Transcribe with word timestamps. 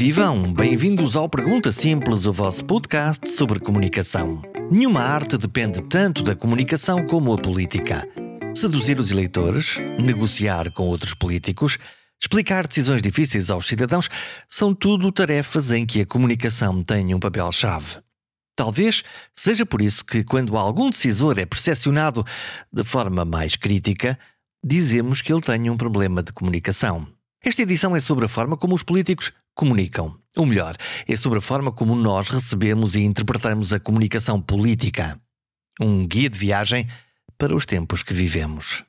vivam! 0.00 0.50
Bem-vindos 0.54 1.14
ao 1.14 1.28
Pergunta 1.28 1.70
Simples, 1.70 2.24
o 2.24 2.32
vosso 2.32 2.64
podcast 2.64 3.28
sobre 3.28 3.60
comunicação. 3.60 4.40
Nenhuma 4.70 5.02
arte 5.02 5.36
depende 5.36 5.82
tanto 5.82 6.22
da 6.22 6.34
comunicação 6.34 7.06
como 7.06 7.34
a 7.34 7.36
política. 7.36 8.08
Seduzir 8.54 8.98
os 8.98 9.10
eleitores, 9.10 9.76
negociar 9.98 10.72
com 10.72 10.84
outros 10.84 11.12
políticos, 11.12 11.76
explicar 12.18 12.66
decisões 12.66 13.02
difíceis 13.02 13.50
aos 13.50 13.66
cidadãos 13.66 14.08
são 14.48 14.74
tudo 14.74 15.12
tarefas 15.12 15.70
em 15.70 15.84
que 15.84 16.00
a 16.00 16.06
comunicação 16.06 16.82
tem 16.82 17.14
um 17.14 17.20
papel-chave. 17.20 17.98
Talvez 18.56 19.04
seja 19.34 19.66
por 19.66 19.82
isso 19.82 20.02
que, 20.02 20.24
quando 20.24 20.56
algum 20.56 20.88
decisor 20.88 21.38
é 21.38 21.44
percepcionado 21.44 22.24
de 22.72 22.84
forma 22.84 23.26
mais 23.26 23.54
crítica, 23.54 24.18
dizemos 24.64 25.20
que 25.20 25.30
ele 25.30 25.42
tem 25.42 25.68
um 25.68 25.76
problema 25.76 26.22
de 26.22 26.32
comunicação. 26.32 27.06
Esta 27.44 27.62
edição 27.62 27.94
é 27.94 28.00
sobre 28.00 28.24
a 28.24 28.28
forma 28.28 28.56
como 28.56 28.74
os 28.74 28.82
políticos 28.82 29.30
comunicam. 29.60 30.16
Ou 30.38 30.46
melhor, 30.46 30.74
é 31.06 31.14
sobre 31.14 31.38
a 31.38 31.42
forma 31.42 31.70
como 31.70 31.94
nós 31.94 32.28
recebemos 32.28 32.94
e 32.94 33.02
interpretamos 33.02 33.74
a 33.74 33.78
comunicação 33.78 34.40
política. 34.40 35.20
Um 35.78 36.06
guia 36.06 36.30
de 36.30 36.38
viagem 36.38 36.86
para 37.36 37.54
os 37.54 37.66
tempos 37.66 38.02
que 38.02 38.14
vivemos. 38.14 38.82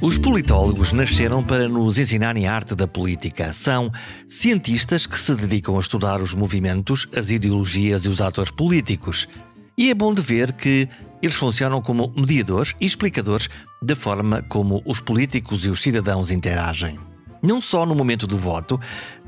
Os 0.00 0.18
politólogos 0.18 0.92
nasceram 0.92 1.42
para 1.42 1.68
nos 1.68 1.98
ensinarem 1.98 2.46
a 2.46 2.54
arte 2.54 2.76
da 2.76 2.86
política. 2.86 3.52
São 3.52 3.90
cientistas 4.28 5.04
que 5.04 5.18
se 5.18 5.34
dedicam 5.34 5.76
a 5.76 5.80
estudar 5.80 6.20
os 6.20 6.32
movimentos, 6.32 7.08
as 7.16 7.30
ideologias 7.30 8.04
e 8.04 8.08
os 8.08 8.20
atores 8.20 8.52
políticos. 8.52 9.26
E 9.82 9.90
é 9.90 9.94
bom 9.94 10.14
de 10.14 10.22
ver 10.22 10.52
que 10.52 10.88
eles 11.20 11.34
funcionam 11.34 11.82
como 11.82 12.14
mediadores 12.16 12.72
e 12.80 12.86
explicadores 12.86 13.48
da 13.82 13.96
forma 13.96 14.40
como 14.48 14.80
os 14.86 15.00
políticos 15.00 15.64
e 15.64 15.70
os 15.70 15.82
cidadãos 15.82 16.30
interagem. 16.30 17.00
Não 17.42 17.60
só 17.60 17.84
no 17.84 17.92
momento 17.92 18.24
do 18.24 18.38
voto, 18.38 18.80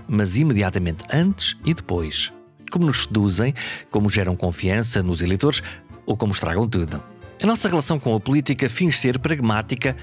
mas 0.07 0.37
imediatamente 0.37 1.03
antes 1.13 1.57
e 1.65 1.75
depois. 1.75 2.33
Como 2.71 2.87
nos 2.87 3.03
seduzem, 3.03 3.53
como 3.91 4.09
geram 4.09 4.37
confiança 4.37 5.03
nos 5.03 5.23
eleitores 5.23 5.61
ou 6.07 6.17
como 6.17 6.33
estragam 6.33 6.69
tudo. 6.69 7.03
A 7.43 7.47
nossa 7.49 7.69
relação 7.69 7.99
com 7.99 8.15
a 8.15 8.21
política 8.21 8.71
finge 8.71 8.97
ser 8.97 9.19
pragmática 9.19 9.97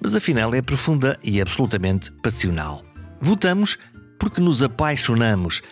mas 0.00 0.16
afinal 0.16 0.52
é 0.52 0.60
profunda 0.60 1.16
e 1.22 1.40
absolutamente 1.40 2.10
passional. 2.10 2.82
Votamos 3.20 3.78
porque 4.18 4.40
nos 4.40 4.64
apaixonamos. 4.64 5.62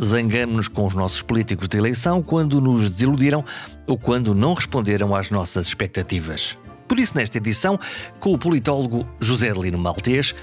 Zangamos-nos 0.00 0.68
com 0.68 0.86
os 0.86 0.94
nossos 0.94 1.22
políticos 1.22 1.68
de 1.68 1.76
eleição 1.76 2.22
quando 2.22 2.60
nos 2.60 2.90
desiludiram 2.90 3.44
ou 3.86 3.98
quando 3.98 4.34
não 4.34 4.54
responderam 4.54 5.14
às 5.14 5.30
nossas 5.30 5.66
expectativas. 5.66 6.56
Por 6.88 6.98
isso, 6.98 7.16
nesta 7.16 7.38
edição, 7.38 7.78
com 8.20 8.32
o 8.34 8.38
politólogo 8.38 9.06
José 9.20 9.50
Lino 9.52 9.78
Maltês, 9.78 10.34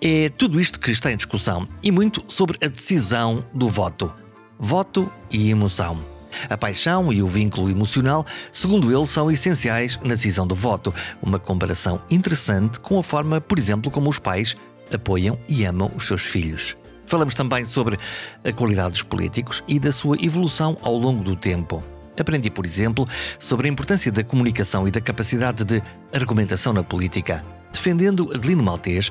é 0.00 0.28
tudo 0.30 0.60
isto 0.60 0.80
que 0.80 0.90
está 0.90 1.12
em 1.12 1.16
discussão 1.16 1.68
e 1.82 1.92
muito 1.92 2.24
sobre 2.26 2.58
a 2.64 2.68
decisão 2.68 3.44
do 3.54 3.68
voto. 3.68 4.12
Voto 4.58 5.10
e 5.30 5.50
emoção. 5.50 5.98
A 6.48 6.56
paixão 6.56 7.12
e 7.12 7.22
o 7.22 7.26
vínculo 7.26 7.70
emocional, 7.70 8.26
segundo 8.50 8.90
ele, 8.90 9.06
são 9.06 9.30
essenciais 9.30 9.98
na 10.02 10.14
decisão 10.14 10.46
do 10.46 10.54
voto. 10.54 10.92
Uma 11.22 11.38
comparação 11.38 12.00
interessante 12.10 12.80
com 12.80 12.98
a 12.98 13.02
forma, 13.02 13.40
por 13.40 13.58
exemplo, 13.58 13.90
como 13.90 14.10
os 14.10 14.18
pais 14.18 14.56
apoiam 14.92 15.38
e 15.48 15.64
amam 15.64 15.90
os 15.94 16.06
seus 16.06 16.22
filhos. 16.22 16.74
Falamos 17.12 17.34
também 17.34 17.66
sobre 17.66 17.98
a 18.42 18.52
qualidade 18.54 18.92
dos 18.92 19.02
políticos 19.02 19.62
e 19.68 19.78
da 19.78 19.92
sua 19.92 20.16
evolução 20.18 20.78
ao 20.80 20.96
longo 20.96 21.22
do 21.22 21.36
tempo. 21.36 21.84
Aprendi, 22.18 22.48
por 22.48 22.64
exemplo, 22.64 23.06
sobre 23.38 23.68
a 23.68 23.70
importância 23.70 24.10
da 24.10 24.24
comunicação 24.24 24.88
e 24.88 24.90
da 24.90 24.98
capacidade 24.98 25.62
de 25.62 25.82
argumentação 26.10 26.72
na 26.72 26.82
política, 26.82 27.44
defendendo 27.70 28.32
Adelino 28.34 28.62
Maltês 28.62 29.10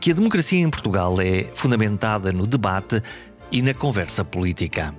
que 0.00 0.10
a 0.10 0.14
democracia 0.14 0.60
em 0.60 0.70
Portugal 0.70 1.20
é 1.20 1.50
fundamentada 1.52 2.32
no 2.32 2.46
debate 2.46 3.02
e 3.50 3.60
na 3.60 3.74
conversa 3.74 4.24
política 4.24 4.94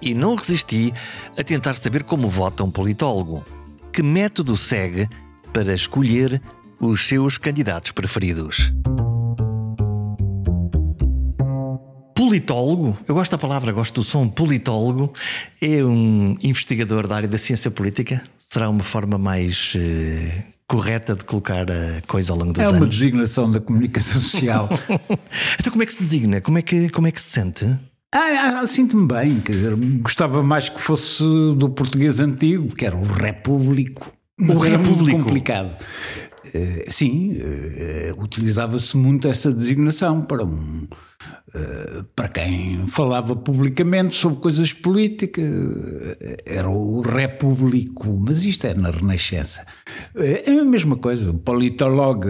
e 0.00 0.14
não 0.14 0.36
resisti 0.36 0.94
a 1.36 1.42
tentar 1.42 1.74
saber 1.74 2.04
como 2.04 2.30
vota 2.30 2.62
um 2.62 2.70
politólogo. 2.70 3.44
Que 3.92 4.04
método 4.04 4.56
segue 4.56 5.08
para 5.52 5.74
escolher 5.74 6.40
os 6.78 7.08
seus 7.08 7.38
candidatos 7.38 7.90
preferidos? 7.90 8.72
Politólogo, 12.18 12.98
eu 13.06 13.14
gosto 13.14 13.30
da 13.30 13.38
palavra, 13.38 13.70
gosto 13.70 14.00
do 14.00 14.02
som 14.02 14.28
politólogo, 14.28 15.12
é 15.62 15.84
um 15.84 16.36
investigador 16.42 17.06
da 17.06 17.14
área 17.14 17.28
da 17.28 17.38
ciência 17.38 17.70
política. 17.70 18.20
Será 18.36 18.68
uma 18.68 18.82
forma 18.82 19.16
mais 19.16 19.76
uh, 19.76 20.42
correta 20.66 21.14
de 21.14 21.22
colocar 21.22 21.70
a 21.70 22.02
coisa 22.08 22.32
ao 22.32 22.38
longo 22.40 22.52
dos 22.52 22.60
é 22.60 22.66
anos? 22.66 22.76
É 22.76 22.80
uma 22.82 22.88
designação 22.88 23.48
da 23.48 23.60
comunicação 23.60 24.20
social. 24.20 24.68
então, 25.60 25.70
como 25.70 25.84
é 25.84 25.86
que 25.86 25.92
se 25.92 26.02
designa? 26.02 26.40
Como 26.40 26.58
é 26.58 26.62
que, 26.62 26.88
como 26.88 27.06
é 27.06 27.12
que 27.12 27.22
se 27.22 27.30
sente? 27.30 27.64
Ah, 28.12 28.62
ah, 28.62 28.66
sinto-me 28.66 29.06
bem, 29.06 29.38
quer 29.38 29.52
dizer, 29.52 29.76
gostava 30.02 30.42
mais 30.42 30.68
que 30.68 30.80
fosse 30.80 31.22
do 31.22 31.70
português 31.70 32.18
antigo, 32.18 32.74
que 32.74 32.84
era 32.84 32.96
o 32.96 33.04
Repúblico. 33.04 34.12
O 34.40 34.58
Repúblico. 34.58 35.04
Muito 35.04 35.24
complicado. 35.24 35.80
Uh, 36.46 36.82
sim, 36.88 37.36
uh, 37.36 38.20
utilizava-se 38.20 38.96
muito 38.96 39.28
essa 39.28 39.52
designação 39.52 40.20
para 40.22 40.42
um 40.42 40.88
para 42.14 42.28
quem 42.28 42.86
falava 42.88 43.34
publicamente 43.34 44.14
sobre 44.14 44.38
coisas 44.38 44.72
políticas, 44.72 45.44
eh, 46.20 46.36
era 46.44 46.68
o 46.68 47.00
repúblico, 47.00 48.20
mas 48.22 48.44
isto 48.44 48.66
é 48.66 48.74
na 48.74 48.90
Renascença. 48.90 49.64
Eh, 50.14 50.42
é 50.46 50.60
a 50.60 50.64
mesma 50.64 50.96
coisa, 50.96 51.30
o 51.30 51.34
politologue 51.34 52.28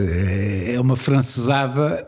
é 0.66 0.78
uma 0.80 0.94
francesada, 0.94 2.06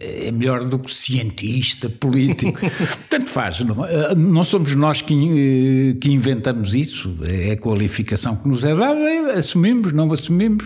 é 0.00 0.30
melhor 0.30 0.64
do 0.64 0.78
que 0.78 0.94
cientista, 0.94 1.90
político. 1.90 2.58
Tanto 3.10 3.28
faz, 3.28 3.60
não, 3.60 3.76
não 4.16 4.44
somos 4.44 4.74
nós 4.76 5.02
que, 5.02 5.98
que 6.00 6.10
inventamos 6.10 6.74
isso, 6.74 7.16
é 7.26 7.52
a 7.52 7.56
qualificação 7.56 8.36
que 8.36 8.46
nos 8.48 8.62
é 8.62 8.74
dada, 8.74 9.32
assumimos, 9.32 9.92
não 9.92 10.12
assumimos, 10.12 10.64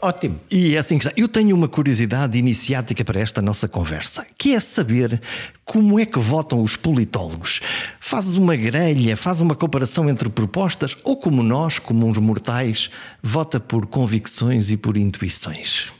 ótimo. 0.00 0.40
E 0.50 0.74
é 0.74 0.78
assim 0.78 0.98
que 0.98 1.06
está. 1.06 1.20
Eu 1.20 1.28
tenho 1.28 1.54
uma 1.54 1.68
curiosidade 1.68 2.38
iniciática 2.38 3.04
para 3.04 3.20
esta 3.20 3.40
nossa 3.40 3.68
conversa, 3.68 4.26
que 4.36 4.54
é 4.54 4.60
saber 4.60 5.20
como 5.64 5.98
é 5.98 6.06
que 6.06 6.18
votam 6.18 6.62
os 6.62 6.76
politólogos. 6.76 7.60
Fazes 8.00 8.36
uma 8.36 8.56
grelha, 8.56 9.16
faz 9.16 9.40
uma 9.40 9.54
comparação 9.54 10.08
entre 10.08 10.28
propostas 10.28 10.96
ou 11.04 11.16
como 11.16 11.42
nós, 11.42 11.78
como 11.78 12.06
uns 12.06 12.18
mortais, 12.18 12.90
vota 13.22 13.60
por 13.60 13.86
convicções 13.86 14.70
e 14.70 14.76
por 14.76 14.96
intuições? 14.96 15.92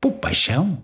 Por 0.00 0.12
paixão. 0.12 0.78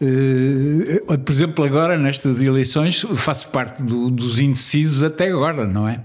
Uh, 0.00 1.18
por 1.18 1.32
exemplo, 1.32 1.64
agora 1.64 1.98
nestas 1.98 2.40
eleições 2.40 3.04
faço 3.14 3.48
parte 3.48 3.82
do, 3.82 4.10
dos 4.10 4.38
indecisos 4.38 5.02
até 5.02 5.28
agora, 5.28 5.66
não 5.66 5.88
é? 5.88 6.00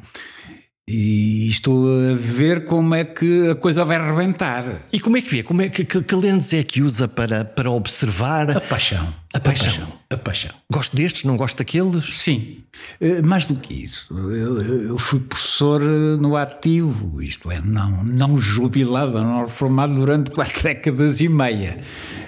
E 0.90 1.48
estou 1.50 1.86
a 2.12 2.14
ver 2.14 2.66
como 2.66 2.96
é 2.96 3.06
que 3.06 3.50
a 3.50 3.56
coisa 3.56 3.86
vai 3.86 3.98
arrebentar. 3.98 4.88
E 4.92 5.00
como 5.00 5.18
é 5.18 5.22
que 5.22 5.30
vê? 5.30 5.44
Como 5.44 5.62
é 5.62 5.70
que, 5.70 5.86
que, 5.86 6.02
que 6.02 6.16
lentes 6.16 6.54
é 6.54 6.64
que 6.64 6.82
usa 6.82 7.08
para, 7.08 7.46
para 7.46 7.70
observar? 7.70 8.50
A 8.52 8.60
paixão. 8.60 9.21
A 9.34 9.40
paixão. 9.40 9.68
A 9.68 9.72
paixão. 9.72 9.94
A 10.10 10.18
paixão. 10.18 10.52
Gosto 10.72 10.96
destes, 10.96 11.24
não 11.24 11.38
gosto 11.38 11.58
daqueles? 11.58 12.04
Sim. 12.20 12.58
Eh, 13.00 13.22
mais 13.22 13.46
do 13.46 13.56
que 13.56 13.74
isso. 13.74 14.14
Eu, 14.14 14.98
fui 14.98 15.22
professor 15.22 15.82
eh, 15.82 16.18
no 16.20 16.36
ativo, 16.36 17.22
isto 17.22 17.50
é, 17.50 17.62
não, 17.62 18.04
não 18.04 18.38
jubilado, 18.38 19.22
não 19.22 19.46
reformado 19.46 19.94
durante 19.96 20.32
quatro 20.32 20.62
décadas 20.64 21.22
e 21.22 21.30
meia. 21.30 21.78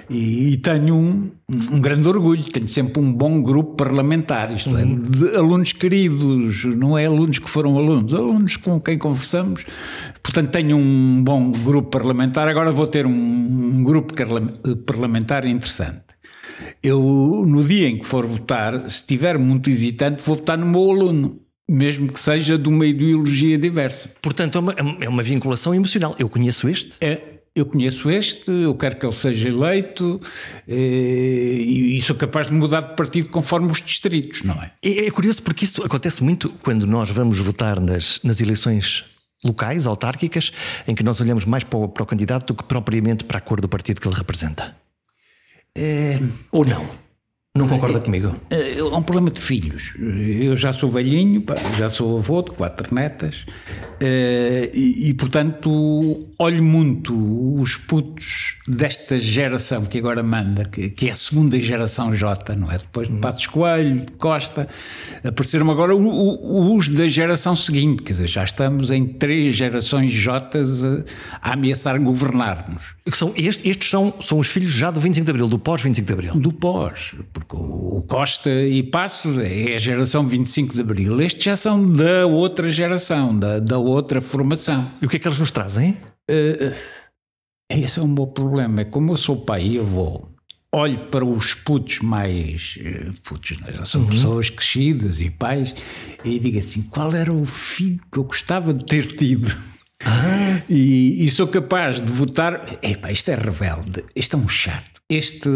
E, 0.10 0.54
e 0.54 0.58
tenho 0.58 0.96
um, 0.96 1.32
um, 1.50 1.82
grande 1.82 2.08
orgulho, 2.08 2.44
tenho 2.46 2.70
sempre 2.70 3.02
um 3.02 3.12
bom 3.12 3.42
grupo 3.42 3.76
parlamentar, 3.76 4.54
isto 4.54 4.70
é, 4.78 4.84
uhum. 4.84 5.04
é, 5.06 5.10
de 5.10 5.36
alunos 5.36 5.74
queridos, 5.74 6.64
não 6.76 6.98
é 6.98 7.06
alunos 7.06 7.40
que 7.40 7.50
foram 7.50 7.78
alunos, 7.78 8.14
alunos 8.14 8.56
com 8.56 8.80
quem 8.80 8.98
conversamos. 8.98 9.66
Portanto, 10.22 10.52
tenho 10.52 10.78
um 10.78 11.22
bom 11.22 11.52
grupo 11.52 11.90
parlamentar, 11.90 12.48
agora 12.48 12.72
vou 12.72 12.88
ter 12.88 13.06
um, 13.06 13.12
um 13.12 13.84
grupo 13.84 14.14
parlamentar 14.86 15.46
interessante. 15.46 16.03
Eu, 16.82 17.00
no 17.48 17.64
dia 17.64 17.88
em 17.88 17.98
que 17.98 18.06
for 18.06 18.26
votar, 18.26 18.90
se 18.90 18.98
estiver 18.98 19.38
muito 19.38 19.70
hesitante, 19.70 20.24
vou 20.24 20.36
votar 20.36 20.58
no 20.58 20.66
meu 20.66 20.92
aluno 20.92 21.40
mesmo 21.70 22.12
que 22.12 22.20
seja 22.20 22.58
de 22.58 22.68
uma 22.68 22.86
ideologia 22.86 23.58
diversa. 23.58 24.14
Portanto, 24.22 24.58
é 24.58 24.60
uma, 24.60 24.96
é 25.02 25.10
uma 25.10 25.24
vinculação 25.24 25.74
emocional. 25.74 26.14
Eu 26.20 26.28
conheço 26.28 26.68
este? 26.68 26.98
É, 27.00 27.22
eu 27.56 27.66
conheço 27.66 28.10
este, 28.10 28.52
eu 28.52 28.74
quero 28.74 28.96
que 28.96 29.06
ele 29.06 29.16
seja 29.16 29.50
eleito 29.50 30.20
eh, 30.68 30.74
e, 30.76 31.98
e 31.98 32.02
sou 32.02 32.16
capaz 32.16 32.48
de 32.48 32.54
mudar 32.54 32.82
de 32.82 32.96
partido 32.96 33.30
conforme 33.30 33.72
os 33.72 33.82
distritos, 33.82 34.42
não 34.42 34.56
é? 34.56 34.72
É, 34.82 35.06
é 35.06 35.12
curioso 35.12 35.42
porque 35.44 35.66
isso 35.66 35.84
acontece 35.84 36.24
muito 36.24 36.50
quando 36.64 36.88
nós 36.88 37.12
vamos 37.12 37.40
votar 37.40 37.80
nas, 37.80 38.20
nas 38.24 38.42
eleições 38.42 39.06
locais, 39.44 39.86
autárquicas, 39.86 40.52
em 40.88 40.96
que 40.96 41.04
nós 41.04 41.22
olhamos 41.22 41.46
mais 41.46 41.64
para 41.64 41.78
o, 41.78 41.88
para 41.88 42.04
o 42.04 42.06
candidato 42.06 42.48
do 42.48 42.56
que 42.56 42.64
propriamente 42.64 43.24
para 43.24 43.38
a 43.38 43.42
cor 43.42 43.62
do 43.62 43.70
partido 43.70 44.02
que 44.02 44.08
ele 44.08 44.16
representa. 44.16 44.76
Ou 46.52 46.64
não? 46.66 47.03
Não 47.56 47.68
concorda 47.68 48.00
comigo? 48.00 48.36
É, 48.50 48.80
é 48.80 48.84
um 48.84 49.04
problema 49.04 49.30
de 49.30 49.40
filhos. 49.40 49.94
Eu 50.00 50.58
já 50.58 50.74
sou 50.74 50.90
velhinho, 50.90 51.44
já 51.78 51.88
sou 51.88 52.18
avô 52.18 52.42
de 52.42 52.50
quatro 52.50 52.92
netas 52.96 53.46
eh, 54.00 54.72
e, 54.74 55.10
e, 55.10 55.14
portanto, 55.14 56.28
olho 56.40 56.64
muito 56.64 57.14
os 57.62 57.78
putos 57.78 58.58
desta 58.68 59.20
geração 59.20 59.86
que 59.86 60.00
agora 60.00 60.24
manda, 60.24 60.66
que, 60.66 60.90
que 60.90 61.10
é 61.10 61.12
a 61.12 61.16
segunda 61.16 61.60
geração 61.60 62.16
J, 62.16 62.56
não 62.56 62.72
é? 62.72 62.78
Depois 62.80 63.08
de 63.08 63.18
Passos 63.18 63.46
Coelho, 63.46 64.02
de 64.02 64.14
Costa, 64.14 64.68
apareceram 65.24 65.70
agora 65.70 65.96
os 65.96 66.90
da 66.90 67.08
geração 67.08 67.56
seguinte, 67.56 68.02
quer 68.02 68.14
dizer, 68.14 68.28
já 68.28 68.44
estamos 68.44 68.90
em 68.90 69.06
três 69.06 69.56
gerações 69.56 70.12
J 70.12 70.60
a 71.40 71.54
ameaçar 71.54 72.00
governar-nos. 72.00 72.96
Estes, 73.36 73.62
estes 73.64 73.90
são, 73.90 74.14
são 74.22 74.40
os 74.40 74.48
filhos 74.48 74.72
já 74.72 74.90
do 74.90 75.00
25 75.00 75.24
de 75.24 75.32
Abril, 75.32 75.48
do 75.48 75.60
pós-25 75.60 76.04
de 76.04 76.14
Abril? 76.14 76.34
Do 76.34 76.52
pós, 76.52 77.14
porque 77.44 77.56
o 77.56 78.04
Costa 78.08 78.50
e 78.50 78.82
Passos 78.82 79.38
é 79.40 79.76
a 79.76 79.78
geração 79.78 80.26
25 80.28 80.74
de 80.74 80.82
Abril. 80.82 81.22
Estes 81.22 81.44
já 81.44 81.56
são 81.56 81.86
da 81.86 82.26
outra 82.26 82.72
geração, 82.72 83.38
da, 83.38 83.60
da 83.60 83.78
outra 83.78 84.22
formação. 84.22 84.90
E 85.02 85.06
o 85.06 85.10
que 85.10 85.18
é 85.18 85.20
que 85.20 85.28
eles 85.28 85.40
nos 85.40 85.52
trazem? 85.52 85.98
Uh, 86.30 86.74
esse 87.70 88.00
é 88.00 88.02
um 88.02 88.14
bom 88.14 88.28
problema. 88.28 88.82
É 88.82 88.86
como 88.86 89.12
eu 89.12 89.18
sou 89.18 89.38
pai 89.38 89.66
e 89.66 89.80
avô, 89.80 90.28
olho 90.72 91.00
para 91.08 91.26
os 91.26 91.54
putos 91.54 92.00
mais. 92.00 92.78
putos, 93.24 93.58
né? 93.60 93.74
já 93.74 93.86
são 93.86 94.02
uhum. 94.02 94.08
pessoas 94.08 94.50
crescidas 94.50 95.22
e 95.22 95.30
pais, 95.30 95.76
e 96.24 96.40
digo 96.40 96.60
assim: 96.60 96.84
qual 96.84 97.14
era 97.14 97.34
o 97.34 97.46
filho 97.46 98.00
que 98.12 98.20
eu 98.20 98.24
gostava 98.24 98.74
de 98.74 98.86
ter 98.86 99.08
tido? 99.08 99.54
Ah. 100.06 100.32
E, 100.70 101.26
e, 101.26 101.30
sou 101.30 101.48
capaz 101.48 102.02
de 102.02 102.12
votar. 102.12 102.80
Epá, 102.82 103.12
isto 103.12 103.30
é 103.30 103.36
rebelde, 103.36 104.04
isto 104.16 104.38
é 104.38 104.40
um 104.40 104.48
chato 104.48 104.93
este 105.10 105.50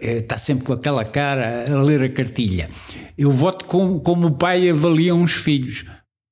está 0.00 0.38
sempre 0.38 0.64
com 0.64 0.72
aquela 0.72 1.04
cara 1.04 1.70
a 1.70 1.82
ler 1.82 2.02
a 2.02 2.08
cartilha. 2.08 2.70
Eu 3.16 3.30
voto 3.30 3.64
como, 3.66 4.00
como 4.00 4.28
o 4.28 4.34
pai 4.34 4.70
avalia 4.70 5.14
uns 5.14 5.32
filhos, 5.32 5.84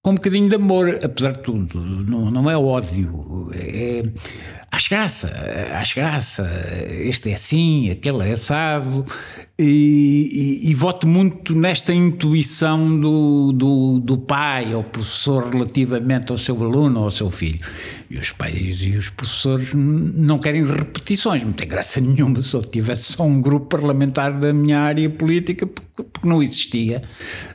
com 0.03 0.13
um 0.13 0.15
bocadinho 0.15 0.49
de 0.49 0.55
amor, 0.55 1.01
apesar 1.03 1.33
de 1.33 1.43
tudo. 1.43 1.81
Não, 1.81 2.31
não 2.31 2.51
é 2.51 2.57
ódio, 2.57 3.51
é, 3.55 4.03
acho 4.71 4.91
graça, 4.91 5.33
acho 5.73 5.95
graça. 5.97 6.49
Este 6.89 7.31
é 7.31 7.35
assim, 7.35 7.91
aquele 7.91 8.29
é 8.29 8.33
assado. 8.33 9.05
E, 9.57 10.69
e, 10.69 10.75
voto 10.75 11.07
muito 11.07 11.55
nesta 11.55 11.95
intuição 11.95 12.99
do, 12.99 13.53
do, 13.53 14.01
do 14.01 14.19
pai 14.19 14.75
ou 14.75 14.83
professor 14.83 15.49
relativamente 15.49 16.33
ao 16.33 16.39
seu 16.39 16.61
aluno 16.61 16.99
ou 16.99 17.05
ao 17.05 17.11
seu 17.13 17.31
filho. 17.31 17.61
E 18.11 18.19
os 18.19 18.33
pais 18.33 18.83
e 18.83 18.97
os 18.97 19.11
professores 19.11 19.73
não 19.73 20.41
querem 20.41 20.67
repetições, 20.67 21.45
não 21.45 21.53
tem 21.53 21.69
graça 21.69 22.01
nenhuma 22.03 22.43
se 22.43 22.53
eu 22.53 22.63
tivesse 22.63 23.13
só 23.13 23.23
um 23.23 23.41
grupo 23.41 23.67
parlamentar 23.67 24.33
da 24.33 24.53
minha 24.53 24.81
área 24.81 25.09
política, 25.09 25.69
porque, 25.69 26.27
não 26.27 26.43
existia, 26.43 27.03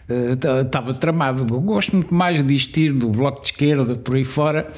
uh, 0.10 0.62
estava 0.62 0.94
tramado. 0.94 1.54
Eu 1.54 1.60
gosto 1.60 1.98
muito 1.98 2.13
mais 2.13 2.42
de 2.42 2.54
existir 2.54 2.94
do 2.94 3.10
Bloco 3.10 3.42
de 3.42 3.48
Esquerda, 3.48 3.94
por 3.98 4.16
aí 4.16 4.24
fora. 4.24 4.72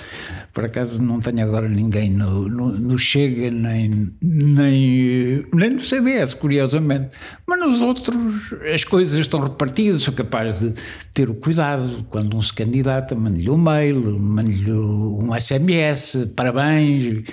Por 0.54 0.66
acaso 0.66 1.02
não 1.02 1.20
tenho 1.20 1.44
agora 1.44 1.70
ninguém 1.70 2.10
no, 2.10 2.50
no, 2.50 2.72
no 2.72 2.98
Chega, 2.98 3.52
nem, 3.52 4.12
nem, 4.22 5.46
nem 5.54 5.70
no 5.70 5.80
CDS, 5.80 6.34
curiosamente. 6.34 7.11
Mas 7.46 7.60
nos 7.60 7.82
outros 7.82 8.54
as 8.74 8.84
coisas 8.84 9.18
estão 9.18 9.40
repartidas, 9.40 10.02
sou 10.02 10.14
capaz 10.14 10.60
de 10.60 10.74
ter 11.14 11.30
o 11.30 11.34
cuidado 11.34 12.06
quando 12.10 12.38
um 12.38 12.42
se 12.42 12.54
candidata, 12.54 13.16
mando-lhe 13.16 13.50
um 13.50 13.58
mail, 13.58 14.20
mando-lhe 14.20 14.72
um 14.72 15.30
SMS, 15.40 16.30
parabéns, 16.36 17.24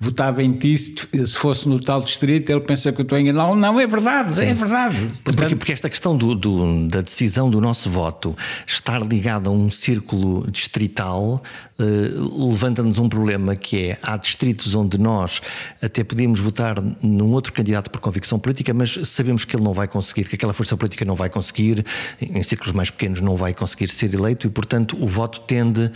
votava 0.00 0.42
em 0.42 0.52
ti, 0.52 0.76
se 0.76 1.36
fosse 1.36 1.68
no 1.68 1.78
tal 1.78 2.02
distrito, 2.02 2.50
ele 2.50 2.60
pensa 2.60 2.92
que 2.92 3.00
eu 3.00 3.04
estou 3.04 3.18
enganado. 3.18 3.54
Não, 3.54 3.80
é 3.80 3.86
verdade, 3.86 4.34
Sim. 4.34 4.46
é 4.46 4.54
verdade. 4.54 4.96
Portanto, 5.24 5.36
porque, 5.36 5.56
porque, 5.56 5.72
esta 5.72 5.88
questão 5.88 6.16
do, 6.16 6.34
do, 6.34 6.88
da 6.88 7.00
decisão 7.00 7.50
do 7.50 7.60
nosso 7.60 7.90
voto 7.90 8.36
estar 8.66 9.00
ligada 9.00 9.48
a 9.48 9.52
um 9.52 9.70
círculo 9.70 10.50
distrital 10.50 11.42
uh, 11.78 12.48
levanta-nos 12.48 12.98
um 12.98 13.08
problema 13.08 13.54
que 13.56 13.90
é, 13.90 13.98
há 14.02 14.16
distritos 14.16 14.74
onde 14.74 14.98
nós 14.98 15.40
até 15.80 16.02
podemos 16.02 16.40
votar 16.40 16.82
num 17.02 17.30
outro 17.32 17.52
candidato 17.52 17.90
por 17.90 18.00
convicção 18.00 18.38
política, 18.38 18.72
mas 18.74 18.98
sabemos 19.04 19.27
que 19.44 19.56
ele 19.56 19.64
não 19.64 19.72
vai 19.72 19.88
conseguir, 19.88 20.24
que 20.24 20.34
aquela 20.34 20.52
força 20.52 20.76
política 20.76 21.04
não 21.04 21.14
vai 21.14 21.28
conseguir, 21.30 21.84
em 22.20 22.42
círculos 22.42 22.72
mais 22.72 22.90
pequenos 22.90 23.20
não 23.20 23.36
vai 23.36 23.54
conseguir 23.54 23.88
ser 23.88 24.12
eleito 24.14 24.46
e, 24.46 24.50
portanto, 24.50 24.96
o 25.00 25.06
voto 25.06 25.40
tende 25.40 25.90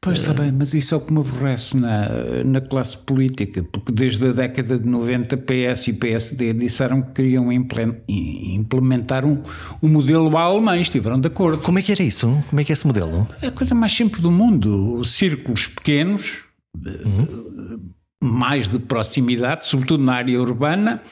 Pois 0.00 0.20
está 0.20 0.32
bem, 0.32 0.52
mas 0.52 0.72
isso 0.72 0.94
é 0.94 0.98
o 0.98 1.00
que 1.00 1.12
me 1.12 1.20
aborrece 1.20 1.76
na, 1.76 2.44
na 2.44 2.60
classe 2.60 2.96
política, 2.96 3.64
porque 3.64 3.90
desde 3.90 4.28
a 4.28 4.32
década 4.32 4.78
de 4.78 4.86
90 4.86 5.36
PS 5.38 5.88
e 5.88 5.92
PSD 5.94 6.52
disseram 6.52 7.02
que 7.02 7.10
queriam 7.12 7.50
implementar 7.50 9.24
um, 9.24 9.42
um 9.82 9.88
modelo 9.88 10.36
alemão, 10.36 10.76
estiveram 10.76 11.18
de 11.18 11.26
acordo. 11.26 11.60
Como 11.60 11.80
é 11.80 11.82
que 11.82 11.90
era 11.90 12.04
isso? 12.04 12.40
Como 12.48 12.60
é 12.60 12.64
que 12.64 12.70
é 12.70 12.74
esse 12.74 12.86
modelo? 12.86 13.26
É 13.42 13.48
a 13.48 13.52
coisa 13.52 13.74
mais 13.74 13.90
simples 13.90 14.22
do 14.22 14.30
mundo. 14.30 15.02
Círculos 15.04 15.66
pequenos, 15.66 16.44
uhum. 16.76 17.80
Mais 18.26 18.68
de 18.68 18.78
proximidade, 18.78 19.66
sobretudo 19.66 20.02
na 20.02 20.14
área 20.14 20.40
urbana, 20.40 21.02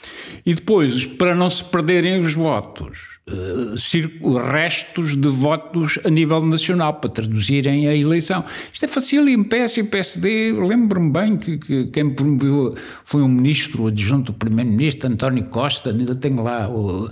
e 0.44 0.54
depois, 0.54 1.06
para 1.06 1.34
não 1.34 1.48
se 1.48 1.64
perderem 1.64 2.20
os 2.20 2.34
votos 2.34 3.14
uh, 3.28 4.36
restos 4.38 5.16
de 5.16 5.28
votos 5.28 5.98
a 6.04 6.10
nível 6.10 6.44
nacional 6.44 6.94
para 6.94 7.10
traduzirem 7.10 7.88
a 7.88 7.94
eleição. 7.94 8.44
Isto 8.72 8.84
é 8.84 8.88
facílimo, 8.88 9.44
PS 9.44 9.78
e 9.78 9.84
PSD, 9.84 10.52
lembro-me 10.52 11.10
bem 11.10 11.36
que, 11.36 11.58
que, 11.58 11.86
quem 11.88 12.10
promoveu 12.10 12.74
foi 13.04 13.22
um 13.22 13.28
ministro 13.28 13.86
adjunto 13.86 14.32
do 14.32 14.38
primeiro-ministro, 14.38 15.08
António 15.10 15.44
Costa, 15.46 15.90
ainda 15.90 16.14
tenho 16.14 16.42
lá 16.42 16.68
o, 16.68 17.06
uh, 17.06 17.10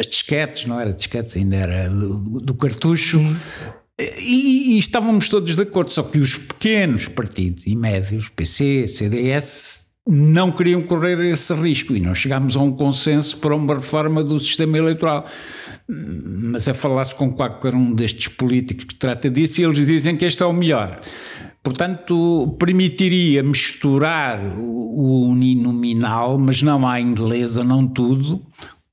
as 0.00 0.06
disquetes, 0.06 0.66
não 0.66 0.80
era 0.80 0.92
disquetes, 0.92 1.36
ainda 1.36 1.56
era 1.56 1.88
do, 1.88 2.40
do 2.40 2.54
cartucho, 2.54 3.18
e, 3.98 4.74
e, 4.74 4.78
estávamos 4.78 5.28
todos 5.28 5.56
de 5.56 5.62
acordo, 5.62 5.90
só 5.90 6.02
que 6.04 6.18
os 6.18 6.36
pequenos 6.36 7.08
partidos 7.08 7.66
e 7.66 7.74
médios, 7.74 8.28
PC, 8.28 8.86
CDS, 8.86 9.88
não 10.06 10.50
queriam 10.50 10.82
correr 10.82 11.20
esse 11.30 11.52
risco 11.52 11.94
e 11.94 12.00
não 12.00 12.14
chegámos 12.14 12.56
a 12.56 12.60
um 12.60 12.72
consenso 12.72 13.36
para 13.36 13.54
uma 13.54 13.74
reforma 13.74 14.24
do 14.24 14.38
sistema 14.38 14.78
eleitoral. 14.78 15.26
Mas 15.86 16.66
é 16.66 16.72
falar-se 16.72 17.14
com 17.14 17.30
qualquer 17.30 17.74
um 17.74 17.92
destes 17.92 18.28
políticos 18.28 18.84
que 18.84 18.94
trata 18.94 19.28
disso 19.28 19.60
e 19.60 19.64
eles 19.64 19.84
dizem 19.86 20.16
que 20.16 20.24
este 20.24 20.42
é 20.42 20.46
o 20.46 20.52
melhor. 20.52 21.00
Portanto, 21.62 22.56
permitiria 22.58 23.42
misturar 23.42 24.40
o 24.56 25.28
uninominal, 25.28 26.38
mas 26.38 26.62
não 26.62 26.88
à 26.88 26.98
inglesa, 26.98 27.62
não 27.62 27.86
tudo, 27.86 28.42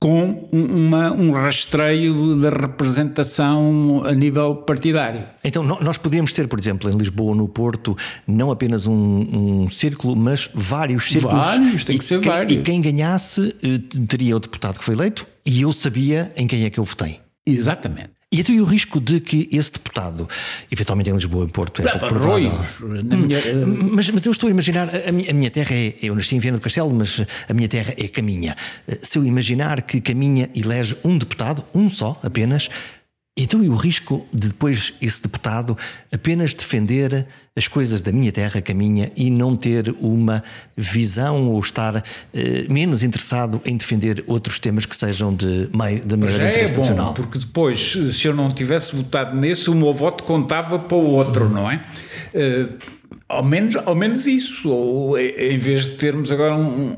com 0.06 0.48
uma, 0.52 1.12
um 1.12 1.32
rastreio 1.32 2.36
da 2.36 2.52
representação 2.52 4.04
a 4.06 4.12
nível 4.12 4.58
partidário. 4.58 5.24
Então, 5.44 5.64
nós 5.64 5.98
podíamos 5.98 6.32
ter, 6.32 6.48
por 6.48 6.60
exemplo, 6.60 6.88
em 6.92 6.96
Lisboa, 6.96 7.36
no 7.36 7.48
Porto, 7.48 7.98
não 8.28 8.52
apenas 8.52 8.86
um, 8.86 8.94
um 8.94 9.68
círculo, 9.68 10.16
mas 10.16 10.48
vários 10.54 11.08
círculos. 11.08 11.44
Vários, 11.44 11.84
tem 11.84 11.98
que 11.98 12.06
ser 12.06 12.22
quem, 12.22 12.32
vários. 12.32 12.60
E 12.60 12.62
quem 12.62 12.82
ganhasse 12.82 13.56
eh, 13.64 13.80
teria 14.08 14.38
o 14.38 14.40
deputado 14.40 14.78
que 14.78 14.86
foi 14.86 14.94
eleito 14.94 15.26
e 15.44 15.64
eu 15.64 15.72
sabia 15.72 16.32
em 16.38 16.46
quem 16.46 16.66
é 16.66 16.70
que 16.70 16.80
eu 16.80 16.84
votei. 16.84 17.20
Exatamente. 17.44 18.15
E 18.36 18.42
até 18.42 18.52
o 18.52 18.66
risco 18.66 19.00
de 19.00 19.22
que 19.22 19.48
esse 19.50 19.72
deputado, 19.72 20.28
eventualmente 20.70 21.10
em 21.10 21.14
Lisboa, 21.14 21.46
em 21.46 21.48
Porto, 21.48 21.82
é 21.82 21.90
pouco 21.90 22.08
provável. 22.08 22.52
Minha... 22.82 23.40
Hum, 23.40 23.92
mas, 23.94 24.10
mas, 24.10 24.26
eu 24.26 24.32
estou 24.34 24.48
a 24.48 24.52
imaginar, 24.52 24.90
a 25.08 25.12
minha, 25.12 25.32
a 25.32 25.34
minha, 25.34 25.50
terra 25.50 25.74
é. 25.74 25.96
Eu 26.02 26.14
nasci 26.14 26.36
em 26.36 26.40
Viana 26.40 26.58
do 26.58 26.62
Castelo, 26.62 26.94
mas 26.94 27.26
a 27.48 27.54
minha 27.54 27.70
terra 27.70 27.94
é 27.98 28.10
Caminha. 28.10 28.58
Se 29.02 29.18
eu 29.18 29.26
imaginar 29.26 29.82
que 29.84 30.02
Caminha 30.02 30.50
elege 30.54 30.98
um 31.06 31.18
deputado, 31.18 31.64
um 31.74 31.90
só 31.90 32.20
apenas, 32.22 32.70
então, 33.38 33.62
e 33.62 33.68
o 33.68 33.76
risco 33.76 34.26
de 34.32 34.48
depois 34.48 34.94
esse 35.02 35.22
deputado 35.22 35.78
apenas 36.10 36.56
defender 36.56 37.28
as 37.54 37.68
coisas 37.68 38.02
da 38.02 38.10
minha 38.10 38.32
terra, 38.32 38.62
caminha, 38.62 39.12
e 39.14 39.30
não 39.30 39.58
ter 39.58 39.94
uma 40.00 40.42
visão 40.76 41.50
ou 41.50 41.60
estar 41.60 42.02
eh, 42.34 42.66
menos 42.70 43.04
interessado 43.04 43.62
em 43.66 43.76
defender 43.76 44.24
outros 44.26 44.58
temas 44.58 44.86
que 44.86 44.96
sejam 44.96 45.36
de 45.36 45.70
meio, 45.74 46.06
da 46.06 46.16
maior 46.16 46.36
interesse 46.36 46.76
é 46.76 46.80
nacional? 46.80 47.08
Bom, 47.08 47.14
porque 47.14 47.40
depois, 47.40 47.98
se 48.14 48.26
eu 48.26 48.34
não 48.34 48.54
tivesse 48.54 48.96
votado 48.96 49.36
nesse, 49.36 49.70
o 49.70 49.76
meu 49.76 49.94
voto 49.94 50.24
contava 50.24 50.80
para 50.80 50.98
o 50.98 51.06
outro, 51.06 51.50
não 51.50 51.70
é? 51.70 51.82
Uh, 52.34 52.74
ao 53.28 53.44
menos, 53.44 53.76
ao 53.76 53.96
menos 53.96 54.28
isso, 54.28 54.70
ou 54.70 55.20
em 55.20 55.58
vez 55.58 55.84
de 55.84 55.92
termos 55.92 56.32
agora 56.32 56.56
um, 56.56 56.96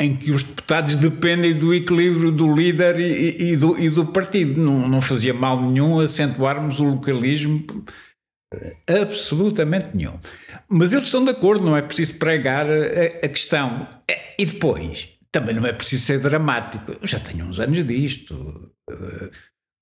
em 0.00 0.16
que 0.16 0.30
os 0.30 0.44
deputados 0.44 0.96
dependem 0.96 1.58
do 1.58 1.74
equilíbrio 1.74 2.30
do 2.30 2.52
líder 2.54 3.00
e, 3.00 3.52
e, 3.52 3.56
do, 3.56 3.78
e 3.78 3.90
do, 3.90 4.06
partido. 4.06 4.60
Não, 4.60 4.88
não, 4.88 5.00
fazia 5.00 5.34
mal 5.34 5.60
nenhum 5.60 5.98
acentuarmos 5.98 6.78
o 6.78 6.84
localismo, 6.84 7.64
absolutamente 8.86 9.96
nenhum. 9.96 10.18
Mas 10.68 10.92
eles 10.92 11.06
estão 11.06 11.24
de 11.24 11.30
acordo, 11.30 11.64
não 11.64 11.76
é 11.76 11.82
preciso 11.82 12.14
pregar 12.14 12.66
a, 12.66 13.26
a 13.26 13.28
questão. 13.28 13.86
E 14.38 14.46
depois, 14.46 15.08
também 15.32 15.54
não 15.54 15.66
é 15.66 15.72
preciso 15.72 16.04
ser 16.04 16.20
dramático. 16.20 16.92
Eu 16.92 17.06
já 17.06 17.18
tenho 17.18 17.44
uns 17.44 17.58
anos 17.58 17.84
disto. 17.84 18.72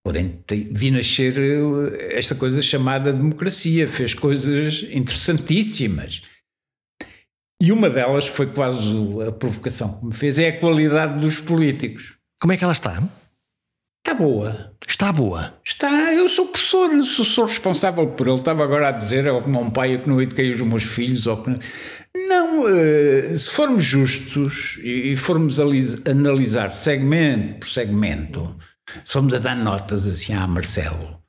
Porém, 0.03 0.41
vi 0.71 0.93
nascer 0.93 1.35
esta 2.13 2.35
coisa 2.35 2.63
chamada 2.63 3.13
democracia, 3.13 3.87
fez 3.89 4.15
coisas 4.15 4.87
interessantíssimas 4.91 6.23
E 7.63 7.73
uma 7.73 7.89
delas 7.89 8.27
foi 8.27 8.47
quase 8.47 8.79
a 9.27 9.33
provocação 9.33 9.99
que 9.99 10.07
me 10.07 10.13
fez, 10.13 10.39
é 10.39 10.49
a 10.49 10.61
qualidade 10.61 11.21
dos 11.21 11.41
políticos. 11.41 12.17
Como 12.41 12.53
é 12.53 12.57
que 12.57 12.65
ela 12.65 12.73
está? 12.73 13.03
Está 14.07 14.15
boa. 14.15 14.73
Está 14.87 15.13
boa. 15.13 15.55
Está, 15.65 16.13
eu 16.13 16.29
sou 16.29 16.47
professor, 16.47 17.03
sou, 17.03 17.25
sou 17.25 17.47
responsável 17.47 18.07
por 18.07 18.29
ele. 18.29 18.37
Estava 18.37 18.63
agora 18.63 18.89
a 18.89 18.93
dizer 18.93 19.27
ao 19.27 19.43
como 19.43 19.61
um 19.61 19.71
pai 19.71 19.99
que 19.99 20.09
não 20.09 20.23
eduquei 20.23 20.53
os 20.53 20.61
meus 20.61 20.85
filhos. 20.85 21.27
Ou 21.27 21.43
que... 21.43 21.59
Não, 22.29 22.63
uh, 22.63 23.37
se 23.37 23.51
formos 23.51 23.83
justos 23.83 24.79
e 24.83 25.17
formos 25.17 25.59
analisar 26.09 26.71
segmento 26.71 27.61
por 27.61 27.69
segmento, 27.69 28.57
somos 29.05 29.35
a 29.35 29.39
dar 29.39 29.57
notas 29.57 30.07
assim 30.07 30.35
a 30.35 30.47
Marcelo. 30.47 31.21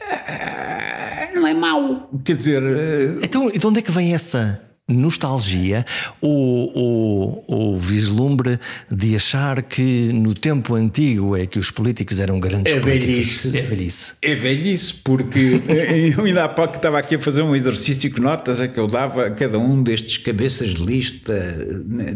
Uh, 0.00 1.34
não 1.34 1.46
é 1.46 1.54
mau. 1.54 2.10
Quer 2.24 2.34
dizer. 2.34 2.62
Uh... 2.62 3.20
Então, 3.22 3.48
de 3.48 3.64
onde 3.64 3.78
é 3.78 3.82
que 3.82 3.92
vem 3.92 4.12
essa 4.12 4.67
nostalgia 4.88 5.84
ou, 6.20 6.72
ou, 6.74 7.44
ou, 7.46 7.78
vislumbre 7.78 8.58
de 8.90 9.14
achar 9.14 9.62
que 9.62 10.10
no 10.12 10.34
tempo 10.34 10.74
antigo 10.74 11.36
é 11.36 11.46
que 11.46 11.58
os 11.58 11.70
políticos 11.70 12.18
eram 12.18 12.40
grandes 12.40 12.72
é 12.72 12.80
políticos. 12.80 13.44
Velhice. 13.44 13.58
É 13.58 13.62
velhice. 13.62 14.12
É 14.22 14.34
velhice, 14.34 14.94
porque 14.94 15.60
eu 16.16 16.24
ainda 16.24 16.44
há 16.44 16.48
pouco 16.48 16.76
estava 16.76 16.98
aqui 16.98 17.16
a 17.16 17.18
fazer 17.18 17.42
um 17.42 17.54
exercício 17.54 18.10
que 18.10 18.20
notas 18.20 18.60
é 18.60 18.68
que 18.68 18.80
eu 18.80 18.86
dava 18.86 19.26
a 19.26 19.30
cada 19.30 19.58
um 19.58 19.82
destes 19.82 20.16
cabeças 20.18 20.74
de 20.74 20.84
lista 20.84 21.34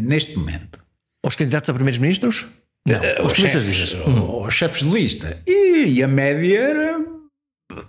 neste 0.01 0.37
momento. 0.37 0.79
Os 1.25 1.35
candidatos 1.35 1.69
a 1.69 1.73
primeiros 1.73 1.99
ministros? 1.99 2.45
Não, 2.85 2.97
uh, 2.97 3.25
os, 3.25 3.33
chefes, 3.33 3.63
de 3.63 3.69
lista. 3.69 4.09
Os 4.09 4.53
chefes 4.53 4.85
de 4.85 4.93
lista. 4.93 5.37
E, 5.47 5.85
e 5.85 6.03
a 6.03 6.07
média 6.07 6.59
era 6.59 7.12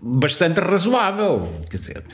bastante 0.00 0.60
razoável. 0.60 1.60
Quer 1.70 1.76
dizer, 1.76 2.04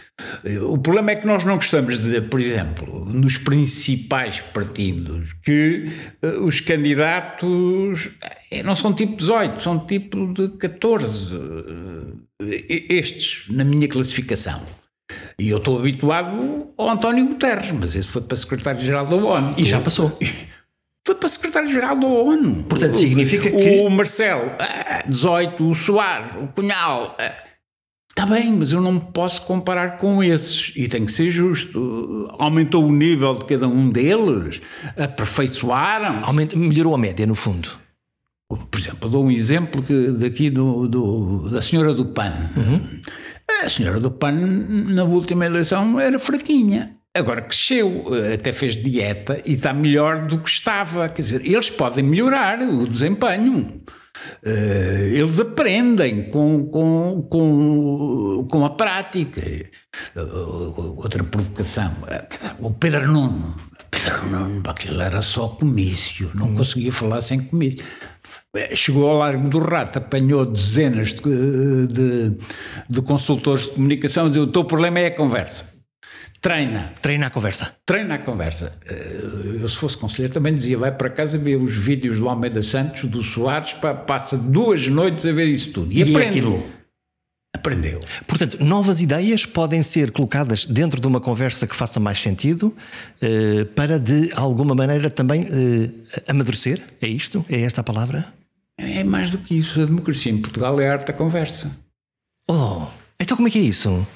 o 0.62 0.78
problema 0.78 1.12
é 1.12 1.16
que 1.16 1.26
nós 1.26 1.44
não 1.44 1.56
gostamos 1.56 1.96
de 1.96 2.02
dizer, 2.02 2.28
por 2.28 2.40
exemplo, 2.40 3.04
nos 3.06 3.38
principais 3.38 4.40
partidos, 4.40 5.32
que 5.44 5.86
uh, 6.22 6.44
os 6.44 6.60
candidatos 6.60 8.10
eh, 8.50 8.62
não 8.62 8.76
são 8.76 8.92
tipo 8.92 9.16
18, 9.16 9.62
são 9.62 9.86
tipo 9.86 10.32
de 10.32 10.48
14. 10.58 11.34
Uh, 11.34 12.28
estes, 12.88 13.44
na 13.50 13.64
minha 13.64 13.86
classificação. 13.86 14.64
E 15.38 15.48
eu 15.48 15.58
estou 15.58 15.78
habituado 15.78 16.68
ao 16.76 16.88
António 16.88 17.26
Guterres, 17.26 17.72
mas 17.72 17.96
esse 17.96 18.08
foi 18.08 18.22
para 18.22 18.36
secretário-geral 18.36 19.06
da 19.06 19.16
ONU. 19.16 19.54
E 19.56 19.64
já 19.64 19.80
passou. 19.80 20.16
Foi 21.04 21.14
para 21.14 21.28
secretário-geral 21.28 21.98
da 21.98 22.06
ONU. 22.06 22.64
Portanto, 22.64 22.96
significa 22.96 23.50
que. 23.50 23.80
O 23.80 23.90
Marcelo, 23.90 24.52
18, 25.08 25.68
o 25.68 25.74
Soares, 25.74 26.36
o 26.36 26.46
Cunhal. 26.48 27.16
Está 28.20 28.34
bem, 28.34 28.52
mas 28.52 28.70
eu 28.70 28.82
não 28.82 28.92
me 28.92 29.00
posso 29.00 29.40
comparar 29.46 29.96
com 29.96 30.22
esses 30.22 30.74
e 30.76 30.86
tem 30.86 31.06
que 31.06 31.10
ser 31.10 31.30
justo. 31.30 32.28
Aumentou 32.38 32.86
o 32.86 32.92
nível 32.92 33.32
de 33.32 33.46
cada 33.46 33.66
um 33.66 33.88
deles, 33.88 34.60
aperfeiçoaram. 34.94 36.22
Aumenta, 36.22 36.54
melhorou 36.54 36.94
a 36.94 36.98
média, 36.98 37.26
no 37.26 37.34
fundo. 37.34 37.70
Por 38.46 38.78
exemplo, 38.78 39.08
dou 39.08 39.24
um 39.24 39.30
exemplo 39.30 39.82
que 39.82 40.10
daqui 40.10 40.50
do, 40.50 40.86
do, 40.86 41.48
da 41.48 41.62
senhora 41.62 41.94
do 41.94 42.04
PAN. 42.04 42.34
Uhum. 42.58 43.00
A 43.64 43.70
senhora 43.70 43.98
do 43.98 44.10
PAN, 44.10 44.32
na 44.32 45.04
última 45.04 45.46
eleição, 45.46 45.98
era 45.98 46.18
fraquinha. 46.18 46.96
Agora 47.16 47.40
cresceu, 47.40 48.04
até 48.34 48.52
fez 48.52 48.76
dieta 48.76 49.40
e 49.46 49.54
está 49.54 49.72
melhor 49.72 50.26
do 50.26 50.40
que 50.40 50.50
estava. 50.50 51.08
Quer 51.08 51.22
dizer, 51.22 51.46
eles 51.46 51.70
podem 51.70 52.04
melhorar 52.04 52.60
o 52.60 52.86
desempenho. 52.86 53.80
Uh, 54.44 55.14
eles 55.14 55.38
aprendem 55.38 56.30
com, 56.30 56.66
com, 56.66 57.26
com, 57.30 58.46
com 58.50 58.64
a 58.64 58.70
prática. 58.70 59.42
Uh, 60.16 60.96
outra 60.96 61.22
provocação, 61.24 61.92
uh, 62.02 62.66
o 62.66 62.70
Pedro 62.72 63.10
Nuno. 63.10 63.56
Pedro 63.90 64.26
Nuno, 64.28 64.62
aquilo 64.66 65.00
era 65.00 65.20
só 65.20 65.48
comício, 65.48 66.30
não 66.34 66.48
hum. 66.48 66.56
conseguia 66.56 66.92
falar 66.92 67.20
sem 67.20 67.40
comício. 67.40 67.84
Chegou 68.74 69.08
ao 69.08 69.18
Largo 69.18 69.48
do 69.48 69.58
Rato, 69.58 69.98
apanhou 69.98 70.44
dezenas 70.44 71.12
de, 71.12 71.86
de, 71.86 72.36
de 72.88 73.02
consultores 73.02 73.62
de 73.64 73.70
comunicação 73.70 74.26
e 74.26 74.28
dizia: 74.30 74.42
o 74.42 74.46
teu 74.46 74.64
problema 74.64 74.98
é 74.98 75.06
a 75.06 75.14
conversa. 75.14 75.79
Treina. 76.40 76.94
Treina 77.02 77.26
a 77.26 77.30
conversa. 77.30 77.76
Treina 77.84 78.14
a 78.14 78.18
conversa. 78.18 78.72
Eh, 78.86 79.58
eu, 79.60 79.68
se 79.68 79.76
fosse 79.76 79.96
conselheiro, 79.96 80.32
também 80.32 80.54
dizia: 80.54 80.78
vai 80.78 80.90
para 80.90 81.10
casa 81.10 81.36
ver 81.36 81.56
os 81.56 81.76
vídeos 81.76 82.18
do 82.18 82.28
Almeida 82.28 82.62
Santos, 82.62 83.04
do 83.04 83.22
Soares, 83.22 83.74
passa 84.06 84.38
duas 84.38 84.88
noites 84.88 85.26
a 85.26 85.32
ver 85.32 85.48
isso 85.48 85.70
tudo. 85.70 85.92
E, 85.92 85.98
e 85.98 86.02
aprende. 86.02 86.38
Aquilo. 86.38 86.64
Aprendeu. 87.52 88.00
Portanto, 88.26 88.64
novas 88.64 89.02
ideias 89.02 89.44
podem 89.44 89.82
ser 89.82 90.12
colocadas 90.12 90.64
dentro 90.64 91.00
de 91.00 91.06
uma 91.06 91.20
conversa 91.20 91.66
que 91.66 91.76
faça 91.76 92.00
mais 92.00 92.18
sentido 92.20 92.74
eh, 93.20 93.64
para, 93.74 93.98
de 93.98 94.30
alguma 94.34 94.74
maneira, 94.74 95.10
também 95.10 95.42
eh, 95.42 95.90
amadurecer? 96.28 96.80
É 97.02 97.08
isto? 97.08 97.44
É 97.50 97.60
esta 97.60 97.82
a 97.82 97.84
palavra? 97.84 98.32
É 98.78 99.04
mais 99.04 99.30
do 99.30 99.36
que 99.36 99.58
isso. 99.58 99.82
A 99.82 99.84
democracia 99.84 100.32
em 100.32 100.38
Portugal 100.38 100.80
é 100.80 100.88
a 100.88 100.92
arte 100.92 101.08
da 101.08 101.12
conversa. 101.12 101.70
Oh, 102.48 102.86
então 103.20 103.36
como 103.36 103.48
é 103.48 103.50
que 103.50 103.58
é 103.58 103.62
isso? 103.62 104.06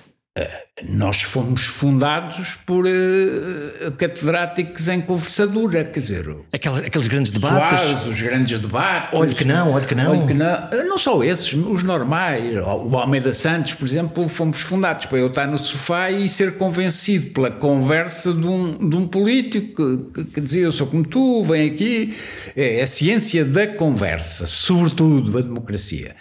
Nós 0.88 1.23
fomos 1.23 1.64
fundados 1.67 2.59
por 2.67 2.85
uh, 2.85 3.93
catedráticos 3.97 4.88
em 4.88 5.00
conversadura, 5.00 5.85
quer 5.85 6.00
dizer, 6.00 6.26
Aquela, 6.53 6.79
aqueles 6.81 7.07
grandes 7.07 7.31
debates. 7.31 7.81
Soares, 7.81 8.07
os 8.09 8.21
grandes 8.21 8.59
debates. 8.59 9.11
Olha 9.12 9.33
que 9.33 9.45
não, 9.45 9.73
olha 9.73 9.87
que 9.87 9.95
não. 9.95 10.11
Olha 10.11 10.26
que 10.26 10.35
não. 10.35 10.69
Eh, 10.73 10.85
não 10.85 10.99
só 10.99 11.23
esses, 11.23 11.53
os 11.53 11.85
normais. 11.85 12.57
O 12.57 12.97
Almeida 12.97 13.33
Santos, 13.33 13.75
por 13.75 13.87
exemplo, 13.87 14.29
fomos 14.29 14.61
fundados 14.61 15.07
para 15.07 15.19
eu 15.19 15.29
estar 15.29 15.47
no 15.47 15.57
sofá 15.57 16.11
e 16.11 16.29
ser 16.29 16.59
convencido 16.59 17.31
pela 17.31 17.53
conversa 17.53 18.33
de 18.33 18.47
um, 18.47 18.76
de 18.88 18.97
um 18.97 19.07
político 19.07 20.11
que, 20.11 20.25
que 20.25 20.41
dizia: 20.41 20.64
Eu 20.64 20.73
sou 20.73 20.88
como 20.88 21.07
tu, 21.07 21.45
vem 21.45 21.71
aqui. 21.71 22.17
É 22.57 22.83
a 22.83 22.87
ciência 22.88 23.45
da 23.45 23.69
conversa, 23.69 24.49
sobretudo 24.49 25.38
a 25.38 25.43
democracia. 25.43 26.17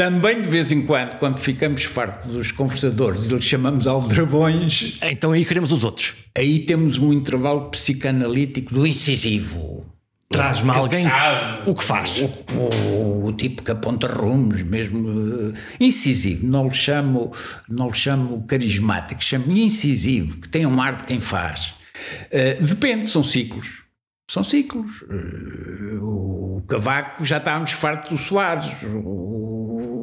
Também 0.00 0.40
de 0.40 0.48
vez 0.48 0.72
em 0.72 0.80
quando, 0.80 1.18
quando 1.18 1.38
ficamos 1.38 1.84
fartos 1.84 2.32
dos 2.32 2.50
conversadores 2.50 3.30
e 3.30 3.34
lhes 3.34 3.44
chamamos 3.44 3.86
aldrabões. 3.86 4.96
Então 5.02 5.32
aí 5.32 5.44
queremos 5.44 5.72
os 5.72 5.84
outros. 5.84 6.14
Aí 6.34 6.60
temos 6.60 6.96
um 6.96 7.12
intervalo 7.12 7.68
psicanalítico 7.68 8.72
do 8.72 8.86
incisivo. 8.86 9.84
Traz-me 10.30 10.70
alguém 10.70 11.04
o 11.66 11.74
que 11.74 11.84
faz. 11.84 12.16
O, 12.16 12.30
o, 12.56 13.26
o, 13.26 13.32
tipo 13.34 13.62
que 13.62 13.70
aponta 13.70 14.06
rumos, 14.06 14.62
mesmo 14.62 15.06
uh, 15.06 15.54
incisivo. 15.78 16.46
Não 16.46 16.68
lhe 16.68 16.74
chamo, 16.74 17.30
não 17.68 17.88
lhe 17.88 17.94
chamo 17.94 18.42
carismático, 18.48 19.22
chamo 19.22 19.54
incisivo, 19.54 20.38
que 20.38 20.48
tem 20.48 20.64
um 20.64 20.80
ar 20.80 20.96
de 20.96 21.04
quem 21.04 21.20
faz. 21.20 21.74
Uh, 22.32 22.64
depende, 22.64 23.06
são 23.06 23.22
ciclos. 23.22 23.89
São 24.30 24.44
ciclos. 24.44 25.02
Uh, 25.02 26.58
o 26.58 26.62
Cavaco 26.68 27.24
já 27.24 27.38
estávamos 27.38 27.72
fartos 27.72 28.10
do 28.10 28.16
Soares. 28.16 28.70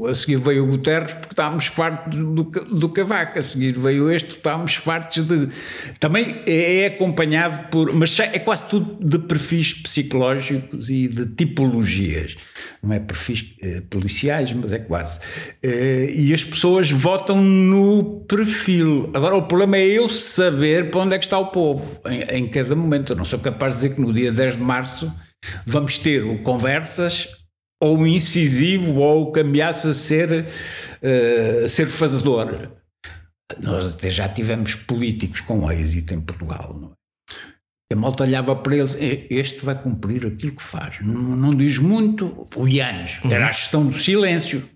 A 0.09 0.13
seguir 0.13 0.37
veio 0.37 0.65
o 0.65 0.67
Guterres 0.67 1.13
porque 1.13 1.33
estávamos 1.33 1.67
fartos 1.67 2.17
do, 2.17 2.43
do 2.43 2.89
Cavaco, 2.89 3.39
a 3.39 3.41
seguir 3.41 3.77
veio 3.79 4.11
este, 4.11 4.35
estávamos 4.35 4.75
fartos 4.75 5.23
de. 5.23 5.47
Também 5.99 6.43
é, 6.45 6.81
é 6.81 6.85
acompanhado 6.87 7.69
por. 7.69 7.93
Mas 7.93 8.19
é 8.19 8.37
quase 8.39 8.67
tudo 8.67 8.97
de 8.99 9.17
perfis 9.17 9.73
psicológicos 9.73 10.89
e 10.89 11.07
de 11.07 11.25
tipologias. 11.25 12.35
Não 12.83 12.93
é 12.93 12.99
perfis 12.99 13.53
eh, 13.61 13.81
policiais, 13.89 14.53
mas 14.53 14.71
é 14.71 14.79
quase. 14.79 15.19
Eh, 15.63 16.11
e 16.15 16.33
as 16.33 16.43
pessoas 16.43 16.91
votam 16.91 17.41
no 17.41 18.25
perfil. 18.27 19.09
Agora 19.13 19.35
o 19.35 19.43
problema 19.43 19.77
é 19.77 19.85
eu 19.85 20.09
saber 20.09 20.91
para 20.91 21.01
onde 21.01 21.15
é 21.15 21.17
que 21.17 21.25
está 21.25 21.39
o 21.39 21.47
povo 21.47 21.99
em, 22.05 22.39
em 22.39 22.47
cada 22.47 22.75
momento. 22.75 23.13
Eu 23.13 23.17
não 23.17 23.25
sou 23.25 23.39
capaz 23.39 23.73
de 23.73 23.81
dizer 23.81 23.95
que 23.95 24.01
no 24.01 24.16
dia 24.17 24.31
10 24.31 24.55
de 24.55 24.63
março 24.63 25.13
vamos 25.65 25.97
ter 25.97 26.23
o 26.23 26.41
Conversas 26.41 27.27
ou 27.81 28.07
incisivo 28.07 28.95
ou 28.95 29.31
que 29.31 29.41
ameaça 29.41 29.93
ser, 29.93 30.47
uh, 30.47 31.67
ser 31.67 31.87
fazedor. 31.87 32.71
Nós 33.59 33.85
até 33.85 34.09
já 34.09 34.27
tivemos 34.27 34.75
políticos 34.75 35.41
com 35.41 35.71
êxito 35.71 36.13
em 36.13 36.21
Portugal, 36.21 36.77
não 36.79 36.89
é? 36.89 36.97
A 37.89 37.95
malta 37.95 38.23
olhava 38.23 38.53
para 38.53 38.75
eles, 38.75 38.97
este 38.99 39.63
vai 39.63 39.81
cumprir 39.81 40.25
aquilo 40.25 40.53
que 40.53 40.61
faz. 40.61 40.99
Não, 40.99 41.37
não 41.37 41.55
diz 41.55 41.77
muito. 41.77 42.45
O 42.53 42.67
Ianes 42.67 43.23
uhum. 43.23 43.31
era 43.31 43.47
a 43.47 43.51
gestão 43.51 43.85
do 43.85 43.93
silêncio. 43.93 44.69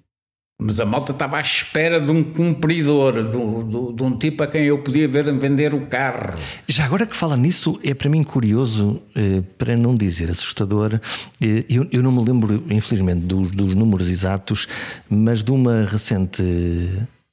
Mas 0.63 0.79
a 0.79 0.85
malta 0.85 1.11
estava 1.11 1.37
à 1.37 1.41
espera 1.41 1.99
de 1.99 2.11
um 2.11 2.23
cumpridor, 2.23 3.13
de, 3.13 3.95
de, 3.95 4.03
um 4.03 4.15
tipo 4.15 4.43
a 4.43 4.47
quem 4.47 4.65
eu 4.65 4.77
podia 4.77 5.07
ver 5.07 5.33
vender 5.33 5.73
o 5.73 5.87
carro. 5.87 6.37
Já 6.67 6.85
agora 6.85 7.07
que 7.07 7.17
fala 7.17 7.35
nisso, 7.35 7.79
é 7.83 7.95
para 7.95 8.07
mim 8.07 8.23
curioso, 8.23 9.01
eh, 9.15 9.41
para 9.57 9.75
não 9.75 9.95
dizer 9.95 10.29
assustador. 10.29 10.99
Eh, 11.41 11.65
eu, 11.67 11.87
eu, 11.91 12.03
não 12.03 12.11
me 12.11 12.23
lembro, 12.23 12.63
infelizmente, 12.69 13.21
dos, 13.21 13.49
dos 13.49 13.73
números 13.73 14.07
exatos, 14.07 14.67
mas 15.09 15.43
de 15.43 15.51
uma 15.51 15.83
recente 15.83 16.43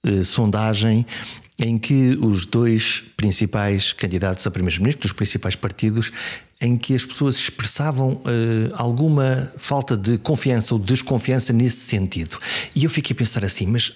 eh, 0.07 0.23
sondagem 0.23 1.05
em 1.59 1.77
que 1.77 2.17
os 2.21 2.47
dois 2.47 3.05
principais 3.17 3.93
candidatos 3.93 4.47
a 4.47 4.50
primeiros-ministros 4.50 5.11
dos 5.11 5.12
principais 5.12 5.57
partidos 5.57 6.12
em 6.61 6.77
que 6.77 6.95
as 6.95 7.05
pessoas 7.05 7.37
expressavam 7.37 8.15
uh, 8.15 8.23
alguma 8.75 9.53
falta 9.57 9.97
de 9.97 10.19
confiança 10.19 10.75
ou 10.75 10.81
desconfiança 10.81 11.53
nesse 11.53 11.81
sentido. 11.81 12.38
E 12.75 12.85
eu 12.85 12.91
fiquei 12.91 13.15
a 13.15 13.19
pensar 13.19 13.45
assim, 13.45 13.67
mas 13.67 13.93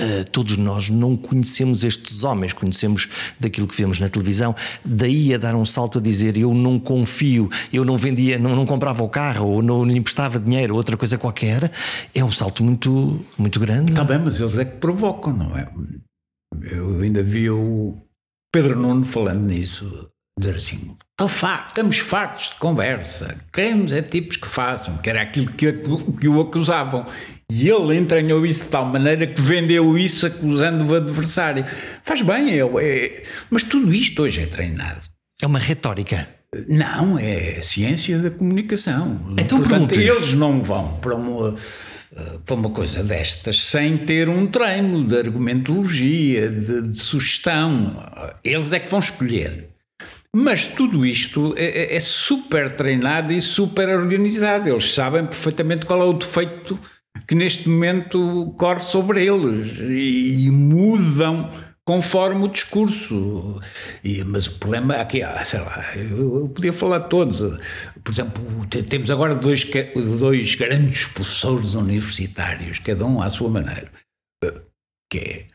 Uh, 0.00 0.24
todos 0.30 0.56
nós 0.56 0.88
não 0.88 1.14
conhecemos 1.14 1.84
estes 1.84 2.24
homens, 2.24 2.54
conhecemos 2.54 3.06
daquilo 3.38 3.68
que 3.68 3.76
vemos 3.76 4.00
na 4.00 4.08
televisão. 4.08 4.56
Daí 4.82 5.34
a 5.34 5.36
dar 5.36 5.54
um 5.54 5.66
salto 5.66 5.98
a 5.98 6.00
dizer 6.00 6.38
eu 6.38 6.54
não 6.54 6.78
confio, 6.78 7.50
eu 7.70 7.84
não 7.84 7.98
vendia, 7.98 8.38
não, 8.38 8.56
não 8.56 8.64
comprava 8.64 9.04
o 9.04 9.10
carro, 9.10 9.46
ou 9.46 9.62
não 9.62 9.84
lhe 9.84 9.94
emprestava 9.94 10.38
dinheiro, 10.38 10.72
ou 10.72 10.78
outra 10.78 10.96
coisa 10.96 11.18
qualquer, 11.18 11.70
é 12.14 12.24
um 12.24 12.32
salto 12.32 12.64
muito, 12.64 13.22
muito 13.36 13.60
grande. 13.60 13.92
Está 13.92 14.02
bem, 14.02 14.18
mas 14.18 14.40
eles 14.40 14.56
é 14.56 14.64
que 14.64 14.78
provocam, 14.78 15.34
não 15.34 15.54
é? 15.54 15.68
Eu 16.70 17.00
ainda 17.00 17.22
vi 17.22 17.48
o 17.50 17.96
Pedro 18.52 18.76
Nuno 18.76 19.04
falando 19.04 19.42
nisso, 19.42 20.08
dizer 20.38 20.56
assim: 20.56 20.96
estamos 21.20 21.98
fartos 21.98 22.50
de 22.50 22.56
conversa, 22.56 23.36
queremos 23.52 23.92
é 23.92 24.02
tipos 24.02 24.36
que 24.36 24.48
façam, 24.48 24.98
que 24.98 25.10
era 25.10 25.22
aquilo 25.22 25.52
que, 25.52 25.72
que 25.72 26.28
o 26.28 26.40
acusavam. 26.40 27.06
E 27.50 27.68
ele 27.68 27.96
entranhou 27.96 28.46
isso 28.46 28.64
de 28.64 28.68
tal 28.68 28.84
maneira 28.84 29.26
que 29.26 29.40
vendeu 29.40 29.98
isso 29.98 30.26
acusando 30.26 30.84
o 30.84 30.94
adversário. 30.94 31.64
Faz 32.02 32.22
bem, 32.22 32.50
é, 32.50 32.60
é, 32.60 33.22
mas 33.50 33.64
tudo 33.64 33.92
isto 33.92 34.22
hoje 34.22 34.42
é 34.42 34.46
treinado. 34.46 35.00
É 35.42 35.46
uma 35.46 35.58
retórica. 35.58 36.28
Não, 36.68 37.18
é 37.18 37.62
ciência 37.62 38.18
da 38.18 38.30
comunicação. 38.30 39.34
Então 39.38 39.58
Portanto, 39.58 39.94
eles 39.94 40.34
não 40.34 40.62
vão 40.62 40.98
para 41.00 41.14
uma, 41.14 41.54
para 42.44 42.56
uma 42.56 42.70
coisa 42.70 43.04
destas 43.04 43.64
sem 43.64 43.96
ter 43.98 44.28
um 44.28 44.46
treino 44.46 45.04
de 45.04 45.16
argumentologia, 45.16 46.50
de, 46.50 46.88
de 46.88 46.98
sugestão. 46.98 48.04
Eles 48.42 48.72
é 48.72 48.80
que 48.80 48.90
vão 48.90 49.00
escolher. 49.00 49.68
Mas 50.34 50.64
tudo 50.64 51.04
isto 51.04 51.54
é, 51.56 51.64
é, 51.64 51.96
é 51.96 52.00
super 52.00 52.70
treinado 52.70 53.32
e 53.32 53.40
super 53.40 53.88
organizado. 53.88 54.68
Eles 54.68 54.94
sabem 54.94 55.24
perfeitamente 55.26 55.86
qual 55.86 56.00
é 56.00 56.04
o 56.04 56.12
defeito 56.12 56.78
que 57.26 57.34
neste 57.34 57.68
momento 57.68 58.54
corre 58.56 58.80
sobre 58.80 59.24
eles 59.24 59.78
e, 59.80 60.46
e 60.46 60.50
mudam 60.50 61.50
conforme 61.86 62.44
o 62.44 62.48
discurso. 62.48 63.60
E, 64.02 64.22
mas 64.24 64.46
o 64.46 64.58
problema 64.58 64.96
aqui, 64.96 65.22
ah, 65.22 65.44
sei 65.44 65.60
lá, 65.60 65.84
eu, 65.96 66.40
eu, 66.40 66.48
podia 66.48 66.72
falar 66.72 66.98
de 66.98 67.08
todos. 67.08 67.40
Por 68.02 68.12
exemplo, 68.12 68.42
temos 68.88 69.10
agora 69.10 69.34
dois, 69.34 69.66
dois 70.18 70.54
grandes 70.54 71.06
professores 71.06 71.74
universitários, 71.74 72.78
cada 72.78 73.04
um 73.04 73.20
à 73.20 73.28
sua 73.28 73.48
maneira, 73.48 73.90
que 75.10 75.18
é 75.18 75.46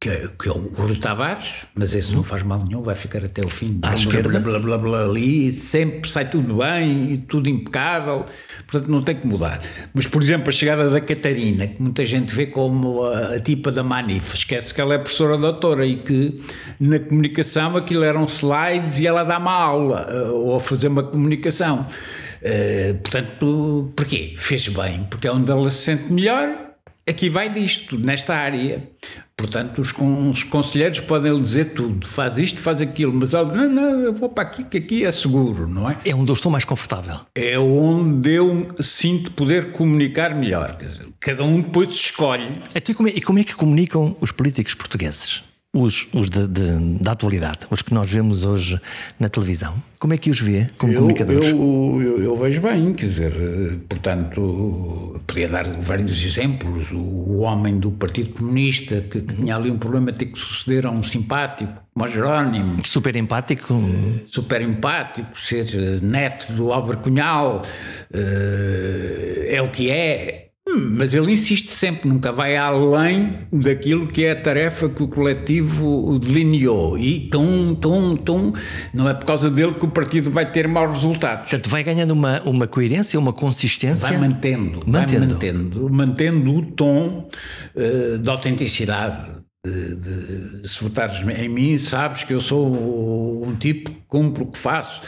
que, 0.00 0.10
que 0.40 0.48
é 0.48 0.52
o 0.52 0.58
Rui 0.76 0.94
Tavares, 0.94 1.66
mas 1.74 1.92
esse 1.92 2.14
não 2.14 2.22
faz 2.22 2.44
mal 2.44 2.64
nenhum, 2.64 2.82
vai 2.82 2.94
ficar 2.94 3.24
até 3.24 3.44
o 3.44 3.48
fim. 3.48 3.80
À 3.82 3.88
blá, 3.88 3.94
esquerda. 3.96 4.38
Blá, 4.38 4.58
blá, 4.60 4.78
blá, 4.78 5.04
ali, 5.04 5.50
sempre 5.50 6.08
sai 6.08 6.30
tudo 6.30 6.58
bem 6.58 7.14
e 7.14 7.18
tudo 7.18 7.48
impecável, 7.48 8.24
portanto 8.68 8.88
não 8.88 9.02
tem 9.02 9.16
que 9.16 9.26
mudar. 9.26 9.60
Mas, 9.92 10.06
por 10.06 10.22
exemplo, 10.22 10.50
a 10.50 10.52
chegada 10.52 10.88
da 10.88 11.00
Catarina, 11.00 11.66
que 11.66 11.82
muita 11.82 12.06
gente 12.06 12.32
vê 12.32 12.46
como 12.46 13.02
a, 13.02 13.34
a 13.34 13.40
tipa 13.40 13.72
da 13.72 13.82
Manif, 13.82 14.34
esquece 14.34 14.72
que 14.72 14.80
ela 14.80 14.94
é 14.94 14.98
professora 14.98 15.36
doutora 15.36 15.84
e 15.84 15.96
que 15.96 16.40
na 16.78 17.00
comunicação 17.00 17.76
aquilo 17.76 18.04
eram 18.04 18.24
slides 18.26 19.00
e 19.00 19.06
ela 19.06 19.24
dá 19.24 19.38
uma 19.38 19.52
aula 19.52 20.06
eh, 20.08 20.28
ou 20.30 20.54
a 20.54 20.60
fazer 20.60 20.86
uma 20.86 21.02
comunicação. 21.02 21.84
Uh, 22.40 22.94
portanto, 22.98 23.92
porquê? 23.96 24.34
Fez 24.36 24.68
bem, 24.68 25.04
porque 25.10 25.26
é 25.26 25.32
onde 25.32 25.50
ela 25.50 25.68
se 25.70 25.78
sente 25.78 26.12
melhor 26.12 26.67
aqui 27.08 27.28
vai 27.28 27.48
disto, 27.48 27.98
nesta 27.98 28.34
área. 28.34 28.82
Portanto, 29.36 29.80
os, 29.80 29.92
os 29.92 30.42
conselheiros 30.44 31.00
podem 31.00 31.32
lhe 31.32 31.40
dizer 31.40 31.66
tudo, 31.66 32.06
faz 32.06 32.38
isto, 32.38 32.60
faz 32.60 32.80
aquilo, 32.80 33.12
mas 33.12 33.32
ele, 33.34 33.52
não, 33.52 33.68
não, 33.68 34.00
eu 34.00 34.12
vou 34.12 34.28
para 34.28 34.42
aqui, 34.42 34.64
que 34.64 34.78
aqui 34.78 35.04
é 35.04 35.10
seguro, 35.10 35.68
não 35.68 35.88
é? 35.88 35.96
É 36.04 36.14
onde 36.14 36.30
eu 36.30 36.34
estou 36.34 36.50
mais 36.50 36.64
confortável. 36.64 37.20
É 37.34 37.58
onde 37.58 38.32
eu 38.32 38.74
sinto 38.80 39.30
poder 39.32 39.70
comunicar 39.70 40.34
melhor. 40.34 40.76
Dizer, 40.76 41.06
cada 41.20 41.44
um 41.44 41.60
depois 41.60 41.90
escolhe. 41.90 42.62
Então, 42.74 42.92
e, 42.92 42.94
como 42.94 43.08
é, 43.08 43.12
e 43.12 43.20
como 43.20 43.38
é 43.38 43.44
que 43.44 43.54
comunicam 43.54 44.16
os 44.20 44.32
políticos 44.32 44.74
portugueses? 44.74 45.47
Os, 45.74 46.08
os 46.14 46.30
de, 46.30 46.46
de, 46.48 46.98
da 47.02 47.12
atualidade, 47.12 47.60
os 47.70 47.82
que 47.82 47.92
nós 47.92 48.10
vemos 48.10 48.44
hoje 48.44 48.80
na 49.20 49.28
televisão? 49.28 49.74
Como 49.98 50.14
é 50.14 50.18
que 50.18 50.30
os 50.30 50.40
vê 50.40 50.66
como 50.78 50.92
eu, 50.92 51.00
comunicadores? 51.00 51.50
Eu, 51.50 52.00
eu, 52.00 52.22
eu, 52.22 52.36
vejo 52.36 52.60
bem, 52.62 52.94
quer 52.94 53.06
dizer, 53.06 53.32
portanto, 53.88 55.20
podia 55.26 55.48
dar 55.48 55.66
vários 55.78 56.24
exemplos. 56.24 56.90
O 56.92 57.40
homem 57.40 57.78
do 57.78 57.90
Partido 57.90 58.30
Comunista 58.30 59.02
que, 59.02 59.20
que 59.20 59.34
tinha 59.34 59.56
ali 59.56 59.70
um 59.70 59.78
problema 59.78 60.10
de 60.10 60.18
ter 60.18 60.26
que 60.26 60.38
suceder 60.38 60.86
a 60.86 60.90
um 60.90 61.02
simpático, 61.02 61.82
como 61.92 62.08
Jerónimo. 62.08 62.78
Super 62.86 63.16
empático. 63.16 63.74
Super 64.26 64.62
empático, 64.62 65.38
ser 65.38 66.00
neto 66.00 66.50
do 66.52 66.72
Álvaro 66.72 67.00
Cunhal, 67.00 67.60
eh, 68.12 69.48
é 69.50 69.60
o 69.60 69.70
que 69.70 69.90
é 69.90 70.47
mas 70.90 71.14
ele 71.14 71.32
insiste 71.32 71.72
sempre, 71.72 72.08
nunca 72.08 72.30
vai 72.30 72.56
além 72.56 73.38
daquilo 73.52 74.06
que 74.06 74.24
é 74.24 74.32
a 74.32 74.36
tarefa 74.36 74.88
que 74.88 75.02
o 75.02 75.08
coletivo 75.08 76.18
delineou. 76.18 76.98
E 76.98 77.28
tum, 77.30 77.74
tum, 77.74 78.16
tum, 78.16 78.52
não 78.92 79.08
é 79.08 79.14
por 79.14 79.24
causa 79.24 79.50
dele 79.50 79.74
que 79.74 79.84
o 79.84 79.90
partido 79.90 80.30
vai 80.30 80.50
ter 80.50 80.68
maus 80.68 80.96
resultados. 80.96 81.50
Portanto, 81.50 81.70
vai 81.70 81.82
ganhando 81.82 82.10
uma, 82.10 82.42
uma 82.42 82.66
coerência, 82.66 83.18
uma 83.18 83.32
consistência. 83.32 84.08
Vai 84.08 84.18
mantendo, 84.18 84.80
mantendo. 84.86 85.18
vai 85.18 85.28
mantendo, 85.28 85.90
mantendo 85.90 86.54
o 86.54 86.66
tom 86.72 87.28
uh, 87.74 88.18
da 88.18 88.32
autenticidade. 88.32 89.38
De, 89.66 89.96
de, 89.96 90.68
se 90.68 90.82
votares 90.82 91.16
em 91.40 91.48
mim, 91.48 91.76
sabes 91.78 92.24
que 92.24 92.32
eu 92.32 92.40
sou 92.40 93.44
um 93.44 93.54
tipo 93.56 93.90
que 93.90 93.98
cumpro 94.06 94.44
o 94.44 94.46
que 94.46 94.56
faço 94.56 95.02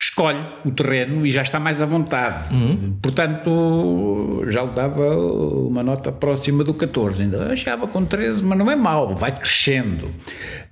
escolhe 0.00 0.38
o 0.64 0.70
terreno 0.70 1.26
e 1.26 1.30
já 1.30 1.42
está 1.42 1.58
mais 1.58 1.82
à 1.82 1.86
vontade. 1.86 2.54
Uhum. 2.54 2.96
Portanto, 3.02 4.44
já 4.46 4.62
lhe 4.62 4.70
dava 4.70 5.16
uma 5.16 5.82
nota 5.82 6.12
próxima 6.12 6.62
do 6.62 6.72
14. 6.72 7.22
Ainda 7.22 7.52
achava 7.52 7.88
com 7.88 8.04
13, 8.04 8.44
mas 8.44 8.56
não 8.56 8.70
é 8.70 8.76
mau, 8.76 9.16
vai 9.16 9.36
crescendo. 9.36 10.06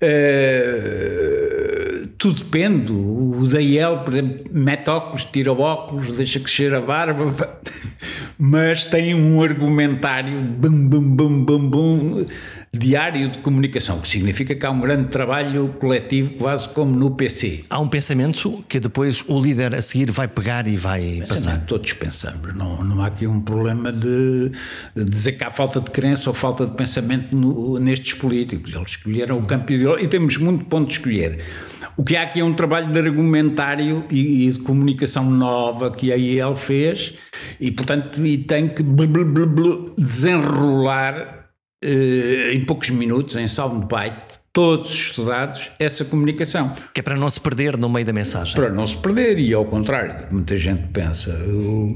Uh, 0.00 2.06
tudo 2.16 2.44
depende. 2.44 2.92
O 2.92 3.44
Daiel, 3.48 3.98
por 4.04 4.14
exemplo, 4.14 4.44
mete 4.52 4.88
óculos, 4.88 5.24
tira 5.24 5.52
óculos, 5.52 6.16
deixa 6.16 6.38
crescer 6.38 6.72
a 6.72 6.80
barba, 6.80 7.34
mas 8.38 8.84
tem 8.84 9.12
um 9.12 9.42
argumentário 9.42 10.40
bum, 10.40 10.88
bum, 10.88 11.16
bum, 11.16 11.44
bum, 11.44 11.68
bum, 11.68 12.26
diário 12.72 13.30
de 13.30 13.38
comunicação, 13.38 14.00
que 14.00 14.08
significa 14.08 14.54
que 14.54 14.66
há 14.66 14.70
um 14.70 14.80
grande 14.80 15.08
trabalho 15.08 15.74
coletivo, 15.80 16.32
quase 16.34 16.68
como 16.68 16.94
no 16.94 17.10
PC. 17.12 17.64
Há 17.70 17.80
um 17.80 17.88
pensamento 17.88 18.64
que 18.68 18.78
depois 18.78 19.24
o 19.26 19.40
líder 19.40 19.74
a 19.74 19.82
seguir 19.82 20.10
vai 20.10 20.28
pegar 20.28 20.66
e 20.66 20.76
vai 20.76 21.22
passar. 21.26 21.64
Todos 21.66 21.92
pensamos, 21.94 22.54
não, 22.54 22.84
não 22.84 23.02
há 23.02 23.06
aqui 23.06 23.26
um 23.26 23.40
problema 23.40 23.92
de, 23.92 24.50
de 24.94 25.04
dizer 25.04 25.32
que 25.32 25.44
há 25.44 25.50
falta 25.50 25.80
de 25.80 25.90
crença 25.90 26.30
ou 26.30 26.34
falta 26.34 26.66
de 26.66 26.72
pensamento 26.72 27.34
no, 27.34 27.78
nestes 27.78 28.14
políticos. 28.14 28.74
Eles 28.74 28.88
escolheram 28.90 29.38
o 29.38 29.46
campo 29.46 29.72
ideológico 29.72 30.06
e 30.06 30.08
temos 30.08 30.36
muito 30.36 30.64
ponto 30.66 30.88
de 30.88 30.94
escolher. 30.94 31.42
O 31.96 32.04
que 32.04 32.14
há 32.14 32.22
aqui 32.22 32.40
é 32.40 32.44
um 32.44 32.52
trabalho 32.52 32.92
de 32.92 32.98
argumentário 32.98 34.04
e, 34.10 34.48
e 34.48 34.52
de 34.52 34.58
comunicação 34.58 35.30
nova 35.30 35.90
que 35.90 36.12
a 36.12 36.16
IEL 36.16 36.54
fez 36.54 37.14
e, 37.58 37.70
portanto, 37.70 38.24
e 38.26 38.36
tem 38.36 38.68
que 38.68 38.82
desenrolar 39.96 41.35
em 41.82 42.64
poucos 42.64 42.90
minutos, 42.90 43.36
em 43.36 43.46
soundbite, 43.46 44.40
todos 44.52 44.90
estudados, 44.90 45.70
essa 45.78 46.04
comunicação. 46.04 46.72
Que 46.94 47.00
é 47.00 47.02
para 47.02 47.16
não 47.16 47.28
se 47.28 47.40
perder 47.40 47.76
no 47.76 47.88
meio 47.88 48.06
da 48.06 48.12
mensagem. 48.12 48.54
Para 48.54 48.70
não 48.70 48.86
se 48.86 48.96
perder, 48.96 49.38
e 49.38 49.52
ao 49.52 49.64
contrário, 49.66 50.26
muita 50.30 50.56
gente 50.56 50.88
pensa, 50.92 51.30
o, 51.30 51.94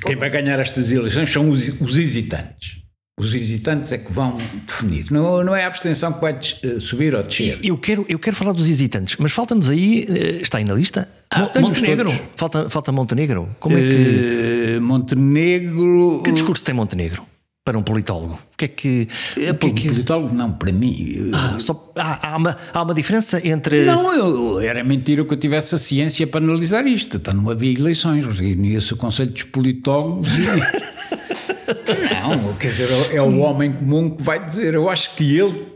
quem 0.00 0.16
vai 0.16 0.30
ganhar 0.30 0.58
estas 0.58 0.90
eleições 0.90 1.30
são 1.30 1.50
os, 1.50 1.68
os, 1.80 1.96
hesitantes. 1.96 2.82
Os 3.18 3.34
hesitantes 3.34 3.92
é 3.92 3.98
que 3.98 4.12
vão 4.12 4.38
definir. 4.66 5.10
Não, 5.10 5.44
não 5.44 5.54
é 5.54 5.64
a 5.64 5.66
abstenção 5.66 6.12
que 6.12 6.20
vai 6.20 6.32
eh, 6.32 6.80
subir 6.80 7.14
ou 7.14 7.22
descer. 7.22 7.58
Eu 7.62 7.76
quero, 7.76 8.04
eu 8.08 8.18
quero 8.18 8.34
falar 8.34 8.52
dos 8.52 8.68
hesitantes, 8.68 9.16
mas 9.18 9.32
falta-nos 9.32 9.68
aí, 9.68 10.06
eh, 10.08 10.42
está 10.42 10.58
aí 10.58 10.64
na 10.64 10.74
lista, 10.74 11.08
ah, 11.30 11.50
Montenegro. 11.60 12.10
Falta, 12.36 12.68
falta 12.68 12.90
Montenegro. 12.90 13.48
Como 13.60 13.76
é 13.76 13.80
que. 13.80 14.76
Uh, 14.76 14.80
Montenegro. 14.80 16.22
Que 16.24 16.32
discurso 16.32 16.64
tem 16.64 16.74
Montenegro? 16.74 17.22
Para 17.64 17.78
um 17.78 17.82
politólogo? 17.82 18.34
O 18.34 18.56
que 18.56 18.64
é 18.64 18.68
que. 18.68 19.08
É, 19.36 19.52
que, 19.52 19.66
é 19.66 19.70
que... 19.70 19.88
politólogo, 19.88 20.34
não, 20.34 20.52
para 20.52 20.72
mim. 20.72 21.30
Ah, 21.32 21.58
só, 21.58 21.92
há, 21.96 22.32
há, 22.32 22.36
uma, 22.36 22.56
há 22.72 22.82
uma 22.82 22.94
diferença 22.94 23.40
entre. 23.46 23.84
Não, 23.84 24.12
eu, 24.14 24.60
era 24.60 24.82
mentira 24.82 25.24
que 25.24 25.32
eu 25.32 25.38
tivesse 25.38 25.74
a 25.74 25.78
ciência 25.78 26.26
para 26.26 26.44
analisar 26.44 26.86
isto. 26.86 27.16
Então 27.16 27.34
não 27.34 27.50
havia 27.50 27.72
eleições. 27.72 28.26
Reunia-se 28.26 28.92
o 28.92 28.96
Conselho 28.96 29.30
dos 29.30 29.44
Politólogos 29.44 30.28
e. 30.28 30.42
não, 32.14 32.54
quer 32.54 32.68
dizer, 32.68 32.88
é 33.12 33.22
o 33.22 33.38
homem 33.38 33.72
comum 33.72 34.10
que 34.10 34.22
vai 34.22 34.44
dizer. 34.44 34.74
Eu 34.74 34.88
acho 34.88 35.14
que 35.14 35.38
ele. 35.38 35.72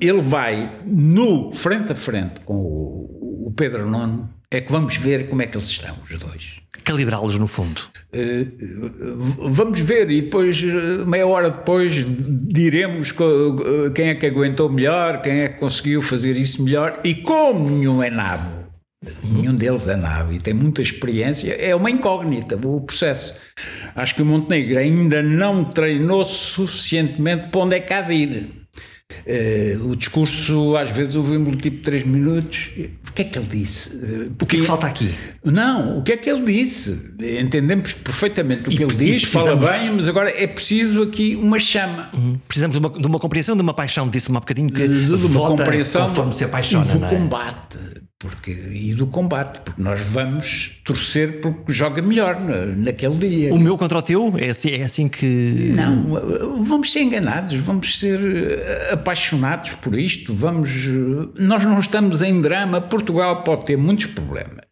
Ele 0.00 0.20
vai 0.20 0.78
no 0.84 1.52
frente 1.52 1.92
a 1.92 1.96
frente 1.96 2.40
com 2.40 2.54
o 2.54 3.52
Pedro 3.56 3.88
Nono 3.88 4.28
é 4.50 4.60
que 4.60 4.72
vamos 4.72 4.96
ver 4.96 5.28
como 5.28 5.42
é 5.42 5.46
que 5.46 5.56
eles 5.56 5.68
estão, 5.68 5.96
os 6.02 6.18
dois. 6.18 6.60
Calibrá-los 6.84 7.36
no 7.36 7.46
fundo. 7.46 7.82
Uh, 8.14 9.50
vamos 9.50 9.78
ver 9.80 10.10
e 10.10 10.22
depois, 10.22 10.62
meia 11.06 11.26
hora 11.26 11.50
depois, 11.50 11.92
diremos 12.48 13.12
quem 13.94 14.08
é 14.08 14.14
que 14.14 14.26
aguentou 14.26 14.70
melhor, 14.70 15.20
quem 15.20 15.40
é 15.40 15.48
que 15.48 15.58
conseguiu 15.58 16.00
fazer 16.00 16.36
isso 16.36 16.62
melhor 16.62 17.00
e 17.04 17.14
como 17.14 17.68
nenhum 17.68 18.02
é 18.02 18.08
nabo 18.08 18.58
Nenhum 19.22 19.54
deles 19.54 19.86
é 19.86 19.94
nave 19.94 20.36
e 20.36 20.40
tem 20.40 20.52
muita 20.52 20.82
experiência. 20.82 21.52
É 21.54 21.74
uma 21.74 21.90
incógnita 21.90 22.56
o 22.56 22.80
processo. 22.80 23.34
Acho 23.94 24.14
que 24.14 24.22
o 24.22 24.26
Montenegro 24.26 24.78
ainda 24.78 25.22
não 25.22 25.64
treinou 25.64 26.24
suficientemente 26.24 27.48
para 27.48 27.60
onde 27.60 27.76
é 27.76 27.80
que 27.80 27.92
há 27.92 28.00
de 28.00 28.12
ir. 28.12 28.57
Uh, 29.10 29.90
o 29.90 29.96
discurso, 29.96 30.76
às 30.76 30.90
vezes, 30.90 31.16
ouvimos-lo 31.16 31.56
tipo 31.56 31.82
3 31.82 32.04
minutos. 32.04 32.70
O 33.08 33.12
que 33.12 33.22
é 33.22 33.24
que 33.24 33.38
ele 33.38 33.46
disse? 33.46 33.96
Uh, 33.96 34.32
o 34.40 34.46
que 34.46 34.56
é 34.56 34.60
que 34.60 34.66
falta 34.66 34.86
aqui? 34.86 35.10
Não, 35.44 35.98
o 35.98 36.02
que 36.02 36.12
é 36.12 36.16
que 36.16 36.28
ele 36.28 36.44
disse? 36.44 37.14
Entendemos 37.40 37.94
perfeitamente 37.94 38.68
o 38.68 38.72
e, 38.72 38.76
que 38.76 38.82
ele 38.84 38.94
diz, 38.94 39.24
fala 39.24 39.56
bem, 39.56 39.92
mas 39.92 40.08
agora 40.08 40.30
é 40.30 40.46
preciso 40.46 41.02
aqui 41.02 41.36
uma 41.36 41.58
chama. 41.58 42.10
Uhum. 42.12 42.38
Precisamos 42.46 42.74
de 42.78 42.86
uma, 42.86 42.90
de 42.90 43.06
uma, 43.06 43.18
compreensão, 43.18 43.56
de 43.56 43.62
uma 43.62 43.74
paixão, 43.74 44.08
disse-me 44.08 44.36
há 44.36 44.40
bocadinho 44.40 44.70
que 44.70 44.86
de, 44.86 45.06
de 45.06 45.26
uma 45.26 45.48
compreensão 45.48 46.08
conforme 46.08 46.34
se 46.34 46.44
apaixona. 46.44 46.84
E 46.94 46.98
do 46.98 47.04
é? 47.04 47.08
combate. 47.08 47.78
Porque, 48.20 48.50
e 48.50 48.94
do 48.94 49.06
combate, 49.06 49.60
porque 49.60 49.80
nós 49.80 50.00
vamos 50.00 50.80
torcer 50.84 51.40
porque 51.40 51.72
joga 51.72 52.02
melhor 52.02 52.40
naquele 52.76 53.14
dia. 53.14 53.54
O 53.54 53.58
meu 53.58 53.78
contra 53.78 53.98
o 53.98 54.02
teu? 54.02 54.34
É 54.36 54.48
assim, 54.48 54.70
é 54.70 54.82
assim 54.82 55.08
que. 55.08 55.72
Não, 55.76 56.64
vamos 56.64 56.90
ser 56.90 57.02
enganados, 57.02 57.54
vamos 57.60 57.96
ser 57.96 58.18
eh, 58.18 58.90
apaixonados 58.92 59.76
por 59.76 59.96
isto, 59.96 60.34
vamos. 60.34 60.68
Nós 61.38 61.62
não 61.62 61.78
estamos 61.78 62.20
em 62.20 62.40
drama. 62.40 62.80
Portugal 62.80 63.44
pode 63.44 63.66
ter 63.66 63.76
muitos 63.76 64.06
problemas, 64.06 64.64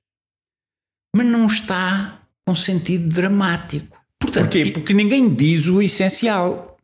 mas 1.14 1.26
não 1.26 1.46
está 1.46 2.20
com 2.44 2.56
sentido 2.56 3.14
dramático. 3.14 3.96
Portanto, 4.18 4.44
Porquê? 4.44 4.72
Porque 4.72 4.92
ninguém 4.92 5.32
diz 5.32 5.66
o 5.66 5.80
essencial 5.80 6.75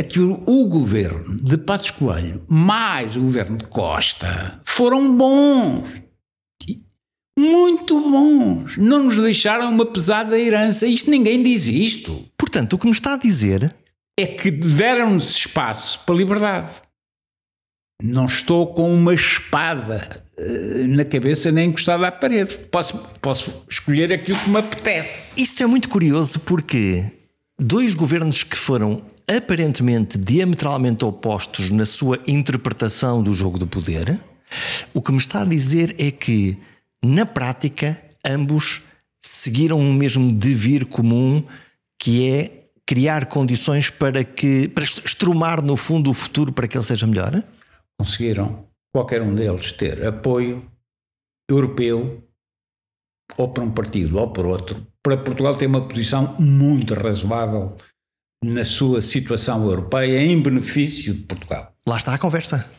é 0.00 0.02
que 0.02 0.18
o, 0.18 0.42
o, 0.46 0.66
governo 0.66 1.36
de 1.36 1.58
Passos 1.58 1.90
Coelho 1.90 2.42
mais 2.48 3.16
o 3.16 3.20
governo 3.20 3.58
de 3.58 3.66
Costa 3.66 4.58
foram 4.64 5.14
bons. 5.14 6.02
Muito 7.38 8.00
bons. 8.00 8.78
Não 8.78 9.04
nos 9.04 9.16
deixaram 9.16 9.68
uma 9.68 9.84
pesada 9.84 10.38
herança. 10.38 10.86
Isto 10.86 11.10
ninguém 11.10 11.42
diz 11.42 11.66
isto. 11.66 12.24
Portanto, 12.38 12.72
o 12.72 12.78
que 12.78 12.86
me 12.86 12.92
está 12.92 13.12
a 13.12 13.18
dizer 13.18 13.74
é 14.18 14.26
que 14.26 14.50
deram-nos 14.50 15.36
espaço 15.36 16.00
para 16.06 16.14
a 16.14 16.18
liberdade. 16.18 16.70
Não 18.02 18.24
estou 18.24 18.72
com 18.72 18.94
uma 18.94 19.12
espada 19.12 20.22
uh, 20.38 20.88
na 20.88 21.04
cabeça 21.04 21.52
nem 21.52 21.68
encostada 21.68 22.08
à 22.08 22.12
parede. 22.12 22.56
Posso, 22.70 22.96
posso 23.20 23.66
escolher 23.68 24.10
aquilo 24.14 24.38
que 24.38 24.48
me 24.48 24.58
apetece. 24.60 25.38
Isso 25.38 25.62
é 25.62 25.66
muito 25.66 25.90
curioso 25.90 26.40
porque 26.40 27.04
dois 27.58 27.92
governos 27.92 28.42
que 28.42 28.56
foram 28.56 29.04
aparentemente 29.36 30.18
diametralmente 30.18 31.04
opostos 31.04 31.70
na 31.70 31.86
sua 31.86 32.18
interpretação 32.26 33.22
do 33.22 33.32
jogo 33.32 33.58
do 33.58 33.66
poder, 33.66 34.18
o 34.92 35.00
que 35.00 35.12
me 35.12 35.18
está 35.18 35.42
a 35.42 35.44
dizer 35.44 35.94
é 35.98 36.10
que, 36.10 36.58
na 37.02 37.24
prática, 37.24 37.96
ambos 38.26 38.82
seguiram 39.20 39.78
o 39.78 39.94
mesmo 39.94 40.32
devir 40.32 40.84
comum 40.84 41.44
que 41.98 42.28
é 42.28 42.70
criar 42.84 43.26
condições 43.26 43.88
para 43.88 44.24
que 44.24 44.66
para 44.68 44.82
estrumar 44.82 45.62
no 45.62 45.76
fundo 45.76 46.10
o 46.10 46.14
futuro 46.14 46.52
para 46.52 46.66
que 46.66 46.76
ele 46.76 46.84
seja 46.84 47.06
melhor? 47.06 47.44
Conseguiram 48.00 48.66
qualquer 48.92 49.22
um 49.22 49.34
deles 49.34 49.72
ter 49.72 50.04
apoio 50.04 50.64
europeu 51.48 52.24
ou 53.36 53.48
para 53.48 53.62
um 53.62 53.70
partido 53.70 54.18
ou 54.18 54.32
para 54.32 54.48
outro. 54.48 54.84
Para 55.02 55.16
Portugal 55.16 55.54
tem 55.54 55.68
uma 55.68 55.86
posição 55.86 56.36
muito 56.38 56.94
razoável 56.94 57.76
na 58.42 58.64
sua 58.64 59.02
situação 59.02 59.64
europeia 59.66 60.22
em 60.22 60.40
benefício 60.40 61.12
de 61.12 61.20
Portugal. 61.22 61.74
Lá 61.86 61.98
está 61.98 62.14
a 62.14 62.18
conversa. 62.18 62.70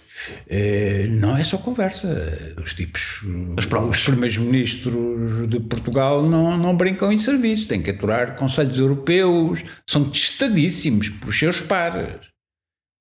É, 0.47 1.07
não 1.07 1.37
é 1.37 1.43
só 1.43 1.57
conversa. 1.57 2.53
Os 2.63 2.73
tipos, 2.73 3.21
As 3.57 3.65
provas. 3.65 3.97
os 3.97 4.03
primeiros 4.03 4.37
ministros 4.37 5.47
de 5.49 5.59
Portugal 5.59 6.27
não, 6.27 6.57
não 6.57 6.75
brincam 6.75 7.11
em 7.11 7.17
serviço, 7.17 7.67
têm 7.67 7.81
que 7.81 7.91
aturar 7.91 8.35
conselhos 8.35 8.79
europeus, 8.79 9.63
são 9.87 10.09
testadíssimos 10.09 11.09
por 11.09 11.33
seus 11.33 11.59
pares. 11.61 12.30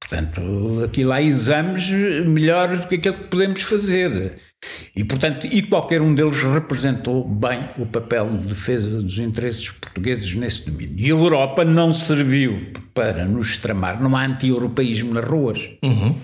Portanto, 0.01 0.83
aqui 0.85 1.05
lá 1.05 1.21
exames 1.21 1.89
melhor 2.27 2.77
do 2.77 2.89
que 2.89 2.97
aquilo 2.97 3.15
que 3.15 3.25
podemos 3.25 3.63
fazer. 3.63 4.39
E, 4.95 5.05
portanto, 5.05 5.47
e 5.47 5.63
qualquer 5.63 6.03
um 6.03 6.15
deles 6.15 6.43
representou 6.43 7.27
bem 7.27 7.61
o 7.79 7.87
papel 7.87 8.29
de 8.29 8.49
defesa 8.49 9.01
dos 9.03 9.19
interesses 9.19 9.71
portugueses 9.71 10.35
nesse 10.35 10.69
domínio. 10.69 10.99
E 10.99 11.07
a 11.07 11.09
Europa 11.09 11.65
não 11.65 11.95
serviu 11.95 12.73
para 12.93 13.25
nos 13.25 13.57
tramar, 13.57 14.03
não 14.03 14.17
há 14.17 14.25
anti-europeísmo 14.27 15.15
nas 15.15 15.25
ruas. 15.25 15.71
Uhum. 15.83 16.17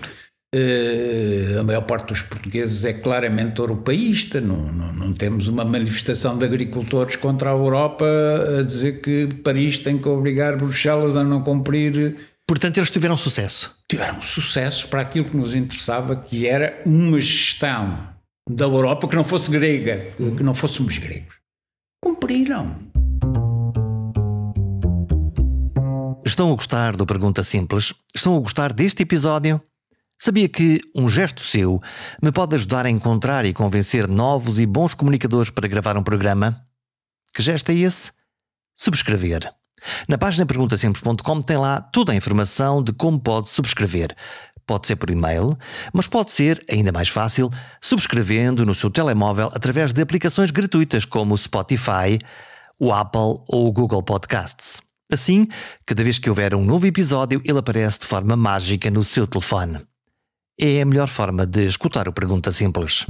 Uh, 0.55 1.59
a 1.59 1.63
maior 1.63 1.81
parte 1.81 2.07
dos 2.07 2.21
portugueses 2.21 2.85
é 2.85 2.93
claramente 2.93 3.59
europeísta, 3.59 4.39
não, 4.39 4.71
não, 4.71 4.93
não, 4.93 5.13
temos 5.13 5.49
uma 5.49 5.65
manifestação 5.65 6.37
de 6.37 6.45
agricultores 6.45 7.17
contra 7.17 7.49
a 7.49 7.53
Europa 7.53 8.05
a 8.59 8.63
dizer 8.63 9.01
que 9.01 9.27
Paris 9.43 9.77
tem 9.77 9.97
que 9.97 10.07
obrigar 10.07 10.55
Bruxelas 10.55 11.17
a 11.17 11.23
não 11.23 11.43
cumprir 11.43 12.15
Portanto, 12.47 12.77
eles 12.77 12.89
tiveram 12.89 13.17
sucesso. 13.17 13.75
Tiveram 13.89 14.21
sucesso 14.21 14.87
para 14.87 15.01
aquilo 15.01 15.29
que 15.29 15.35
nos 15.35 15.53
interessava, 15.53 16.15
que 16.15 16.47
era 16.47 16.81
uma 16.85 17.19
gestão 17.19 18.07
da 18.49 18.63
Europa 18.63 19.05
que 19.07 19.17
não 19.17 19.23
fosse 19.25 19.51
grega, 19.51 20.13
que 20.15 20.41
não 20.41 20.55
fôssemos 20.55 20.97
gregos. 20.97 21.35
Cumpriram. 22.01 22.77
Estão 26.25 26.51
a 26.51 26.55
gostar 26.55 26.95
do 26.95 27.05
Pergunta 27.05 27.43
Simples? 27.43 27.93
Estão 28.15 28.37
a 28.37 28.39
gostar 28.39 28.71
deste 28.71 29.03
episódio? 29.03 29.61
Sabia 30.17 30.47
que 30.47 30.79
um 30.95 31.09
gesto 31.09 31.41
seu 31.41 31.81
me 32.23 32.31
pode 32.31 32.55
ajudar 32.55 32.85
a 32.85 32.89
encontrar 32.89 33.45
e 33.45 33.53
convencer 33.53 34.07
novos 34.07 34.57
e 34.57 34.65
bons 34.65 34.93
comunicadores 34.93 35.49
para 35.49 35.67
gravar 35.67 35.97
um 35.97 36.03
programa? 36.03 36.65
Que 37.35 37.41
gesto 37.41 37.71
é 37.71 37.75
esse? 37.75 38.13
Subscrever. 38.73 39.56
Na 40.07 40.17
página 40.17 40.45
perguntasimples.com 40.45 41.41
tem 41.41 41.57
lá 41.57 41.81
toda 41.81 42.11
a 42.11 42.15
informação 42.15 42.83
de 42.83 42.91
como 42.93 43.19
pode 43.19 43.49
subscrever. 43.49 44.15
Pode 44.65 44.85
ser 44.85 44.97
por 44.97 45.09
e-mail, 45.09 45.57
mas 45.93 46.07
pode 46.07 46.33
ser, 46.33 46.61
ainda 46.69 46.91
mais 46.91 47.07
fácil, 47.07 47.49
subscrevendo 47.81 48.65
no 48.65 48.75
seu 48.75 48.89
telemóvel 48.89 49.49
através 49.53 49.93
de 49.93 50.01
aplicações 50.01 50.51
gratuitas 50.51 51.05
como 51.05 51.33
o 51.33 51.37
Spotify, 51.37 52.19
o 52.77 52.91
Apple 52.91 53.41
ou 53.47 53.67
o 53.67 53.71
Google 53.71 54.03
Podcasts. 54.03 54.81
Assim, 55.09 55.47
cada 55.85 56.03
vez 56.03 56.19
que 56.19 56.29
houver 56.29 56.53
um 56.53 56.65
novo 56.65 56.85
episódio, 56.85 57.41
ele 57.45 57.57
aparece 57.57 57.99
de 57.99 58.05
forma 58.05 58.35
mágica 58.35 58.91
no 58.91 59.03
seu 59.03 59.25
telefone. 59.25 59.79
É 60.59 60.81
a 60.81 60.85
melhor 60.85 61.07
forma 61.07 61.45
de 61.45 61.65
escutar 61.65 62.09
o 62.09 62.13
Pergunta 62.13 62.51
Simples. 62.51 63.05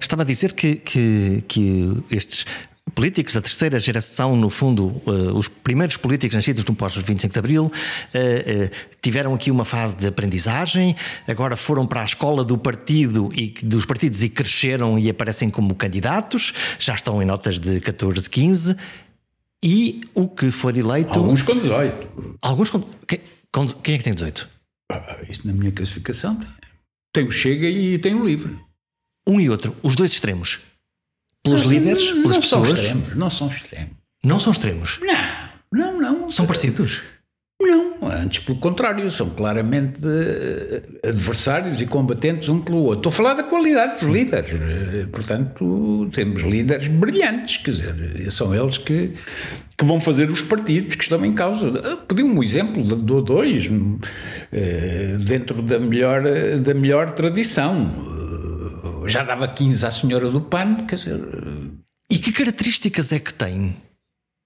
Estava 0.00 0.22
a 0.22 0.26
dizer 0.26 0.54
que, 0.54 0.76
que, 0.76 1.44
que 1.46 2.02
estes 2.10 2.46
políticos 2.94 3.34
da 3.34 3.40
terceira 3.40 3.78
geração, 3.78 4.36
no 4.36 4.50
fundo, 4.50 4.86
uh, 5.06 5.36
os 5.36 5.48
primeiros 5.48 5.96
políticos 5.96 6.34
nascidos 6.34 6.64
no 6.64 6.74
pós-25 6.74 7.32
de 7.32 7.38
Abril, 7.38 7.64
uh, 7.64 7.68
uh, 7.68 8.70
tiveram 9.00 9.34
aqui 9.34 9.50
uma 9.50 9.64
fase 9.64 9.96
de 9.96 10.06
aprendizagem, 10.06 10.94
agora 11.26 11.56
foram 11.56 11.86
para 11.86 12.02
a 12.02 12.04
escola 12.04 12.44
do 12.44 12.58
partido 12.58 13.30
e 13.34 13.50
dos 13.62 13.86
partidos 13.86 14.22
e 14.22 14.28
cresceram 14.28 14.98
e 14.98 15.08
aparecem 15.08 15.48
como 15.48 15.74
candidatos, 15.74 16.52
já 16.78 16.94
estão 16.94 17.22
em 17.22 17.24
notas 17.24 17.58
de 17.58 17.80
14, 17.80 18.28
15, 18.28 18.76
e 19.64 20.00
o 20.12 20.28
que 20.28 20.50
for 20.50 20.76
eleito... 20.76 21.18
Alguns 21.18 21.42
com 21.42 21.56
18. 21.56 22.36
Alguns 22.42 22.68
com... 22.68 22.80
Quem, 23.06 23.20
com, 23.52 23.66
quem 23.68 23.94
é 23.94 23.98
que 23.98 24.04
tem 24.04 24.12
18? 24.12 24.48
Ah, 24.90 25.18
isso 25.28 25.46
na 25.46 25.52
minha 25.52 25.70
classificação 25.70 26.38
tem 27.12 27.26
o 27.26 27.30
Chega 27.30 27.68
e 27.68 27.98
tem 27.98 28.14
o 28.14 28.24
Livre. 28.24 28.58
Um 29.26 29.40
e 29.40 29.48
outro, 29.48 29.76
os 29.82 29.94
dois 29.94 30.12
extremos 30.12 30.58
pelos 31.42 31.62
líderes, 31.62 32.10
não, 32.10 32.22
pelas 32.22 32.36
não 32.36 32.40
pessoas. 32.40 32.68
São 32.68 32.76
extremos, 32.76 33.16
não 33.16 33.30
são 33.30 33.48
extremos. 33.48 33.90
Não 34.24 34.40
são 34.40 34.52
extremos? 34.52 35.00
Não, 35.72 35.98
não, 35.98 36.00
não. 36.00 36.30
São 36.30 36.46
parecidos? 36.46 37.02
Não, 37.60 37.94
antes 38.02 38.40
pelo 38.40 38.58
contrário, 38.58 39.08
são 39.08 39.30
claramente 39.30 40.00
eh, 40.04 41.08
adversários 41.08 41.80
e 41.80 41.86
combatentes 41.86 42.48
um 42.48 42.60
pelo 42.60 42.78
outro. 42.78 43.08
Estou 43.08 43.10
a 43.10 43.12
falar 43.12 43.34
da 43.34 43.44
qualidade 43.44 44.00
dos 44.00 44.12
líderes. 44.12 44.50
Eh, 44.50 45.06
portanto, 45.12 46.08
temos 46.12 46.42
líderes 46.42 46.88
brilhantes, 46.88 47.58
quer 47.58 47.70
dizer, 47.70 48.30
são 48.32 48.52
eles 48.52 48.78
que, 48.78 49.12
que 49.78 49.84
vão 49.84 50.00
fazer 50.00 50.28
os 50.28 50.42
partidos 50.42 50.96
que 50.96 51.04
estão 51.04 51.24
em 51.24 51.34
causa. 51.34 51.68
Eh, 51.68 51.96
pedi 52.08 52.24
um 52.24 52.42
exemplo, 52.42 52.82
dou 52.82 53.22
dois, 53.22 53.70
dentro 55.24 55.62
da 55.62 55.78
melhor, 55.78 56.22
da 56.60 56.74
melhor 56.74 57.12
tradição 57.12 58.21
já 59.08 59.22
dava 59.22 59.48
15 59.48 59.86
à 59.86 59.90
senhora 59.90 60.30
do 60.30 60.40
PAN, 60.40 60.86
quer 60.86 60.96
dizer. 60.96 61.20
E 62.10 62.18
que 62.18 62.32
características 62.32 63.12
é 63.12 63.18
que 63.18 63.32
tem? 63.32 63.76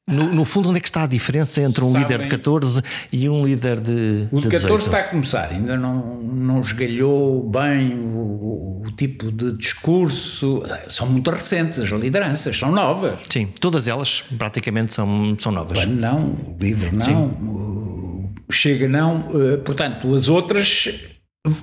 No, 0.08 0.32
no, 0.32 0.44
fundo, 0.44 0.68
onde 0.68 0.78
é 0.78 0.80
que 0.80 0.86
está 0.86 1.02
a 1.02 1.06
diferença 1.06 1.60
entre 1.60 1.82
um 1.82 1.90
Sabem, 1.90 2.02
líder 2.06 2.22
de 2.22 2.28
14 2.28 2.80
e 3.12 3.28
um 3.28 3.44
líder 3.44 3.80
de. 3.80 4.28
O 4.30 4.40
de, 4.40 4.48
de 4.48 4.56
14 4.56 4.86
está 4.86 5.00
a 5.00 5.02
começar, 5.02 5.50
ainda 5.50 5.76
não, 5.76 6.22
não 6.22 6.60
esgalhou 6.60 7.42
bem 7.42 7.92
o, 7.92 8.84
o, 8.86 8.92
tipo 8.96 9.32
de 9.32 9.50
discurso. 9.56 10.62
São 10.86 11.08
muito 11.08 11.28
recentes 11.28 11.80
as 11.80 11.88
lideranças, 11.88 12.56
são 12.56 12.70
novas. 12.70 13.18
Sim, 13.28 13.48
todas 13.60 13.88
elas 13.88 14.22
praticamente 14.38 14.94
são, 14.94 15.34
são 15.40 15.50
novas. 15.50 15.76
Bem, 15.76 15.88
não, 15.88 16.20
o 16.20 16.56
livro 16.60 16.94
não, 16.94 17.24
o 17.24 18.06
Chega 18.50 18.88
não. 18.88 19.28
Eh, 19.34 19.56
portanto, 19.56 20.14
as 20.14 20.28
outras 20.28 20.88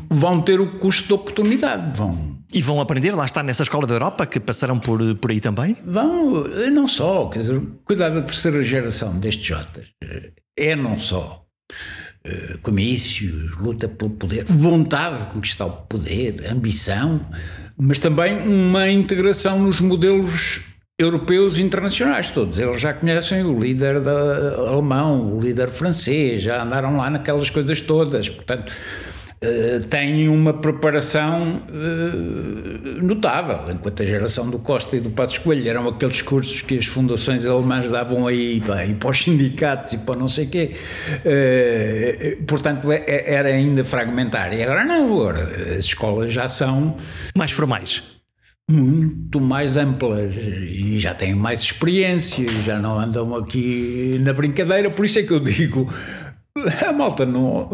vão 0.09 0.41
ter 0.41 0.59
o 0.59 0.79
custo 0.79 1.07
de 1.07 1.13
oportunidade. 1.13 1.97
Vão. 1.97 2.32
E 2.53 2.61
vão 2.61 2.79
aprender, 2.79 3.11
lá 3.15 3.25
está, 3.25 3.41
nessa 3.41 3.63
escola 3.63 3.87
da 3.87 3.95
Europa, 3.95 4.25
que 4.27 4.39
passaram 4.39 4.79
por, 4.79 4.99
por 5.15 5.31
aí 5.31 5.39
também? 5.39 5.75
Vão, 5.83 6.43
não 6.71 6.87
só, 6.87 7.27
quer 7.27 7.39
dizer, 7.39 7.61
cuidar 7.83 8.09
da 8.09 8.21
terceira 8.21 8.63
geração 8.63 9.17
destes 9.19 9.45
Jotas 9.45 9.87
é 10.57 10.75
não 10.75 10.99
só 10.99 11.43
uh, 12.25 12.57
comícios, 12.59 13.55
luta 13.57 13.87
pelo 13.87 14.11
poder, 14.11 14.45
vontade 14.45 15.21
de 15.21 15.25
conquistar 15.27 15.65
o 15.65 15.71
poder, 15.71 16.45
ambição, 16.51 17.25
mas 17.77 17.99
também 17.99 18.37
uma 18.47 18.89
integração 18.89 19.59
nos 19.59 19.79
modelos 19.79 20.61
europeus 20.99 21.57
e 21.57 21.61
internacionais 21.63 22.29
todos. 22.29 22.59
Eles 22.59 22.79
já 22.79 22.93
conhecem 22.93 23.43
o 23.43 23.59
líder 23.59 23.99
da, 23.99 24.57
alemão, 24.69 25.35
o 25.35 25.41
líder 25.41 25.69
francês, 25.69 26.43
já 26.43 26.61
andaram 26.63 26.95
lá 26.97 27.09
naquelas 27.09 27.49
coisas 27.49 27.81
todas. 27.81 28.29
Portanto, 28.29 28.71
uh, 29.43 29.87
têm 29.87 30.27
uma 30.29 30.53
preparação 30.53 31.61
uh, 31.69 33.03
notável, 33.03 33.71
enquanto 33.71 34.01
a 34.01 34.05
geração 34.05 34.49
do 34.49 34.59
Costa 34.59 34.95
e 34.97 34.99
do 34.99 35.09
Passos 35.09 35.37
Coelho 35.37 35.67
eram 35.69 35.87
aqueles 35.87 36.21
cursos 36.21 36.61
que 36.61 36.77
as 36.77 36.85
fundações 36.85 37.45
alemãs 37.45 37.89
davam 37.89 38.25
aí 38.25 38.61
e 38.87 38.93
para 38.93 39.09
os 39.09 39.23
sindicatos 39.23 39.93
e 39.93 39.97
para 39.99 40.15
não 40.15 40.27
sei 40.27 40.45
o 40.45 40.49
quê. 40.49 40.71
Uh, 41.25 42.43
portanto, 42.45 42.91
é, 42.91 43.03
é, 43.05 43.33
era 43.33 43.49
ainda 43.49 43.83
fragmentar. 43.83 44.53
E 44.53 44.63
agora 44.63 44.83
não, 44.83 45.13
agora 45.13 45.43
as 45.77 45.85
escolas 45.85 46.31
já 46.31 46.47
são... 46.47 46.95
Mais 47.35 47.51
formais 47.51 48.13
muito 48.69 49.41
mais 49.41 49.75
amplas 49.75 50.33
e 50.35 50.97
já 50.97 51.13
têm 51.13 51.35
mais 51.35 51.61
experiência, 51.61 52.47
já 52.65 52.79
não 52.79 52.97
andam 52.97 53.35
aqui 53.35 54.17
na 54.21 54.31
brincadeira, 54.31 54.89
por 54.89 55.05
isso 55.05 55.19
é 55.19 55.23
que 55.23 55.31
eu 55.31 55.39
digo 55.41 55.93
a 56.87 56.93
malta 56.93 57.25
não, 57.25 57.67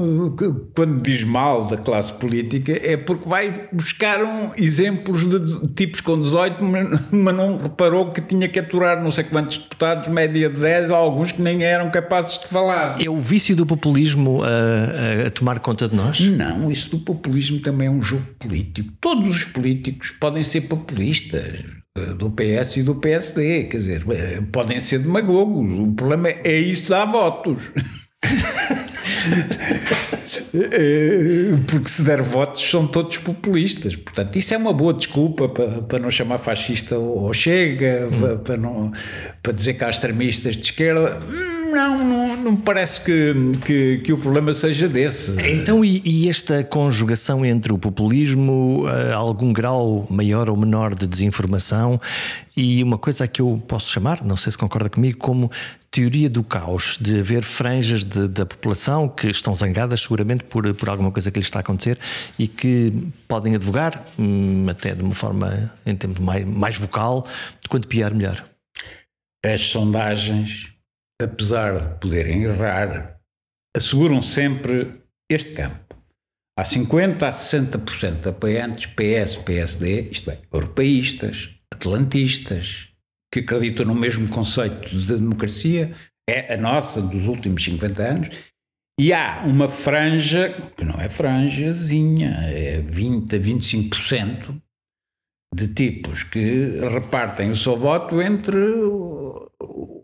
quando 0.73 1.01
diz 1.01 1.25
mal 1.25 1.65
da 1.65 1.75
classe 1.75 2.13
política 2.13 2.71
é 2.81 2.95
porque 2.95 3.27
vai 3.27 3.67
buscar 3.73 4.23
um, 4.23 4.51
exemplos 4.57 5.27
de 5.27 5.67
tipos 5.73 5.99
com 5.99 6.21
18, 6.21 6.63
mas 6.63 7.35
não 7.35 7.57
reparou 7.57 8.09
que 8.09 8.21
tinha 8.21 8.47
que 8.47 8.57
aturar 8.57 9.03
não 9.03 9.11
sei 9.11 9.25
quantos 9.25 9.57
deputados, 9.57 10.07
média 10.07 10.49
de 10.49 10.57
10, 10.57 10.91
ou 10.91 10.95
alguns 10.95 11.33
que 11.33 11.41
nem 11.41 11.61
eram 11.61 11.91
capazes 11.91 12.37
de 12.39 12.47
falar. 12.47 12.95
É 13.03 13.09
o 13.09 13.17
vício 13.17 13.53
do 13.53 13.65
populismo 13.65 14.41
a, 14.43 15.27
a 15.27 15.29
tomar 15.29 15.59
conta 15.59 15.89
de 15.89 15.95
nós? 15.95 16.21
Não, 16.21 16.71
isso 16.71 16.89
do 16.89 16.99
populismo 16.99 17.59
também 17.59 17.89
é 17.89 17.91
um 17.91 18.01
jogo 18.01 18.25
político. 18.39 18.93
Todos 19.01 19.27
os 19.27 19.43
políticos 19.43 20.11
podem 20.11 20.43
ser 20.43 20.61
populistas 20.61 21.65
do 22.17 22.31
PS 22.31 22.77
e 22.77 22.83
do 22.83 22.95
PSD, 22.95 23.65
quer 23.65 23.77
dizer, 23.77 24.05
podem 24.53 24.79
ser 24.79 24.99
demagogos. 24.99 25.79
O 25.79 25.91
problema 25.91 26.29
é, 26.29 26.41
é 26.45 26.59
isso 26.59 26.89
dar 26.89 27.05
votos. 27.05 27.73
Porque 31.67 31.89
se 31.89 32.03
der 32.03 32.21
votos 32.21 32.69
são 32.69 32.85
todos 32.87 33.17
populistas. 33.17 33.95
Portanto, 33.95 34.37
isso 34.37 34.53
é 34.53 34.57
uma 34.57 34.73
boa 34.73 34.93
desculpa 34.93 35.47
para, 35.47 35.81
para 35.81 35.99
não 35.99 36.11
chamar 36.11 36.37
fascista 36.37 36.97
ou 36.97 37.33
chega, 37.33 38.09
hum. 38.11 38.19
para, 38.19 38.35
para, 38.37 38.57
não, 38.57 38.91
para 39.41 39.53
dizer 39.53 39.75
que 39.75 39.83
há 39.83 39.89
extremistas 39.89 40.55
de 40.55 40.63
esquerda. 40.63 41.19
Não, 41.71 42.03
não, 42.03 42.18
não 42.39 42.51
me 42.53 42.57
parece 42.57 43.01
que, 43.01 43.33
que, 43.65 43.97
que, 43.99 44.13
o 44.13 44.17
problema 44.17 44.53
seja 44.53 44.87
desse. 44.87 45.39
Então, 45.41 45.83
e, 45.83 46.01
e 46.03 46.29
esta 46.29 46.63
conjugação 46.63 47.45
entre 47.45 47.73
o 47.73 47.77
populismo, 47.77 48.85
uh, 48.85 49.13
algum 49.13 49.53
grau 49.53 50.07
maior 50.09 50.49
ou 50.49 50.57
menor 50.57 50.95
de 50.95 51.07
desinformação 51.07 51.99
e 52.55 52.83
uma 52.83 52.97
coisa 52.97 53.27
que 53.27 53.41
eu 53.41 53.61
posso 53.67 53.91
chamar, 53.91 54.23
não 54.23 54.35
sei 54.35 54.51
se 54.51 54.57
concorda 54.57 54.89
comigo, 54.89 55.17
como 55.17 55.51
teoria 55.91 56.29
do 56.29 56.43
caos, 56.43 56.97
de 56.99 57.19
haver 57.19 57.43
franjas 57.43 58.03
de, 58.03 58.27
da 58.27 58.45
população 58.45 59.07
que 59.07 59.27
estão 59.27 59.55
zangadas 59.55 60.01
seguramente 60.01 60.43
por, 60.43 60.73
por 60.75 60.89
alguma 60.89 61.11
coisa 61.11 61.31
que 61.31 61.39
lhes 61.39 61.47
está 61.47 61.59
a 61.59 61.61
acontecer 61.61 61.97
e 62.37 62.47
que 62.47 62.93
podem 63.27 63.55
advogar, 63.55 64.05
hum, 64.17 64.65
até 64.69 64.93
de 64.93 65.03
uma 65.03 65.15
forma, 65.15 65.71
em 65.85 65.95
termos 65.95 66.19
mais, 66.19 66.45
mais 66.45 66.77
vocal, 66.77 67.25
de 67.61 67.67
quanto 67.67 67.87
pior, 67.87 68.13
melhor. 68.13 68.43
As 69.43 69.61
sondagens 69.61 70.78
apesar 71.21 71.79
de 71.79 71.99
poderem 71.99 72.43
errar, 72.43 73.19
asseguram 73.75 74.21
sempre 74.21 75.01
este 75.29 75.53
campo. 75.53 75.95
Há 76.57 76.63
50% 76.63 77.23
a 77.23 77.29
60% 77.29 78.21
de 78.21 78.29
apoiantes 78.29 78.85
PS, 78.87 79.37
PSD, 79.37 80.09
isto 80.09 80.31
é, 80.31 80.39
europeístas, 80.51 81.49
atlantistas, 81.73 82.89
que 83.31 83.39
acreditam 83.39 83.85
no 83.85 83.95
mesmo 83.95 84.27
conceito 84.29 84.89
de 84.89 85.15
democracia, 85.15 85.93
é 86.29 86.53
a 86.53 86.57
nossa 86.57 87.01
dos 87.01 87.27
últimos 87.27 87.63
50 87.63 88.03
anos, 88.03 88.29
e 88.99 89.13
há 89.13 89.43
uma 89.45 89.69
franja, 89.69 90.49
que 90.75 90.83
não 90.83 90.99
é 90.99 91.07
franjazinha, 91.07 92.31
é 92.47 92.81
20 92.81 93.35
a 93.35 93.39
25%, 93.39 94.61
de 95.55 95.67
tipos 95.69 96.23
que 96.23 96.79
repartem 96.91 97.49
o 97.49 97.55
seu 97.55 97.77
voto 97.77 98.21
entre 98.21 98.57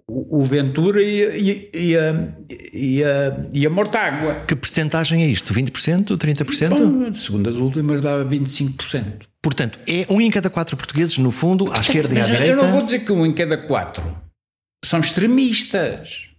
o, 0.08 0.46
Ventura 0.46 1.02
e, 1.02 1.70
e, 1.74 1.98
a, 1.98 2.34
e, 2.74 3.04
a, 3.04 3.48
e 3.52 3.65
a 3.65 3.70
Mortágua. 3.70 4.46
Que 4.48 4.56
percentagem 4.56 5.24
é 5.24 5.28
isto? 5.28 5.54
20%? 5.54 6.18
30%? 6.18 6.70
Bom, 6.70 7.13
segundo 7.13 7.50
as 7.50 7.56
últimas 7.56 8.02
dava 8.02 8.24
25%. 8.24 9.24
Portanto, 9.41 9.80
é 9.88 10.06
um 10.10 10.22
em 10.22 10.30
cada 10.30 10.50
quatro 10.50 10.78
portugueses, 10.78 11.18
no 11.18 11.32
fundo, 11.32 11.72
à 11.72 11.80
esquerda 11.80 12.13
e 12.13 12.20
à 12.20 12.26
direita. 12.26 12.46
Eu 12.46 12.56
não 12.56 12.72
vou 12.72 12.84
dizer 12.84 13.00
que 13.00 13.12
um 13.12 13.26
em 13.26 13.34
cada 13.34 13.58
quatro 13.58 14.15
são 14.84 15.00
extremistas. 15.00 16.30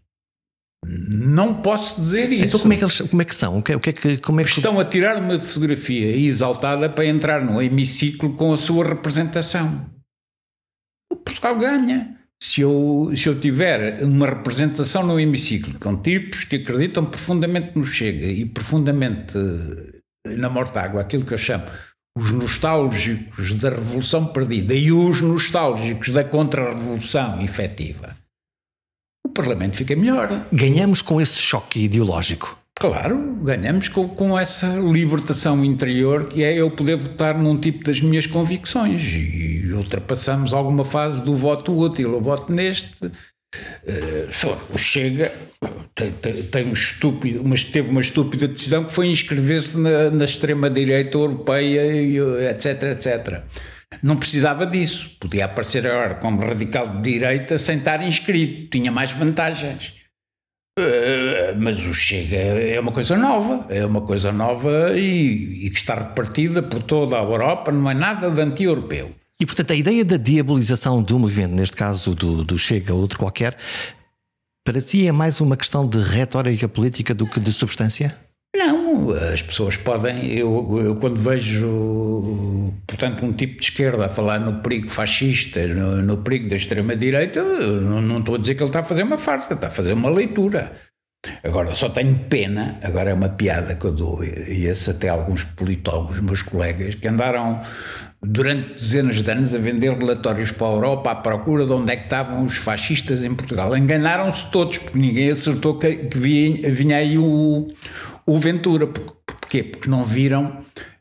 Não 0.84 1.54
posso 1.54 2.00
dizer 2.00 2.30
isso. 2.32 2.44
Então 2.44 2.60
como 2.60 2.72
é 2.72 2.76
que 2.76 2.84
eles 2.84 3.00
como 3.00 3.22
é 3.22 3.24
que 3.24 3.34
são? 3.34 3.58
O 3.58 3.62
que, 3.62 3.74
o 3.74 3.80
que 3.80 3.90
é 3.90 3.92
que 3.92 4.18
como 4.18 4.40
é 4.40 4.44
que 4.44 4.50
estão 4.50 4.78
a 4.78 4.84
tirar 4.84 5.16
uma 5.16 5.40
fotografia 5.40 6.16
exaltada 6.16 6.88
para 6.88 7.06
entrar 7.06 7.44
no 7.44 7.60
hemiciclo 7.60 8.34
com 8.34 8.52
a 8.52 8.56
sua 8.56 8.86
representação? 8.86 9.84
O 11.10 11.16
Portugal 11.16 11.58
ganha. 11.58 12.15
Se 12.42 12.60
eu, 12.60 13.12
se 13.16 13.28
eu 13.28 13.40
tiver 13.40 14.02
uma 14.04 14.26
representação 14.26 15.06
no 15.06 15.18
hemiciclo 15.18 15.78
com 15.78 15.96
tipos 15.96 16.44
que 16.44 16.56
acreditam 16.56 17.06
profundamente 17.06 17.76
no 17.76 17.84
Chega 17.84 18.26
e 18.26 18.44
profundamente 18.44 19.36
eh, 20.26 20.36
na 20.36 20.50
Mortágua, 20.50 21.00
aquilo 21.00 21.24
que 21.24 21.32
eu 21.32 21.38
chamo 21.38 21.64
os 22.16 22.30
nostálgicos 22.30 23.54
da 23.54 23.70
Revolução 23.70 24.26
Perdida 24.26 24.74
e 24.74 24.90
os 24.90 25.20
nostálgicos 25.20 26.10
da 26.10 26.24
Contra-Revolução 26.24 27.42
efetiva, 27.42 28.16
o 29.26 29.28
Parlamento 29.28 29.76
fica 29.76 29.94
melhor. 29.94 30.46
Ganhamos 30.50 31.02
com 31.02 31.20
esse 31.20 31.38
choque 31.38 31.84
ideológico. 31.84 32.58
Claro, 32.78 33.38
ganhamos 33.42 33.88
com, 33.88 34.06
com 34.06 34.38
essa 34.38 34.66
libertação 34.76 35.64
interior 35.64 36.28
que 36.28 36.44
é 36.44 36.52
eu 36.52 36.70
poder 36.70 36.96
votar 36.96 37.36
num 37.36 37.58
tipo 37.58 37.82
das 37.82 38.02
minhas 38.02 38.26
convicções 38.26 39.00
e 39.14 39.72
ultrapassamos 39.72 40.52
alguma 40.52 40.84
fase 40.84 41.22
do 41.22 41.34
voto 41.34 41.74
útil. 41.74 42.12
Eu 42.12 42.20
voto 42.20 42.52
neste. 42.52 42.90
Uh, 43.06 44.78
Chega 44.78 45.32
tem, 45.94 46.12
tem, 46.12 46.42
tem, 46.42 46.66
um 46.66 46.74
estúpido, 46.74 47.42
mas 47.46 47.64
teve 47.64 47.88
uma 47.88 48.02
estúpida 48.02 48.46
decisão 48.46 48.84
que 48.84 48.92
foi 48.92 49.06
inscrever-se 49.08 49.78
na, 49.78 50.10
na 50.10 50.24
extrema-direita 50.26 51.16
europeia, 51.16 51.80
etc, 52.50 52.82
etc. 52.92 53.42
Não 54.02 54.16
precisava 54.18 54.66
disso. 54.66 55.16
Podia 55.18 55.46
aparecer 55.46 55.86
agora 55.86 56.16
como 56.16 56.44
radical 56.44 56.88
de 56.88 57.12
direita 57.12 57.56
sem 57.56 57.78
estar 57.78 58.06
inscrito. 58.06 58.68
Tinha 58.68 58.92
mais 58.92 59.12
vantagens. 59.12 59.94
Uh, 60.78 61.56
mas 61.58 61.78
o 61.86 61.94
Chega 61.94 62.36
é 62.36 62.78
uma 62.78 62.92
coisa 62.92 63.16
nova, 63.16 63.64
é 63.70 63.86
uma 63.86 64.02
coisa 64.02 64.30
nova 64.30 64.92
e, 64.94 65.66
e 65.66 65.70
que 65.70 65.78
está 65.78 65.94
repartida 65.94 66.62
por 66.62 66.82
toda 66.82 67.16
a 67.16 67.22
Europa, 67.22 67.72
não 67.72 67.90
é 67.90 67.94
nada 67.94 68.30
de 68.30 68.38
anti-europeu. 68.42 69.10
E 69.40 69.46
portanto 69.46 69.70
a 69.70 69.74
ideia 69.74 70.04
da 70.04 70.18
diabolização 70.18 71.02
do 71.02 71.18
movimento, 71.18 71.54
neste 71.54 71.74
caso 71.74 72.14
do, 72.14 72.44
do 72.44 72.58
Chega 72.58 72.92
ou 72.92 73.00
outro 73.00 73.18
qualquer, 73.18 73.56
para 74.62 74.80
si 74.82 75.06
é 75.06 75.12
mais 75.12 75.40
uma 75.40 75.56
questão 75.56 75.88
de 75.88 75.98
retórica 75.98 76.68
política 76.68 77.14
do 77.14 77.26
que 77.26 77.40
de 77.40 77.54
substância? 77.54 78.14
Não, 78.54 79.10
as 79.10 79.42
pessoas 79.42 79.76
podem. 79.76 80.32
Eu, 80.32 80.80
eu, 80.82 80.96
quando 80.96 81.16
vejo, 81.16 82.72
portanto, 82.86 83.24
um 83.24 83.32
tipo 83.32 83.58
de 83.58 83.64
esquerda 83.64 84.06
a 84.06 84.08
falar 84.08 84.38
no 84.38 84.60
perigo 84.62 84.88
fascista, 84.88 85.66
no, 85.66 86.02
no 86.02 86.18
perigo 86.18 86.48
da 86.48 86.56
extrema-direita, 86.56 87.42
não, 87.42 88.00
não 88.00 88.18
estou 88.20 88.34
a 88.34 88.38
dizer 88.38 88.54
que 88.54 88.62
ele 88.62 88.70
está 88.70 88.80
a 88.80 88.84
fazer 88.84 89.02
uma 89.02 89.18
farsa, 89.18 89.54
está 89.54 89.68
a 89.68 89.70
fazer 89.70 89.92
uma 89.92 90.10
leitura. 90.10 90.72
Agora, 91.42 91.74
só 91.74 91.88
tenho 91.88 92.18
pena, 92.28 92.78
agora 92.82 93.10
é 93.10 93.14
uma 93.14 93.28
piada 93.28 93.74
que 93.74 93.84
eu 93.84 93.92
dou, 93.92 94.22
e 94.24 94.66
esse 94.66 94.90
até 94.90 95.08
alguns 95.08 95.44
politólogos, 95.44 96.20
meus 96.20 96.42
colegas, 96.42 96.94
que 96.94 97.08
andaram 97.08 97.60
durante 98.26 98.74
dezenas 98.74 99.22
de 99.22 99.30
anos 99.30 99.54
a 99.54 99.58
vender 99.58 99.96
relatórios 99.96 100.50
para 100.50 100.66
a 100.66 100.70
Europa 100.70 101.10
à 101.12 101.14
procura 101.14 101.64
de 101.64 101.72
onde 101.72 101.92
é 101.92 101.96
que 101.96 102.04
estavam 102.04 102.44
os 102.44 102.56
fascistas 102.56 103.22
em 103.22 103.32
Portugal. 103.34 103.76
Enganaram-se 103.76 104.50
todos, 104.50 104.78
porque 104.78 104.98
ninguém 104.98 105.30
acertou 105.30 105.78
que, 105.78 105.94
que 105.94 106.18
vinha, 106.18 106.70
vinha 106.72 106.96
aí 106.96 107.16
o, 107.16 107.68
o 108.26 108.38
Ventura. 108.38 108.88
Porquê? 108.88 109.62
Porque 109.62 109.88
não 109.88 110.04
viram, 110.04 110.58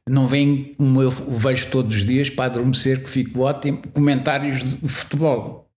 não 0.07 0.27
vêm, 0.27 0.75
como 0.77 1.01
eu 1.01 1.09
vejo 1.09 1.67
todos 1.67 1.95
os 1.95 2.05
dias, 2.05 2.29
para 2.29 2.45
adormecer, 2.45 3.03
que 3.03 3.09
fico 3.09 3.41
ótimo, 3.41 3.81
comentários 3.91 4.63
de 4.63 4.88
futebol. 4.88 5.67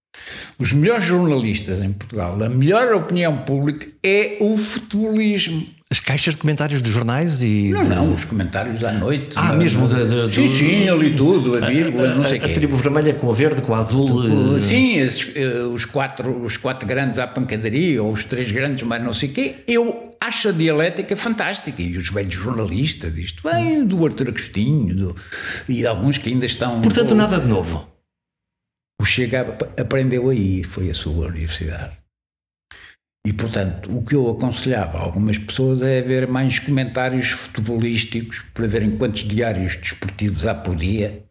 Os 0.58 0.72
melhores 0.72 1.04
jornalistas 1.04 1.82
em 1.82 1.92
Portugal, 1.92 2.36
a 2.42 2.48
melhor 2.48 2.92
opinião 2.92 3.38
pública 3.38 3.88
é 4.02 4.36
o 4.40 4.56
futebolismo. 4.56 5.77
As 5.90 6.00
caixas 6.00 6.34
de 6.34 6.40
comentários 6.40 6.82
dos 6.82 6.90
jornais 6.90 7.42
e. 7.42 7.70
Não, 7.70 7.82
de... 7.82 7.88
não, 7.88 8.14
os 8.14 8.22
comentários 8.26 8.84
à 8.84 8.92
noite. 8.92 9.28
Ah, 9.36 9.54
mesmo 9.54 9.88
de, 9.88 10.26
de, 10.28 10.34
Sim, 10.34 10.48
sim, 10.54 10.84
eu 10.84 10.98
li 11.00 11.16
tudo, 11.16 11.56
a 11.56 11.66
vírgula, 11.66 12.14
não 12.14 12.24
sei 12.24 12.38
o 12.38 12.44
A 12.44 12.46
quê. 12.46 12.52
tribo 12.52 12.76
vermelha 12.76 13.14
com 13.14 13.30
a 13.30 13.32
verde, 13.32 13.62
com 13.62 13.72
a 13.74 13.78
azul. 13.78 14.54
eh, 14.56 14.60
Sim, 14.60 14.98
esses, 14.98 15.34
eh, 15.34 15.62
os, 15.62 15.86
quatro, 15.86 16.42
os 16.42 16.58
quatro 16.58 16.86
grandes 16.86 17.18
à 17.18 17.26
pancadaria, 17.26 18.02
ou 18.02 18.12
os 18.12 18.22
três 18.22 18.52
grandes, 18.52 18.82
mas 18.86 19.02
não 19.02 19.14
sei 19.14 19.30
o 19.30 19.32
quê, 19.32 19.54
eu 19.66 20.10
acho 20.20 20.50
a 20.50 20.52
dialética 20.52 21.16
fantástica. 21.16 21.80
E 21.80 21.96
os 21.96 22.10
velhos 22.10 22.34
jornalistas, 22.34 23.16
isto 23.16 23.42
vem 23.50 23.82
do 23.86 24.04
Artur 24.04 24.28
Agostinho 24.28 24.94
do, 24.94 25.16
e 25.66 25.76
de 25.76 25.86
alguns 25.86 26.18
que 26.18 26.28
ainda 26.28 26.44
estão. 26.44 26.82
Portanto, 26.82 27.14
nada 27.14 27.40
de 27.40 27.46
novo. 27.48 27.88
O 29.00 29.06
Chega 29.06 29.40
ap- 29.40 29.80
aprendeu 29.80 30.28
aí, 30.28 30.62
foi 30.64 30.90
a 30.90 30.94
sua 30.94 31.28
universidade. 31.28 31.94
E, 33.28 33.32
portanto, 33.34 33.94
o 33.94 34.02
que 34.02 34.14
eu 34.14 34.30
aconselhava 34.30 34.96
a 34.96 35.02
algumas 35.02 35.36
pessoas 35.36 35.82
é 35.82 35.98
haver 35.98 36.26
mais 36.26 36.58
comentários 36.58 37.28
futebolísticos 37.28 38.42
para 38.54 38.66
verem 38.66 38.96
quantos 38.96 39.22
diários 39.22 39.76
desportivos 39.76 40.46
há 40.46 40.54
por 40.54 40.74
dia, 40.74 41.26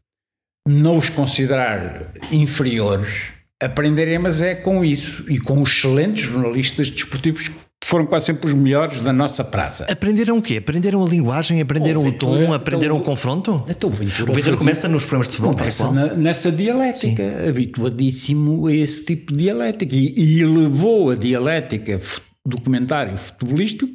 não 0.67 0.95
os 0.95 1.09
considerar 1.09 2.13
inferiores, 2.31 3.33
aprenderem, 3.59 4.19
mas 4.19 4.43
é 4.43 4.53
com 4.53 4.85
isso 4.85 5.25
e 5.27 5.39
com 5.39 5.59
os 5.59 5.71
excelentes 5.71 6.25
jornalistas 6.25 6.91
desportivos 6.91 7.49
foram 7.85 8.05
quase 8.05 8.25
sempre 8.25 8.47
os 8.47 8.53
melhores 8.53 9.01
da 9.01 9.13
nossa 9.13 9.43
praça. 9.43 9.85
Aprenderam 9.89 10.37
o 10.37 10.41
quê? 10.41 10.57
Aprenderam 10.57 11.03
a 11.05 11.07
linguagem, 11.07 11.61
aprenderam 11.61 12.03
Oh, 12.03 12.07
o 12.07 12.11
tom, 12.11 12.33
Ventura, 12.37 12.55
aprenderam 12.55 12.95
então, 12.95 13.01
o 13.03 13.05
confronto? 13.05 13.63
Então, 13.69 13.89
o 13.89 13.93
Ventura, 13.93 14.31
O 14.31 14.35
Ventura 14.35 14.57
começa 14.57 14.87
nos 14.87 15.03
programas 15.03 15.27
de 15.27 15.33
futebol, 15.37 15.53
e 15.53 15.57
Começa 15.57 15.91
na- 15.91 16.13
nessa 16.15 16.51
dialética, 16.51 17.23
habituadíssimo 17.47 18.67
a 18.67 18.73
esse 18.73 19.05
tipo 19.05 19.31
de 19.31 19.39
dialética. 19.45 19.95
E, 19.95 20.13
e 20.17 20.45
levou 20.45 21.11
a 21.11 21.15
dialética 21.15 21.99
fu- 21.99 22.21
do 22.45 22.59
comentário 22.59 23.17
futebolístico 23.17 23.87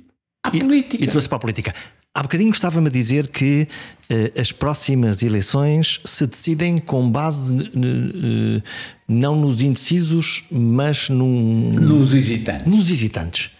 à 0.45 0.51
política. 0.51 1.03
E 1.03 1.07
trouxe 1.07 1.29
para 1.29 1.37
a 1.37 1.41
política. 1.41 1.75
Há 2.15 2.23
bocadinho 2.23 2.51
gostava-me 2.51 2.89
de 2.91 2.99
dizer 2.99 3.29
que 3.29 3.67
eh, 4.11 4.33
as 4.39 4.53
próximas 4.53 5.23
eleições 5.23 5.99
se 6.05 6.27
decidem 6.27 6.77
com 6.77 7.11
base 7.11 7.57
eh, 7.59 8.63
não 9.09 9.35
nos 9.41 9.63
indecisos, 9.63 10.45
mas 10.51 11.09
num, 11.09 11.71
Nos 11.73 12.15
hesitantes. 12.15 12.67
nos 12.67 12.91
hesitantes. 12.91 13.51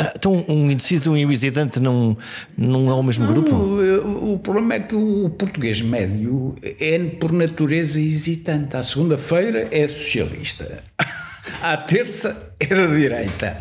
Ah, 0.00 0.12
Então, 0.16 0.44
um 0.48 0.70
indeciso 0.70 1.16
e 1.16 1.24
um 1.24 1.30
hesitante 1.30 1.80
não, 1.80 2.16
não 2.56 2.90
é 2.90 2.94
o 2.94 3.02
mesmo 3.02 3.26
grupo? 3.26 3.54
O, 3.54 4.34
o 4.34 4.38
problema 4.38 4.74
é 4.74 4.80
que 4.80 4.94
o 4.94 5.30
português 5.30 5.80
médio 5.80 6.54
é, 6.62 6.98
por 7.20 7.32
natureza, 7.32 8.00
hesitante. 8.00 8.76
À 8.76 8.82
segunda-feira 8.82 9.68
é 9.70 9.86
socialista. 9.86 10.82
À 11.60 11.76
terça 11.76 12.54
é 12.60 12.66
da 12.66 12.86
direita. 12.86 13.58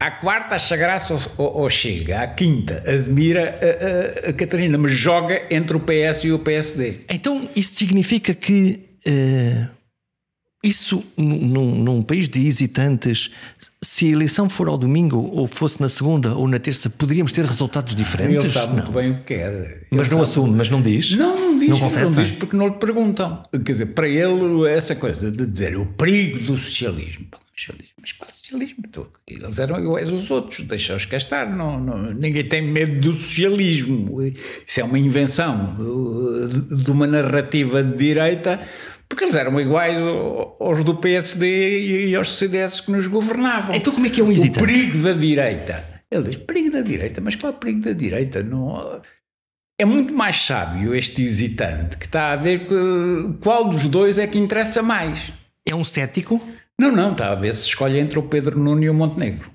À 0.00 0.10
quarta 0.10 0.56
acha 0.56 0.76
graça 0.76 1.14
ou, 1.36 1.62
ou- 1.62 1.70
chega. 1.70 2.20
À 2.20 2.26
quinta 2.26 2.82
admira 2.86 3.58
a, 3.60 4.26
a- 4.26 4.30
a 4.30 4.32
Catarina, 4.32 4.76
mas 4.78 4.92
joga 4.92 5.42
entre 5.50 5.76
o 5.76 5.80
PS 5.80 6.24
e 6.24 6.32
o 6.32 6.38
PSD. 6.40 7.00
Então, 7.10 7.48
isso 7.56 7.74
significa 7.74 8.34
que 8.34 8.80
eh, 9.06 9.66
isso, 10.62 11.04
num, 11.16 11.74
num- 11.82 12.02
país 12.02 12.28
de 12.28 12.46
hesitantes, 12.46 13.30
se 13.80 14.06
a 14.06 14.08
eleição 14.10 14.48
for 14.48 14.68
ao 14.68 14.76
domingo, 14.76 15.16
ou 15.18 15.46
fosse 15.46 15.80
na 15.80 15.88
segunda 15.88 16.34
ou 16.34 16.48
na 16.48 16.58
terça, 16.58 16.90
poderíamos 16.90 17.30
ter 17.32 17.44
resultados 17.44 17.94
diferentes? 17.94 18.34
Ele 18.36 18.48
sabe 18.48 18.68
Não. 18.68 18.74
muito 18.76 18.92
bem 18.92 19.10
o 19.12 19.18
que 19.18 19.24
quer. 19.34 19.86
Mas 19.90 20.10
não 20.10 20.22
assume, 20.22 20.54
mas 20.56 20.68
não 20.68 20.82
diz? 20.82 21.12
Não, 21.12 21.38
não 21.38 21.58
diz. 21.58 21.68
Não 21.68 21.78
confessa? 21.78 22.20
diz 22.22 22.32
porque 22.32 22.56
não 22.56 22.66
lhe 22.68 22.74
perguntam. 22.74 23.40
Quer 23.52 23.72
dizer, 23.72 23.86
para 23.86 24.08
ele, 24.08 24.68
essa 24.68 24.96
coisa 24.96 25.30
de 25.30 25.46
dizer 25.46 25.76
o 25.76 25.86
perigo 25.86 26.38
do 26.40 26.58
socialismo. 26.58 27.26
Socialismo 27.56 27.94
mas 28.00 28.12
qual 28.12 28.30
socialismo? 28.30 28.78
Eles 29.26 29.58
eram 29.58 29.78
iguais 29.80 30.08
aos 30.08 30.30
outros, 30.30 30.60
deixa-os 30.64 31.04
cá 31.04 31.16
estar. 31.16 31.46
Não, 31.54 31.78
não- 31.78 32.12
ninguém 32.14 32.44
tem 32.44 32.62
medo 32.62 33.00
do 33.00 33.12
socialismo. 33.12 34.22
Isso 34.66 34.80
é 34.80 34.84
uma 34.84 34.98
invenção 34.98 35.76
de, 36.48 36.84
de 36.84 36.90
uma 36.90 37.06
narrativa 37.06 37.82
de 37.82 37.96
direita, 37.96 38.60
porque 39.08 39.24
eles 39.24 39.34
eram 39.34 39.58
iguais 39.60 39.96
ao- 39.96 40.56
aos 40.60 40.84
do 40.84 40.94
PSD 40.96 42.06
e 42.10 42.14
aos 42.16 42.36
CDS 42.36 42.80
que 42.80 42.90
nos 42.90 43.06
governavam. 43.06 43.74
Então 43.74 43.92
como 43.92 44.06
é 44.06 44.10
que 44.10 44.20
é 44.20 44.24
um 44.24 44.28
O 44.28 44.32
hesitante? 44.32 44.58
perigo 44.66 44.98
da 44.98 45.12
direita. 45.12 45.84
Ele 46.10 46.24
diz, 46.24 46.36
perigo 46.36 46.70
da 46.70 46.80
direita, 46.80 47.20
mas 47.20 47.34
qual 47.36 47.52
é 47.52 47.56
o 47.56 47.58
perigo 47.58 47.80
da 47.82 47.92
direita? 47.92 48.42
Não... 48.42 49.00
É 49.80 49.84
muito 49.84 50.12
mais 50.12 50.36
sábio 50.44 50.94
este 50.94 51.22
hesitante 51.22 51.96
que 51.98 52.06
está 52.06 52.32
a 52.32 52.36
ver 52.36 52.66
qual 53.40 53.68
dos 53.68 53.86
dois 53.86 54.18
é 54.18 54.26
que 54.26 54.38
interessa 54.38 54.82
mais. 54.82 55.32
É 55.64 55.74
um 55.74 55.84
cético 55.84 56.40
Não, 56.80 56.90
não, 56.90 57.12
está 57.12 57.30
a 57.30 57.34
ver 57.34 57.54
se 57.54 57.66
escolhe 57.66 57.98
entre 57.98 58.18
o 58.18 58.22
Pedro 58.22 58.58
Nuno 58.58 58.82
e 58.82 58.90
o 58.90 58.94
Montenegro. 58.94 59.50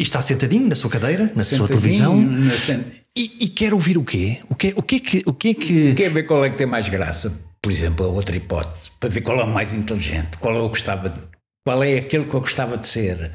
e 0.00 0.02
está 0.02 0.20
sentadinho 0.22 0.66
na 0.68 0.74
sua 0.74 0.90
cadeira, 0.90 1.30
na 1.36 1.44
sua 1.44 1.68
televisão, 1.68 2.16
na 2.20 2.56
sen- 2.56 2.84
e, 3.16 3.44
e 3.44 3.48
quer 3.48 3.72
ouvir 3.74 3.98
o 3.98 4.02
quê? 4.04 4.38
O 4.48 4.54
que, 4.54 4.72
o 4.74 4.82
que 4.82 4.96
é 4.96 4.98
que. 4.98 5.22
O 5.26 5.32
que, 5.34 5.48
é 5.50 5.54
que... 5.54 5.94
Quer 5.94 6.10
ver 6.10 6.22
qual 6.24 6.44
é 6.44 6.50
que 6.50 6.56
tem 6.56 6.66
mais 6.66 6.88
graça? 6.88 7.32
Por 7.62 7.70
exemplo, 7.70 8.04
a 8.06 8.08
outra 8.08 8.34
hipótese, 8.36 8.90
para 8.98 9.08
ver 9.08 9.20
qual 9.20 9.38
é 9.40 9.44
o 9.44 9.46
mais 9.46 9.72
inteligente, 9.72 10.36
qual 10.38 10.54
eu 10.56 10.68
gostava 10.68 11.08
de, 11.08 11.20
qual 11.64 11.82
é 11.84 11.98
aquele 11.98 12.24
que 12.24 12.34
eu 12.34 12.40
gostava 12.40 12.76
de 12.76 12.86
ser, 12.86 13.30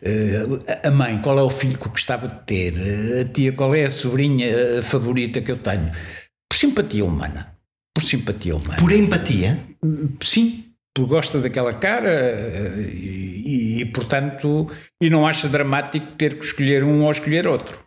Eh, 0.00 0.42
a 0.84 0.90
mãe, 0.90 1.20
qual 1.20 1.38
é 1.38 1.42
o 1.42 1.50
filho 1.50 1.76
que 1.78 1.86
eu 1.86 1.90
gostava 1.90 2.28
de 2.28 2.34
ter, 2.46 2.74
Eh, 2.76 3.22
a 3.22 3.24
tia, 3.24 3.52
qual 3.52 3.74
é 3.74 3.84
a 3.84 3.90
sobrinha 3.90 4.46
eh, 4.46 4.82
favorita 4.82 5.40
que 5.40 5.50
eu 5.50 5.58
tenho. 5.58 5.90
Por 6.48 6.56
simpatia 6.56 7.04
humana. 7.04 7.56
Por 7.94 8.04
simpatia 8.04 8.54
humana. 8.54 8.76
Por 8.76 8.92
empatia? 8.92 9.58
Sim, 10.22 10.72
porque 10.94 11.10
gosta 11.10 11.40
daquela 11.40 11.74
cara 11.74 12.74
e, 12.78 13.80
e, 13.80 13.84
portanto, 13.86 14.66
e 15.02 15.10
não 15.10 15.26
acha 15.26 15.48
dramático 15.48 16.12
ter 16.16 16.38
que 16.38 16.44
escolher 16.44 16.84
um 16.84 17.02
ou 17.04 17.10
escolher 17.10 17.48
outro. 17.48 17.78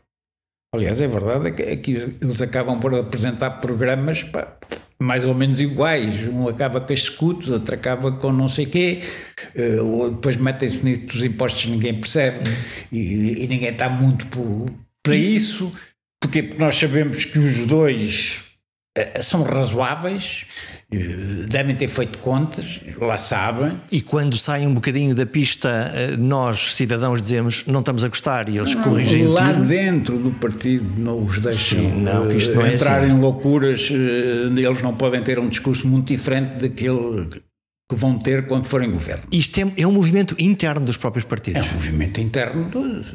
Aliás, 0.73 0.99
é 0.99 1.07
verdade 1.07 1.47
é 1.47 1.51
que, 1.51 1.61
é 1.61 1.77
que 1.77 1.91
eles 2.21 2.41
acabam 2.41 2.79
por 2.79 2.93
apresentar 2.93 3.61
programas 3.61 4.23
pá, 4.23 4.57
mais 4.99 5.25
ou 5.25 5.33
menos 5.33 5.59
iguais. 5.61 6.27
Um 6.27 6.47
acaba 6.47 6.79
com 6.81 6.93
as 6.93 6.99
escutos, 6.99 7.49
outro 7.49 7.75
acaba 7.75 8.11
com 8.13 8.31
não 8.31 8.47
sei 8.49 8.65
quê, 8.65 8.99
eh, 9.55 9.81
ou 9.81 10.11
depois 10.11 10.37
metem-se 10.37 10.95
dos 10.97 11.23
impostos 11.23 11.65
ninguém 11.67 11.93
percebe. 11.99 12.49
E, 12.91 13.43
e 13.43 13.47
ninguém 13.47 13.69
está 13.69 13.89
muito 13.89 14.25
por- 14.27 14.65
para 15.03 15.15
isso, 15.15 15.71
porque 16.19 16.41
nós 16.57 16.75
sabemos 16.75 17.25
que 17.25 17.37
os 17.39 17.65
dois 17.65 18.44
são 19.21 19.43
razoáveis, 19.43 20.45
eh, 20.91 20.97
devem 21.49 21.75
ter 21.75 21.87
feito 21.89 22.17
contas, 22.19 22.79
lá 22.97 23.17
sabem. 23.17 23.79
E 23.91 23.99
quando 24.01 24.37
saem 24.37 24.67
um 24.67 24.73
bocadinho 24.73 25.13
da 25.13 25.25
pista, 25.25 25.91
eh, 25.93 26.15
nós, 26.17 26.73
cidadãos, 26.75 27.21
dizemos 27.21 27.65
não 27.67 27.81
estamos 27.81 28.03
a 28.05 28.07
gostar 28.07 28.47
e 28.47 28.57
eles 28.57 28.73
corrigem 28.75 29.27
o 29.27 29.31
lá 29.31 29.51
tiro. 29.51 29.65
dentro 29.65 30.17
do 30.17 30.31
partido 30.31 30.85
não 30.97 31.23
os 31.23 31.39
deixam 31.39 31.79
Sim, 31.79 32.01
não, 32.01 32.31
eh, 32.31 32.37
não 32.55 32.65
é 32.65 32.73
entrar 32.73 33.03
assim. 33.03 33.11
em 33.11 33.19
loucuras, 33.19 33.89
eh, 33.91 34.61
eles 34.61 34.81
não 34.81 34.93
podem 34.95 35.21
ter 35.21 35.39
um 35.39 35.49
discurso 35.49 35.85
muito 35.87 36.07
diferente 36.07 36.55
daquele 36.61 37.27
que 37.87 37.95
vão 37.95 38.17
ter 38.17 38.47
quando 38.47 38.65
forem 38.65 38.89
governo. 38.89 39.25
Isto 39.31 39.59
é, 39.59 39.71
é 39.77 39.85
um 39.85 39.91
movimento 39.91 40.35
interno 40.39 40.83
dos 40.83 40.97
próprios 40.97 41.23
É 41.23 41.27
partidos. 41.27 41.69
um 41.71 41.73
movimento 41.75 42.19
interno, 42.19 42.71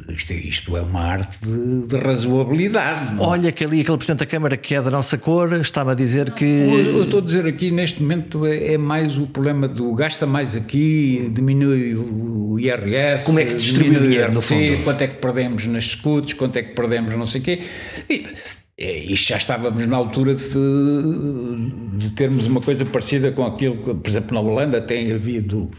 isto, 0.09 0.33
é- 0.33 0.37
isto 0.37 0.77
é 0.77 0.81
uma 0.83 1.01
arte 1.01 1.39
de, 1.45 1.89
de 1.89 1.97
razoabilidade. 1.97 3.15
não 3.17 3.25
é? 3.25 3.27
Olha 3.27 3.51
que 3.53 3.65
ali 3.65 3.81
aquele 3.81 3.97
Presidente 3.97 4.21
da 4.21 4.27
Câmara 4.27 4.57
que 4.57 4.73
é 4.73 4.81
da 4.81 4.89
nossa 4.91 5.19
cor 5.19 5.53
estava 5.55 5.91
a 5.91 5.95
dizer 5.97 6.31
que. 6.31 6.45
Eu 6.45 6.99
eu 6.99 7.03
estou 7.05 7.19
a 7.19 7.23
dizer 7.25 7.47
aqui, 7.49 7.73
neste 7.73 8.01
momento, 8.01 8.47
é, 8.47 8.75
é 8.75 8.79
mais 8.79 9.19
o 9.19 9.27
problema 9.27 9.67
do 9.67 9.93
gasta 9.93 10.25
mais 10.25 10.55
aqui, 10.55 11.29
diminui 11.35 11.97
o 11.97 12.57
IRS. 12.61 13.25
Como 13.25 13.41
é 13.41 13.45
que 13.47 13.51
se 13.51 13.59
distribui 13.59 13.97
o 13.97 14.01
dinheiro, 14.03 14.33
no 14.33 14.41
fundo? 14.41 14.85
Quanto 14.85 15.03
é 15.03 15.09
que 15.09 15.17
perdemos 15.17 15.67
nas 15.67 15.83
escudos, 15.83 16.33
quanto 16.35 16.57
é 16.59 16.63
que 16.63 16.75
perdemos 16.77 17.13
não 17.17 17.27
sei 17.27 17.41
o 17.41 17.45
quê. 17.45 17.61
E, 18.09 18.25
é, 18.81 18.99
isto 18.99 19.29
já 19.29 19.37
estávamos 19.37 19.87
na 19.87 19.97
altura 19.97 20.35
de, 20.35 21.99
de 21.99 22.11
termos 22.13 22.47
uma 22.47 22.63
coisa 22.63 22.85
parecida 22.85 23.31
com 23.31 23.45
aquilo 23.45 23.77
que, 23.77 23.95
por 23.95 24.09
exemplo, 24.09 24.35
na 24.35 24.41
Holanda 24.41 24.81
tem 24.81 25.13
havido 25.13 25.71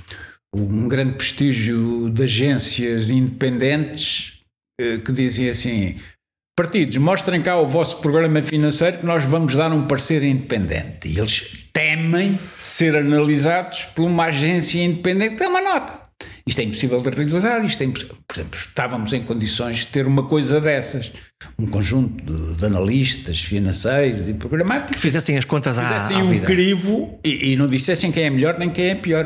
um 0.53 0.87
grande 0.87 1.13
prestígio 1.13 2.09
de 2.09 2.23
agências 2.23 3.09
independentes 3.09 4.33
eh, 4.79 4.99
que 4.99 5.11
dizem 5.11 5.49
assim: 5.49 5.95
partidos, 6.55 6.97
mostrem 6.97 7.41
cá 7.41 7.57
o 7.59 7.65
vosso 7.65 7.97
programa 8.01 8.43
financeiro 8.43 8.99
que 8.99 9.05
nós 9.05 9.23
vamos 9.23 9.55
dar 9.55 9.71
um 9.71 9.87
parecer 9.87 10.21
independente. 10.21 11.07
E 11.07 11.17
eles 11.17 11.67
temem 11.73 12.37
ser 12.57 12.95
analisados 12.95 13.85
por 13.95 14.03
uma 14.03 14.25
agência 14.25 14.83
independente 14.83 15.35
que 15.35 15.39
dá 15.39 15.49
uma 15.49 15.61
nota. 15.61 16.00
Isto 16.45 16.59
é 16.59 16.63
impossível 16.63 16.99
de 17.01 17.09
realizar, 17.09 17.63
isto 17.63 17.81
é 17.81 17.85
impossível. 17.85 18.15
Por 18.27 18.33
exemplo, 18.35 18.59
estávamos 18.59 19.13
em 19.13 19.23
condições 19.23 19.77
de 19.77 19.87
ter 19.87 20.07
uma 20.07 20.23
coisa 20.23 20.59
dessas. 20.59 21.11
Um 21.57 21.65
conjunto 21.67 22.23
de, 22.23 22.55
de 22.57 22.65
analistas 22.65 23.41
financeiros 23.41 24.29
e 24.29 24.33
programáticos 24.33 24.95
que 24.95 25.01
fizessem 25.01 25.37
as 25.37 25.45
contas 25.45 25.77
à, 25.77 25.89
dessem 25.93 26.17
à 26.19 26.23
um 26.23 26.27
vida. 26.29 26.45
crivo 26.45 27.19
e, 27.23 27.51
e 27.53 27.55
não 27.55 27.67
dissessem 27.67 28.11
quem 28.11 28.23
é 28.23 28.29
melhor 28.29 28.57
nem 28.59 28.69
quem 28.69 28.89
é 28.89 28.95
pior. 28.95 29.25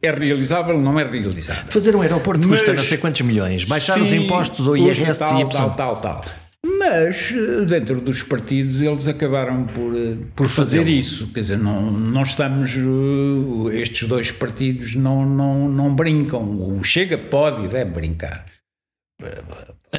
É 0.00 0.10
realizável, 0.10 0.78
não 0.78 0.98
é 0.98 1.04
realizável. 1.04 1.64
Fazer 1.68 1.94
um 1.96 2.00
aeroporto 2.02 2.46
Mas- 2.48 2.60
custa 2.60 2.74
não 2.74 2.84
sei 2.84 2.98
quantos 2.98 3.20
milhões, 3.22 3.64
baixar 3.64 4.00
os 4.00 4.08
Sim, 4.08 4.24
impostos 4.24 4.66
ou 4.66 4.76
IRS 4.76 5.18
tal, 5.18 5.40
e 5.40 5.48
tal, 5.50 5.70
tal, 5.70 5.96
tal. 6.00 6.24
Mas 6.64 7.32
eh, 7.32 7.64
dentro 7.64 8.00
dos 8.00 8.22
partidos 8.22 8.80
eles 8.80 9.08
acabaram 9.08 9.66
por, 9.66 9.96
eh, 9.96 10.16
por 10.36 10.46
fazer 10.48 10.88
isso. 10.88 11.26
Quer 11.32 11.40
dizer, 11.40 11.58
não, 11.58 11.90
não 11.90 12.22
estamos. 12.22 12.70
eh, 12.76 13.80
Estes 13.80 14.06
dois 14.08 14.30
partidos 14.30 14.94
não, 14.94 15.26
não, 15.26 15.68
não 15.68 15.94
brincam. 15.94 16.42
O 16.78 16.82
Chega 16.84 17.18
pode 17.18 17.64
e 17.64 17.68
deve 17.68 17.90
brincar. 17.90 18.46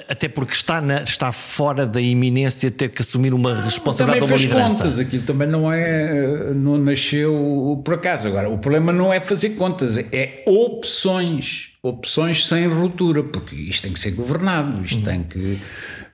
Até 0.09 0.27
porque 0.27 0.53
está, 0.53 0.81
na, 0.81 1.01
está 1.03 1.31
fora 1.31 1.85
da 1.85 2.01
iminência 2.01 2.71
ter 2.71 2.89
que 2.89 3.01
assumir 3.01 3.33
uma 3.33 3.53
responsabilidade 3.53 4.25
também 4.25 4.37
fez 4.37 4.51
contas, 4.51 4.99
aquilo 4.99 5.23
também 5.23 5.47
não 5.47 5.71
é, 5.71 6.51
não 6.53 6.77
nasceu 6.77 7.81
por 7.85 7.93
acaso. 7.93 8.27
Agora, 8.27 8.49
o 8.49 8.57
problema 8.57 8.91
não 8.91 9.13
é 9.13 9.19
fazer 9.19 9.51
contas, 9.51 9.97
é 9.97 10.43
opções, 10.47 11.72
opções 11.83 12.47
sem 12.47 12.65
ruptura, 12.67 13.21
porque 13.23 13.55
isto 13.55 13.83
tem 13.83 13.93
que 13.93 13.99
ser 13.99 14.11
governado, 14.11 14.83
isto 14.83 14.99
uhum. 14.99 15.03
tem 15.03 15.23
que, 15.23 15.59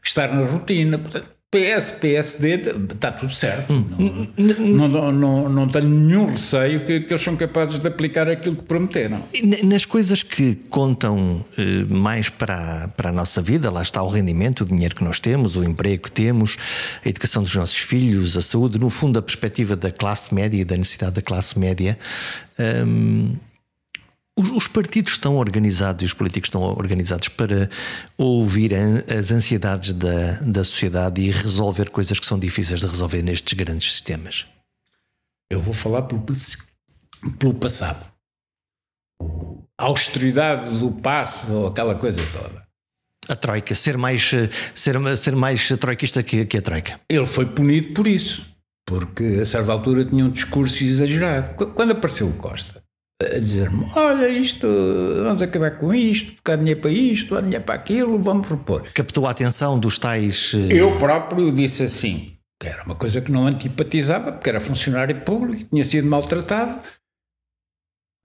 estar 0.03 0.33
na 0.33 0.43
rotina. 0.43 0.97
Portanto, 0.97 1.29
PS, 1.51 1.91
PSD, 1.99 2.61
está 2.93 3.11
tudo 3.11 3.33
certo. 3.33 3.73
Hum. 3.73 4.27
Não, 4.37 4.87
não, 4.87 5.11
não, 5.11 5.49
não, 5.49 5.67
tenho 5.67 5.89
nenhum 5.89 6.27
receio 6.27 6.85
que, 6.85 6.99
que, 6.99 7.11
eles 7.11 7.23
são 7.23 7.35
capazes 7.35 7.79
de 7.79 7.87
aplicar 7.87 8.29
aquilo 8.29 8.55
que 8.55 8.61
prometeram. 8.61 9.23
Nas 9.63 9.83
coisas 9.83 10.21
que 10.21 10.53
contam 10.69 11.43
eh, 11.57 11.85
mais 11.89 12.29
para, 12.29 12.89
para 12.89 13.09
a 13.09 13.11
nossa 13.11 13.41
vida, 13.41 13.71
lá 13.71 13.81
está 13.81 14.03
o 14.03 14.07
rendimento, 14.07 14.61
o 14.61 14.65
dinheiro 14.65 14.95
que 14.95 15.03
nós 15.03 15.19
temos, 15.19 15.55
o 15.55 15.63
emprego 15.63 16.03
que 16.03 16.11
temos, 16.11 16.55
a 17.03 17.09
educação 17.09 17.41
dos 17.41 17.55
nossos 17.55 17.77
filhos, 17.77 18.37
a 18.37 18.43
saúde, 18.43 18.77
no 18.77 18.91
fundo, 18.91 19.17
a 19.17 19.21
perspectiva 19.21 19.75
da 19.75 19.91
classe 19.91 20.31
média 20.35 20.61
e 20.61 20.63
da 20.63 20.77
necessidade 20.77 21.13
da 21.13 21.21
classe 21.23 21.57
média. 21.57 21.97
Hum, 22.59 23.33
os, 24.39 24.49
os, 24.51 24.67
partidos 24.67 25.13
estão 25.13 25.35
organizados 25.35 26.03
e 26.03 26.05
os 26.05 26.13
políticos 26.13 26.47
estão 26.47 26.61
organizados 26.61 27.27
para 27.27 27.69
ouvir 28.17 28.71
as 29.15 29.31
ansiedades 29.31 29.91
da, 29.91 30.39
da 30.41 30.63
sociedade 30.63 31.21
e 31.21 31.29
resolver 31.29 31.89
coisas 31.89 32.17
que 32.17 32.25
são 32.25 32.39
difíceis 32.39 32.79
de 32.79 32.87
resolver 32.87 33.21
nestes 33.21 33.53
grandes 33.53 33.91
sistemas? 33.91 34.45
Eu 35.51 35.61
vou 35.61 35.73
falar 35.73 36.03
pelo, 36.03 36.23
pelo 37.37 37.53
passado. 37.53 38.05
A 39.77 39.85
austeridade 39.85 40.77
do 40.77 40.91
passo, 40.91 41.67
aquela 41.67 41.95
coisa 41.95 42.25
toda. 42.31 42.67
A 43.27 43.35
Troika, 43.35 43.75
ser 43.75 43.97
mais, 43.97 44.31
ser, 44.73 45.17
ser 45.17 45.35
mais 45.35 45.67
troikista 45.79 46.23
que, 46.23 46.45
que 46.45 46.57
a 46.57 46.61
Troika. 46.61 46.99
Ele 47.09 47.25
foi 47.25 47.45
punido 47.45 47.93
por 47.93 48.07
isso, 48.07 48.45
porque 48.85 49.23
a 49.41 49.45
certa 49.45 49.71
altura 49.71 50.05
tinha 50.05 50.25
um 50.25 50.31
discurso 50.31 50.83
exagerado. 50.83 51.55
Quando 51.73 51.91
apareceu 51.91 52.27
o 52.27 52.33
Costa, 52.33 52.81
a 53.21 53.39
dizer-me: 53.39 53.85
Olha, 53.95 54.29
isto, 54.29 54.67
vamos 55.23 55.41
acabar 55.41 55.71
com 55.77 55.93
isto, 55.93 56.33
tocar 56.35 56.57
dinheiro 56.57 56.79
para 56.81 56.91
isto, 56.91 57.35
há 57.35 57.41
dinheiro 57.41 57.63
para 57.63 57.75
aquilo, 57.75 58.21
vamos 58.21 58.47
repor. 58.47 58.83
Captou 58.93 59.27
a 59.27 59.31
atenção 59.31 59.77
dos 59.79 59.97
tais. 59.99 60.53
Eh, 60.53 60.75
Eu 60.77 60.97
próprio 60.97 61.51
disse 61.51 61.83
assim, 61.83 62.37
que 62.61 62.67
era 62.67 62.83
uma 62.83 62.95
coisa 62.95 63.19
que 63.21 63.31
não 63.31 63.45
antipatizava, 63.47 64.31
porque 64.31 64.49
era 64.49 64.61
funcionário 64.61 65.19
público, 65.21 65.69
tinha 65.69 65.83
sido 65.83 66.07
maltratado. 66.07 66.79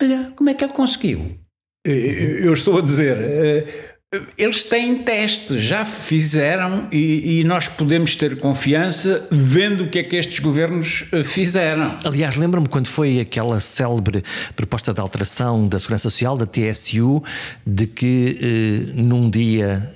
Olha, 0.02 0.32
como 0.36 0.50
é 0.50 0.54
que 0.54 0.64
ele 0.64 0.72
conseguiu? 0.72 1.38
Eu 1.86 2.52
estou 2.52 2.78
a 2.78 2.80
dizer 2.80 3.16
eh, 3.20 3.93
eles 4.36 4.64
têm 4.64 4.98
testes, 4.98 5.62
já 5.62 5.84
fizeram 5.84 6.88
e, 6.90 7.40
e, 7.40 7.44
nós 7.44 7.68
podemos 7.68 8.16
ter 8.16 8.38
confiança 8.38 9.26
vendo 9.30 9.84
o 9.84 9.88
que 9.88 9.98
é 9.98 10.02
que 10.02 10.16
estes 10.16 10.38
governos 10.38 11.04
eh, 11.12 11.22
fizeram. 11.22 11.90
Aliás, 12.04 12.36
lembro-me 12.36 12.68
quando 12.68 12.88
foi 12.88 13.20
aquela 13.20 13.60
célebre 13.60 14.22
proposta 14.56 14.92
de 14.92 15.00
alteração 15.00 15.66
da 15.68 15.78
Segurança 15.78 16.08
Social, 16.08 16.36
da 16.36 16.46
TSU, 16.46 17.22
de 17.66 17.86
que 17.86 18.38
eh, 18.40 18.92
num 18.94 19.30
dia 19.30 19.94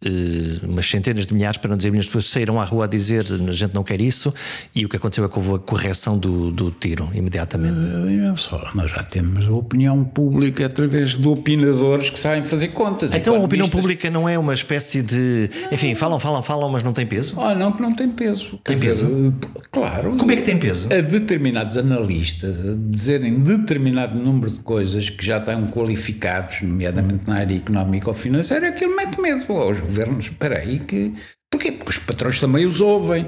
Uh, 0.00 0.64
umas 0.64 0.88
centenas 0.88 1.26
de 1.26 1.34
milhares, 1.34 1.58
para 1.58 1.70
não 1.70 1.76
dizer 1.76 1.90
milhões 1.90 2.04
de 2.04 2.10
pessoas, 2.12 2.26
saíram 2.26 2.60
à 2.60 2.64
rua 2.64 2.84
a 2.84 2.86
dizer 2.86 3.24
a 3.32 3.52
gente 3.52 3.74
não 3.74 3.82
quer 3.82 4.00
isso, 4.00 4.32
e 4.72 4.84
o 4.84 4.88
que 4.88 4.96
aconteceu 4.96 5.24
é 5.24 5.28
que 5.28 5.36
houve 5.36 5.54
a 5.54 5.58
correção 5.58 6.16
do, 6.16 6.52
do 6.52 6.70
tiro 6.70 7.10
imediatamente. 7.12 7.78
Uh, 7.78 8.38
só, 8.38 8.70
nós 8.76 8.92
já 8.92 9.02
temos 9.02 9.48
a 9.48 9.52
opinião 9.52 10.04
pública 10.04 10.66
através 10.66 11.18
de 11.18 11.26
opinadores 11.26 12.10
que 12.10 12.18
sabem 12.18 12.44
fazer 12.44 12.68
contas. 12.68 13.12
Então 13.12 13.34
a 13.34 13.40
opinião 13.40 13.68
pública 13.68 14.08
não 14.08 14.28
é 14.28 14.38
uma 14.38 14.54
espécie 14.54 15.02
de. 15.02 15.50
Enfim, 15.72 15.96
falam, 15.96 16.20
falam, 16.20 16.44
falam, 16.44 16.68
mas 16.68 16.84
não 16.84 16.92
tem 16.92 17.04
peso? 17.04 17.34
Ah, 17.40 17.56
não, 17.56 17.72
que 17.72 17.82
não 17.82 17.92
tem 17.92 18.08
peso. 18.08 18.56
Tem 18.62 18.76
dizer, 18.76 18.88
peso? 18.88 19.34
Claro. 19.72 20.16
Como 20.16 20.30
é 20.30 20.36
que 20.36 20.42
tem 20.42 20.58
peso? 20.58 20.86
A 20.92 21.00
determinados 21.00 21.76
analistas 21.76 22.60
a 22.60 22.74
dizerem 22.76 23.40
determinado 23.40 24.16
número 24.16 24.52
de 24.52 24.60
coisas 24.60 25.10
que 25.10 25.26
já 25.26 25.38
estão 25.38 25.66
qualificados, 25.66 26.62
nomeadamente 26.62 27.26
na 27.26 27.36
área 27.36 27.56
económica 27.56 28.08
ou 28.08 28.14
financeira, 28.14 28.68
aquilo 28.68 28.94
mete 28.94 29.20
medo 29.20 29.52
aos 29.52 29.87
governos. 29.88 30.26
Espera 30.26 30.58
aí, 30.58 30.78
que. 30.78 31.14
Porquê? 31.50 31.72
Porque 31.72 31.90
os 31.90 31.98
patrões 31.98 32.38
também 32.38 32.66
os 32.66 32.80
ouvem. 32.80 33.26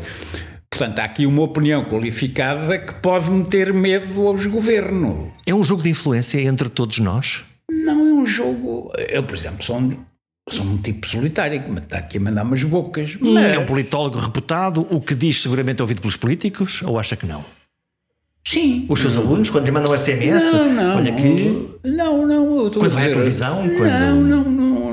Portanto, 0.70 1.00
há 1.00 1.04
aqui 1.04 1.26
uma 1.26 1.42
opinião 1.42 1.84
qualificada 1.84 2.78
que 2.78 2.94
pode 2.94 3.30
meter 3.30 3.72
medo 3.72 4.26
aos 4.26 4.46
governos. 4.46 5.32
É 5.44 5.52
um 5.54 5.64
jogo 5.64 5.82
de 5.82 5.90
influência 5.90 6.40
entre 6.40 6.68
todos 6.68 7.00
nós? 7.00 7.44
Não 7.68 8.00
é 8.00 8.12
um 8.12 8.26
jogo. 8.26 8.92
Eu, 9.08 9.22
por 9.24 9.36
exemplo, 9.36 9.64
sou 9.64 9.78
um, 9.78 9.96
sou 10.48 10.64
um 10.64 10.76
tipo 10.76 11.08
solitário 11.08 11.60
que 11.62 11.70
me 11.70 11.80
está 11.80 11.98
aqui 11.98 12.18
a 12.18 12.20
mandar 12.20 12.44
umas 12.44 12.62
bocas. 12.62 13.16
Mas... 13.20 13.52
É 13.52 13.58
um 13.58 13.66
politólogo 13.66 14.18
reputado, 14.18 14.86
o 14.90 15.00
que 15.00 15.14
diz 15.14 15.42
seguramente 15.42 15.82
ouvido 15.82 16.00
pelos 16.00 16.16
políticos, 16.16 16.82
ou 16.82 16.98
acha 16.98 17.16
que 17.16 17.26
não? 17.26 17.44
Sim. 18.46 18.86
Os 18.88 19.00
seus 19.00 19.16
alunos, 19.16 19.50
quando 19.50 19.66
lhe 19.66 19.70
mandam 19.70 19.96
SMS? 19.96 20.52
Não, 20.52 20.72
não. 20.72 20.96
Olha 20.96 21.12
que. 21.12 21.68
Não, 21.84 22.26
não. 22.26 22.70
quando 22.70 22.90
vai 22.90 23.10
à 23.10 23.12
televisão? 23.12 23.66
Não, 23.66 23.76
quando... 23.76 23.90
não, 23.90 24.22
não, 24.22 24.44
não 24.44 24.89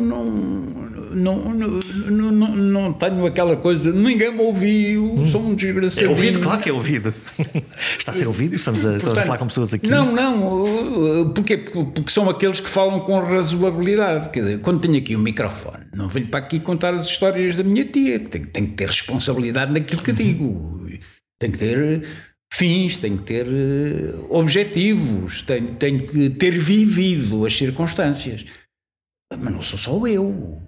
não, 1.36 1.54
não, 1.54 2.32
não, 2.32 2.56
não 2.56 2.94
tenho 2.94 3.26
aquela 3.26 3.58
coisa, 3.58 3.92
ninguém 3.92 4.32
me 4.32 4.40
ouviu, 4.40 5.14
hum. 5.14 5.28
sou 5.28 5.42
um 5.42 5.56
desgraçado. 5.56 6.06
É 6.06 6.10
ouvido, 6.10 6.40
claro 6.40 6.62
que 6.62 6.70
é 6.70 6.74
ouvido. 6.74 7.14
Está 7.98 8.12
a 8.12 8.16
ser 8.16 8.28
ouvido? 8.28 8.56
Estamos 8.56 8.86
a, 8.86 8.92
Portanto, 8.92 9.00
estamos 9.00 9.20
a 9.20 9.24
falar 9.24 9.38
com 9.38 9.48
pessoas 9.48 9.74
aqui. 9.74 9.88
Não, 9.88 10.12
não, 10.14 11.34
porquê? 11.34 11.58
Porque 11.58 12.10
são 12.10 12.30
aqueles 12.30 12.60
que 12.60 12.70
falam 12.70 13.00
com 13.02 13.20
razoabilidade. 13.20 14.30
Quer 14.30 14.42
dizer, 14.42 14.60
quando 14.62 14.82
tenho 14.82 14.98
aqui 14.98 15.16
o 15.16 15.20
um 15.20 15.22
microfone, 15.22 15.86
não 15.94 16.08
venho 16.08 16.28
para 16.28 16.40
aqui 16.40 16.60
contar 16.60 16.94
as 16.94 17.08
histórias 17.08 17.56
da 17.56 17.64
minha 17.64 17.86
tia, 17.86 18.20
que 18.20 18.30
tem, 18.30 18.66
que 18.66 18.74
ter 18.74 18.88
responsabilidade 18.88 19.74
naquilo 19.74 20.02
que 20.02 20.12
digo. 20.12 20.88
Tem 21.40 21.52
que 21.52 21.58
ter 21.58 22.04
fins, 22.52 22.98
tem 22.98 23.18
que 23.18 23.24
ter 23.24 23.46
objetivos, 24.30 25.42
tem, 25.42 25.66
tem 25.76 26.08
que 26.08 26.30
ter 26.32 26.52
vivido 26.52 27.46
as 27.46 27.56
circunstâncias. 27.56 28.46
Mas 29.32 29.54
não 29.54 29.62
sou 29.62 29.78
só 29.78 30.08
eu 30.08 30.67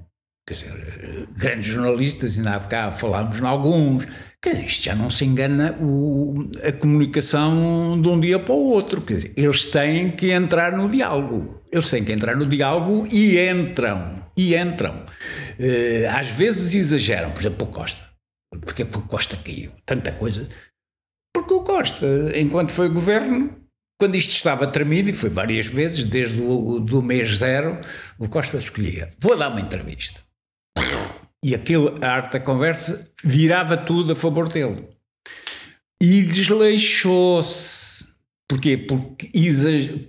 quer 0.49 0.53
dizer, 0.53 1.27
grandes 1.37 1.65
jornalistas, 1.67 2.37
ainda 2.37 2.55
há 2.55 2.59
bocado 2.59 2.97
falámos 2.97 3.39
em 3.39 3.45
alguns, 3.45 4.07
quer 4.41 4.51
dizer, 4.51 4.65
isto 4.65 4.83
já 4.83 4.95
não 4.95 5.07
se 5.07 5.23
engana 5.23 5.77
o, 5.79 6.49
a 6.67 6.71
comunicação 6.71 8.01
de 8.01 8.07
um 8.07 8.19
dia 8.19 8.39
para 8.39 8.55
o 8.55 8.69
outro, 8.69 8.99
quer 9.01 9.15
dizer, 9.15 9.33
eles 9.37 9.67
têm 9.67 10.09
que 10.09 10.31
entrar 10.31 10.75
no 10.75 10.89
diálogo, 10.89 11.61
eles 11.71 11.87
têm 11.87 12.03
que 12.03 12.11
entrar 12.11 12.35
no 12.35 12.47
diálogo 12.47 13.07
e 13.11 13.37
entram, 13.37 14.25
e 14.35 14.55
entram. 14.55 15.05
Uh, 15.59 16.09
às 16.17 16.27
vezes 16.29 16.73
exageram, 16.73 17.29
por 17.29 17.41
exemplo, 17.41 17.67
o 17.67 17.71
Costa, 17.71 18.03
porque 18.61 18.81
é 18.81 18.85
o 18.85 19.01
Costa 19.03 19.37
caiu, 19.37 19.71
tanta 19.85 20.11
coisa, 20.11 20.47
porque 21.31 21.53
o 21.53 21.61
Costa, 21.61 22.07
enquanto 22.35 22.71
foi 22.71 22.89
governo, 22.89 23.55
quando 23.99 24.15
isto 24.15 24.31
estava 24.31 24.65
tremido, 24.65 25.11
e 25.11 25.13
foi 25.13 25.29
várias 25.29 25.67
vezes, 25.67 26.07
desde 26.07 26.41
o 26.41 26.79
do 26.79 27.03
mês 27.03 27.37
zero, 27.37 27.79
o 28.17 28.27
Costa 28.27 28.57
escolhia: 28.57 29.11
vou 29.19 29.37
dar 29.37 29.49
uma 29.49 29.61
entrevista. 29.61 30.21
E 31.43 31.55
aquele, 31.55 31.93
arte 32.01 32.33
da 32.33 32.39
conversa 32.39 33.09
virava 33.23 33.77
tudo 33.77 34.11
a 34.11 34.15
favor 34.15 34.49
dele. 34.49 34.87
E 36.01 36.21
desleixou-se. 36.23 38.07
Porquê? 38.47 38.77
Porque 38.77 39.29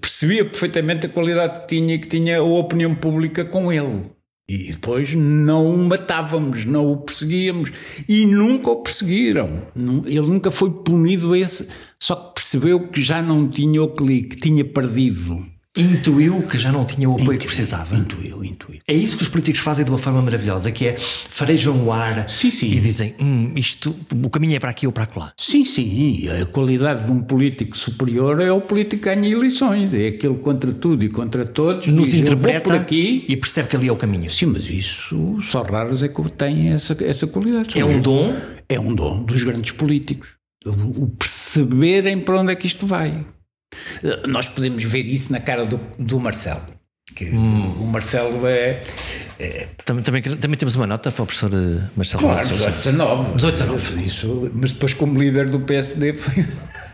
percebia 0.01 0.45
perfeitamente 0.45 1.07
a 1.07 1.09
qualidade 1.09 1.61
que 1.61 1.67
tinha 1.69 1.95
e 1.95 1.99
que 1.99 2.09
tinha 2.09 2.39
a 2.39 2.43
opinião 2.43 2.95
pública 2.95 3.45
com 3.45 3.73
ele. 3.73 4.11
E 4.51 4.73
depois 4.73 5.15
não 5.15 5.73
o 5.73 5.79
matávamos, 5.79 6.65
não 6.65 6.91
o 6.91 6.97
perseguíamos. 6.97 7.71
E 8.09 8.27
nunca 8.27 8.71
o 8.71 8.83
perseguiram. 8.83 9.69
Ele 9.77 10.29
nunca 10.29 10.51
foi 10.51 10.71
punido 10.71 11.37
esse, 11.37 11.69
só 12.03 12.17
que 12.17 12.35
percebeu 12.35 12.89
que 12.89 13.01
já 13.01 13.23
não 13.23 13.49
tinha 13.49 13.81
o 13.81 13.95
clique, 13.95 14.37
tinha 14.37 14.65
perdido. 14.65 15.47
Intuiu 15.77 16.43
que 16.43 16.59
já 16.59 16.73
não 16.73 16.85
tinha 16.85 17.09
o 17.09 17.13
apoio 17.13 17.23
intuiu, 17.23 17.39
que 17.39 17.47
precisava. 17.47 17.95
Intuiu, 17.95 18.45
intuiu. 18.45 18.81
É 18.89 18.93
isso 18.93 19.17
que 19.17 19.23
os 19.23 19.29
políticos 19.29 19.61
fazem 19.61 19.85
de 19.85 19.91
uma 19.91 19.99
forma 19.99 20.21
maravilhosa, 20.21 20.73
que 20.73 20.87
é 20.89 20.97
farejam 20.97 21.85
o 21.85 21.93
ar 21.93 22.29
sim, 22.29 22.51
sim. 22.51 22.73
e 22.73 22.81
dizem 22.81 23.15
hum, 23.21 23.53
isto, 23.55 23.95
o 24.25 24.29
caminho 24.29 24.57
é 24.57 24.59
para 24.59 24.71
aqui 24.71 24.87
ou 24.89 24.93
para 24.93 25.09
lá. 25.15 25.33
Sim, 25.39 25.65
sim. 25.65 26.29
A 26.29 26.45
qualidade 26.47 27.07
de 27.07 27.13
um 27.13 27.23
político 27.23 27.77
superior 27.77 28.41
é 28.41 28.51
o 28.51 28.61
político 28.61 29.01
que 29.05 29.15
ganha 29.15 29.29
eleições. 29.29 29.95
É 29.95 30.09
aquele 30.09 30.35
contra 30.39 30.73
tudo 30.73 31.05
e 31.05 31.09
contra 31.09 31.47
todos. 31.47 31.87
Nos 31.87 32.07
diz, 32.07 32.15
interpreta 32.15 32.63
por 32.63 32.75
aqui 32.75 33.25
e 33.29 33.37
percebe 33.37 33.69
que 33.69 33.77
ali 33.77 33.87
é 33.87 33.93
o 33.93 33.97
caminho. 33.97 34.29
Sim, 34.29 34.47
mas 34.47 34.69
isso 34.69 35.39
só 35.41 35.63
raros 35.63 36.03
é 36.03 36.09
que 36.09 36.31
têm 36.33 36.71
essa, 36.71 36.97
essa 37.05 37.29
qualidade. 37.29 37.79
É 37.79 37.85
um 37.85 38.01
dom? 38.01 38.35
É 38.69 38.81
um 38.81 38.93
dom 38.93 39.23
dos 39.23 39.45
grandes 39.45 39.71
políticos. 39.71 40.31
O 40.67 41.07
perceberem 41.07 42.19
para 42.19 42.41
onde 42.41 42.53
é 42.53 42.57
que 42.57 42.67
isto 42.67 42.87
vai. 42.89 43.25
Nós 44.27 44.47
podemos 44.47 44.83
ver 44.83 45.07
isso 45.07 45.33
na 45.33 45.41
cara 45.41 45.65
do, 45.65 45.81
do 45.99 46.19
Marcelo. 46.19 46.63
Que 47.15 47.25
hum. 47.31 47.75
O 47.81 47.87
Marcelo 47.87 48.47
é, 48.47 48.81
é, 49.39 49.69
também, 49.85 50.03
também, 50.03 50.23
também 50.23 50.57
temos 50.57 50.77
uma 50.77 50.87
nota 50.87 51.11
para 51.11 51.23
o 51.23 51.27
professor 51.27 51.51
eh, 51.53 51.89
Marcelo 51.97 52.23
Claro, 52.23 52.49
18 52.49 52.77
19. 52.77 53.35
18 53.35 53.53
19. 53.55 54.05
Isso, 54.05 54.51
mas 54.55 54.73
depois, 54.73 54.95
como 54.95 55.21
líder 55.21 55.49
do 55.49 55.61
PSD, 55.61 56.13
foi. 56.13 56.47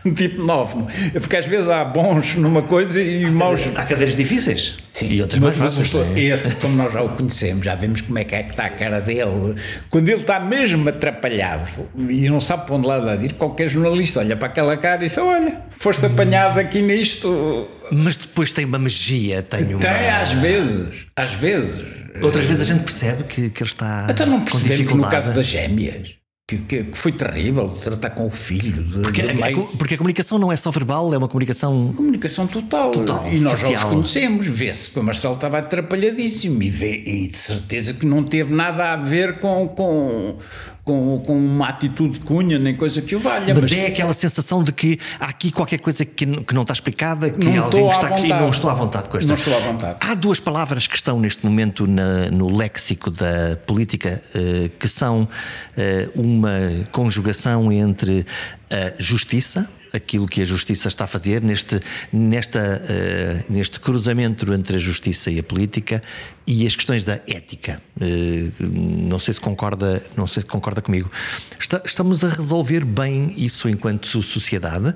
tipo 0.15 0.43
novo. 0.43 0.87
Porque 1.13 1.37
às 1.37 1.45
vezes 1.45 1.69
há 1.69 1.83
bons 1.83 2.35
numa 2.35 2.61
coisa 2.61 3.01
e 3.01 3.29
maus. 3.29 3.61
Há 3.75 3.83
cadeiras 3.83 4.15
difíceis. 4.15 4.77
Sim, 4.89 5.11
e 5.11 5.21
outras 5.21 5.39
mas, 5.39 5.57
mais 5.57 5.75
fáceis. 5.75 6.17
é? 6.17 6.19
esse, 6.21 6.55
como 6.55 6.75
nós 6.75 6.91
já 6.91 7.01
o 7.01 7.09
conhecemos, 7.09 7.65
já 7.65 7.75
vemos 7.75 8.01
como 8.01 8.17
é 8.17 8.23
que 8.23 8.35
é 8.35 8.43
que 8.43 8.51
está 8.51 8.65
a 8.65 8.69
cara 8.69 8.99
dele. 8.99 9.55
Quando 9.89 10.09
ele 10.09 10.21
está 10.21 10.39
mesmo 10.39 10.87
atrapalhado 10.89 11.87
e 12.09 12.29
não 12.29 12.41
sabe 12.41 12.65
para 12.65 12.75
onde 12.75 12.87
lá 12.87 12.99
dar 12.99 13.23
ir, 13.23 13.33
qualquer 13.33 13.69
jornalista 13.69 14.19
olha 14.19 14.35
para 14.35 14.47
aquela 14.47 14.77
cara 14.77 15.03
e 15.03 15.07
diz: 15.07 15.17
Olha, 15.17 15.61
foste 15.71 16.05
apanhado 16.05 16.59
aqui 16.59 16.81
nisto. 16.81 17.67
Mas 17.91 18.17
depois 18.17 18.51
tem 18.51 18.65
uma 18.65 18.79
magia, 18.79 19.41
tem 19.41 19.67
uma. 19.67 19.79
Tem 19.79 20.09
às 20.09 20.31
vezes, 20.33 21.07
às 21.15 21.31
vezes. 21.33 21.83
Outras 22.21 22.45
vezes 22.45 22.67
a 22.67 22.73
gente 22.73 22.83
percebe 22.83 23.23
que, 23.25 23.51
que 23.51 23.61
ele 23.61 23.69
está 23.69 24.07
Então 24.09 24.25
não 24.25 24.39
com 24.39 24.45
percebemos 24.45 24.77
dificuldade. 24.77 25.05
no 25.05 25.11
caso 25.11 25.35
das 25.35 25.45
gêmeas. 25.45 26.15
Que, 26.49 26.59
que, 26.59 26.85
foi 26.93 27.11
terrível 27.11 27.67
tratar 27.67 28.11
com 28.11 28.25
o 28.25 28.31
filho 28.31 28.81
de, 28.81 29.01
Porque, 29.01 29.21
de 29.21 29.43
a- 29.43 29.51
porque 29.77 29.95
a 29.95 29.97
comunicação 29.97 30.39
não 30.39 30.49
é 30.49 30.55
só 30.55 30.71
verbal, 30.71 31.13
é 31.13 31.17
uma 31.17 31.27
comunicação. 31.27 31.91
Comunicação 31.93 32.47
total. 32.47 32.91
Total, 32.91 33.27
e 33.29 33.37
nós 33.41 33.59
já 33.59 33.65
facial. 33.65 33.87
os 33.89 33.93
conhecemos. 33.93 34.47
Vê-se 34.47 34.89
que 34.89 34.97
o 34.97 35.03
Marcelo 35.03 35.33
estava 35.33 35.57
atrapalhadíssimo 35.57 36.63
e, 36.63 36.69
vê, 36.69 37.03
e 37.05 37.27
de 37.27 37.37
certeza 37.37 37.93
que 37.93 38.05
não 38.05 38.23
teve 38.23 38.53
nada 38.55 38.93
a 38.93 38.95
ver 38.95 39.39
com, 39.41 39.67
com, 39.67 40.37
com, 40.85 41.19
com 41.25 41.37
uma 41.37 41.67
atitude 41.67 42.13
de 42.13 42.19
cunha 42.21 42.57
nem 42.57 42.77
coisa 42.77 43.01
que 43.01 43.13
o 43.13 43.19
valha. 43.19 43.53
Mas 43.53 43.69
é 43.73 43.87
aquela 43.87 44.13
sensação 44.13 44.63
de 44.63 44.71
que 44.71 44.97
há 45.19 45.25
aqui 45.25 45.51
qualquer 45.51 45.81
coisa 45.81 46.05
que, 46.05 46.25
que 46.25 46.53
não 46.55 46.61
está 46.61 46.71
explicada, 46.73 47.29
que 47.29 47.45
Não 47.45 47.65
alguém 47.65 47.89
que 47.89 47.93
está 47.93 48.07
aqui 48.07 48.27
não 48.29 48.47
estou 48.49 48.69
à 48.69 48.73
vontade 48.73 49.09
com 49.09 49.17
esta. 49.17 49.27
Não 49.27 49.35
estou 49.35 49.53
à 49.53 49.59
vontade. 49.59 49.97
Há 49.99 50.13
duas 50.15 50.39
palavras 50.39 50.87
que 50.87 50.95
estão 50.95 51.19
neste 51.19 51.45
momento 51.45 51.85
na- 51.85 52.31
no 52.31 52.55
léxico 52.55 53.11
da 53.11 53.57
política, 53.65 54.23
eh, 54.33 54.69
que 54.79 54.87
são 54.87 55.27
eh, 55.75 56.07
uma 56.37 56.59
conjugação 56.91 57.71
entre 57.71 58.25
a 58.69 58.93
justiça, 59.01 59.69
aquilo 59.93 60.27
que 60.27 60.41
a 60.41 60.45
justiça 60.45 60.89
está 60.89 61.05
a 61.05 61.07
fazer, 61.07 61.41
neste, 61.41 61.79
nesta, 62.11 62.59
eh, 62.89 63.43
neste 63.49 63.79
cruzamento 63.79 64.51
entre 64.53 64.75
a 64.75 64.79
justiça 64.79 65.31
e 65.31 65.39
a 65.39 65.43
política, 65.43 66.03
e 66.45 66.67
as 66.67 66.75
questões 66.75 67.03
da 67.05 67.19
ética. 67.25 67.81
Eh, 67.99 68.51
não 68.59 69.17
sei 69.17 69.33
se 69.33 69.41
concorda, 69.41 70.03
não 70.15 70.27
sei 70.27 70.41
se 70.41 70.47
concorda 70.47 70.81
comigo. 70.81 71.09
Está- 71.57 71.81
estamos 71.85 72.23
a 72.23 72.29
resolver 72.29 72.83
bem 72.85 73.33
isso 73.37 73.67
enquanto 73.69 74.21
sociedade? 74.21 74.93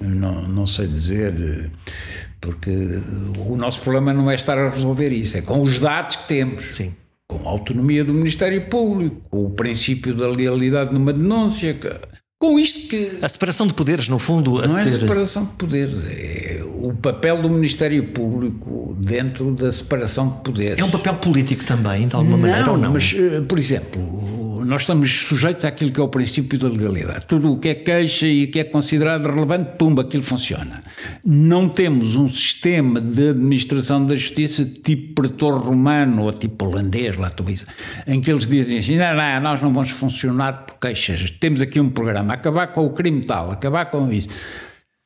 Não, 0.00 0.48
não 0.48 0.66
sei 0.66 0.86
dizer, 0.88 1.70
porque 2.40 2.70
o 3.38 3.54
nosso 3.56 3.80
problema 3.82 4.12
não 4.12 4.30
é 4.30 4.34
estar 4.34 4.56
a 4.58 4.70
resolver 4.70 5.10
isso, 5.12 5.36
é 5.36 5.42
com 5.42 5.60
os 5.62 5.78
dados 5.78 6.16
que 6.16 6.28
temos. 6.28 6.64
Sim. 6.74 6.94
Com 7.30 7.46
a 7.46 7.52
autonomia 7.52 8.02
do 8.02 8.14
Ministério 8.14 8.70
Público, 8.70 9.16
com 9.30 9.44
o 9.44 9.50
princípio 9.50 10.14
da 10.14 10.26
lealidade 10.28 10.94
numa 10.94 11.12
denúncia, 11.12 11.74
que- 11.74 11.90
com 12.40 12.58
isto 12.58 12.88
que 12.88 13.18
A 13.20 13.28
separação 13.28 13.66
de 13.66 13.74
poderes, 13.74 14.08
no 14.08 14.18
fundo, 14.18 14.58
a 14.62 14.66
Não 14.66 14.78
é 14.78 14.84
ser. 14.84 15.00
separação 15.00 15.44
de 15.44 15.52
poderes, 15.52 16.04
é 16.06 16.62
o 16.64 16.94
papel 16.94 17.42
do 17.42 17.50
Ministério 17.50 18.02
Público 18.12 18.96
dentro 18.98 19.52
da 19.52 19.70
separação 19.70 20.30
de 20.30 20.40
poderes. 20.42 20.78
É 20.78 20.84
um 20.84 20.90
papel 20.90 21.16
político 21.16 21.64
também, 21.66 22.08
de 22.08 22.16
alguma 22.16 22.38
maneira, 22.38 22.70
ou 22.70 22.78
não? 22.78 22.92
Mas, 22.94 23.14
eh, 23.14 23.42
por 23.42 23.58
exemplo, 23.58 24.00
nós 24.64 24.82
estamos 24.82 25.10
sujeitos 25.26 25.64
àquilo 25.64 25.90
que 25.90 26.00
é 26.00 26.02
o 26.02 26.08
princípio 26.08 26.58
da 26.58 26.68
legalidade. 26.68 27.26
Tudo 27.26 27.52
o 27.52 27.58
que 27.58 27.68
é 27.68 27.74
queixa 27.74 28.26
e 28.26 28.44
o 28.44 28.50
que 28.50 28.58
é 28.60 28.64
considerado 28.64 29.26
relevante, 29.26 29.70
pumba, 29.78 30.02
aquilo 30.02 30.22
funciona. 30.22 30.80
Não 31.24 31.68
temos 31.68 32.16
um 32.16 32.28
sistema 32.28 33.00
de 33.00 33.30
administração 33.30 34.04
da 34.06 34.14
justiça 34.14 34.64
tipo 34.64 35.14
pretor 35.22 35.58
romano 35.60 36.22
ou 36.24 36.32
tipo 36.32 36.64
holandês, 36.66 37.16
lá 37.16 37.30
tu 37.30 37.48
isso, 37.50 37.64
em 38.06 38.20
que 38.20 38.30
eles 38.30 38.46
dizem 38.48 38.78
assim: 38.78 38.96
não, 38.96 39.14
não, 39.14 39.40
nós 39.40 39.60
não 39.62 39.72
vamos 39.72 39.90
funcionar 39.90 40.64
por 40.66 40.78
queixas. 40.78 41.30
Temos 41.30 41.60
aqui 41.62 41.80
um 41.80 41.90
programa, 41.90 42.34
acabar 42.34 42.68
com 42.68 42.84
o 42.86 42.90
crime 42.90 43.22
tal, 43.24 43.50
acabar 43.50 43.86
com 43.86 44.12
isso. 44.12 44.28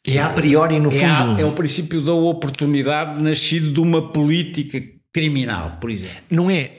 É 0.06 0.18
a 0.18 0.30
priori, 0.30 0.80
no 0.80 0.88
É, 0.88 0.92
fundo. 0.92 1.40
é 1.40 1.44
o 1.44 1.52
princípio 1.52 2.00
da 2.00 2.12
oportunidade 2.12 3.22
nascido 3.22 3.72
de 3.72 3.80
uma 3.80 4.10
política 4.12 4.82
criminal, 5.12 5.76
por 5.80 5.90
exemplo. 5.90 6.16
Não 6.30 6.50
é 6.50 6.70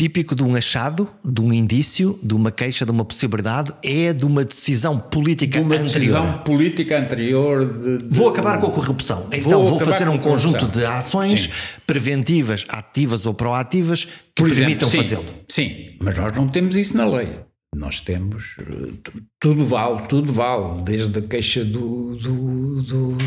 típico 0.00 0.34
de 0.34 0.42
um 0.42 0.56
achado, 0.56 1.06
de 1.22 1.42
um 1.42 1.52
indício, 1.52 2.18
de 2.22 2.32
uma 2.34 2.50
queixa, 2.50 2.86
de 2.86 2.90
uma 2.90 3.04
possibilidade, 3.04 3.70
é 3.82 4.14
de 4.14 4.24
uma 4.24 4.42
decisão 4.46 4.98
política 4.98 5.58
De 5.58 5.62
uma 5.62 5.74
anterior. 5.74 5.92
decisão 5.92 6.38
política 6.38 6.98
anterior 6.98 7.70
de, 7.70 7.98
de- 7.98 8.16
Vou 8.16 8.30
acabar 8.30 8.58
com 8.58 8.68
a 8.68 8.70
corrupção. 8.70 9.26
Então 9.30 9.66
vou, 9.66 9.76
acabar 9.76 9.92
fazer 9.92 10.08
um 10.08 10.16
conjunto 10.16 10.66
de 10.68 10.86
ações 10.86 11.42
Sim. 11.42 11.48
preventivas, 11.86 12.64
ativas 12.70 13.26
ou 13.26 13.34
proativas 13.34 14.06
que 14.34 14.42
por 14.42 14.48
permitam 14.50 14.88
fazê-lo. 14.88 15.24
Sim, 15.46 15.88
mas 16.00 16.16
nós 16.16 16.34
não 16.34 16.48
temos 16.48 16.76
isso 16.76 16.96
na 16.96 17.04
lei. 17.06 17.28
Nós 17.76 18.00
temos 18.00 18.56
eh, 18.58 18.92
tu- 19.00 19.12
tudo 19.38 19.64
vale, 19.64 20.00
tudo 20.08 20.32
vale, 20.32 20.82
desde 20.82 21.16
a 21.20 21.22
queixa 21.22 21.64
do, 21.64 22.16
do, 22.16 22.82
do 22.82 23.18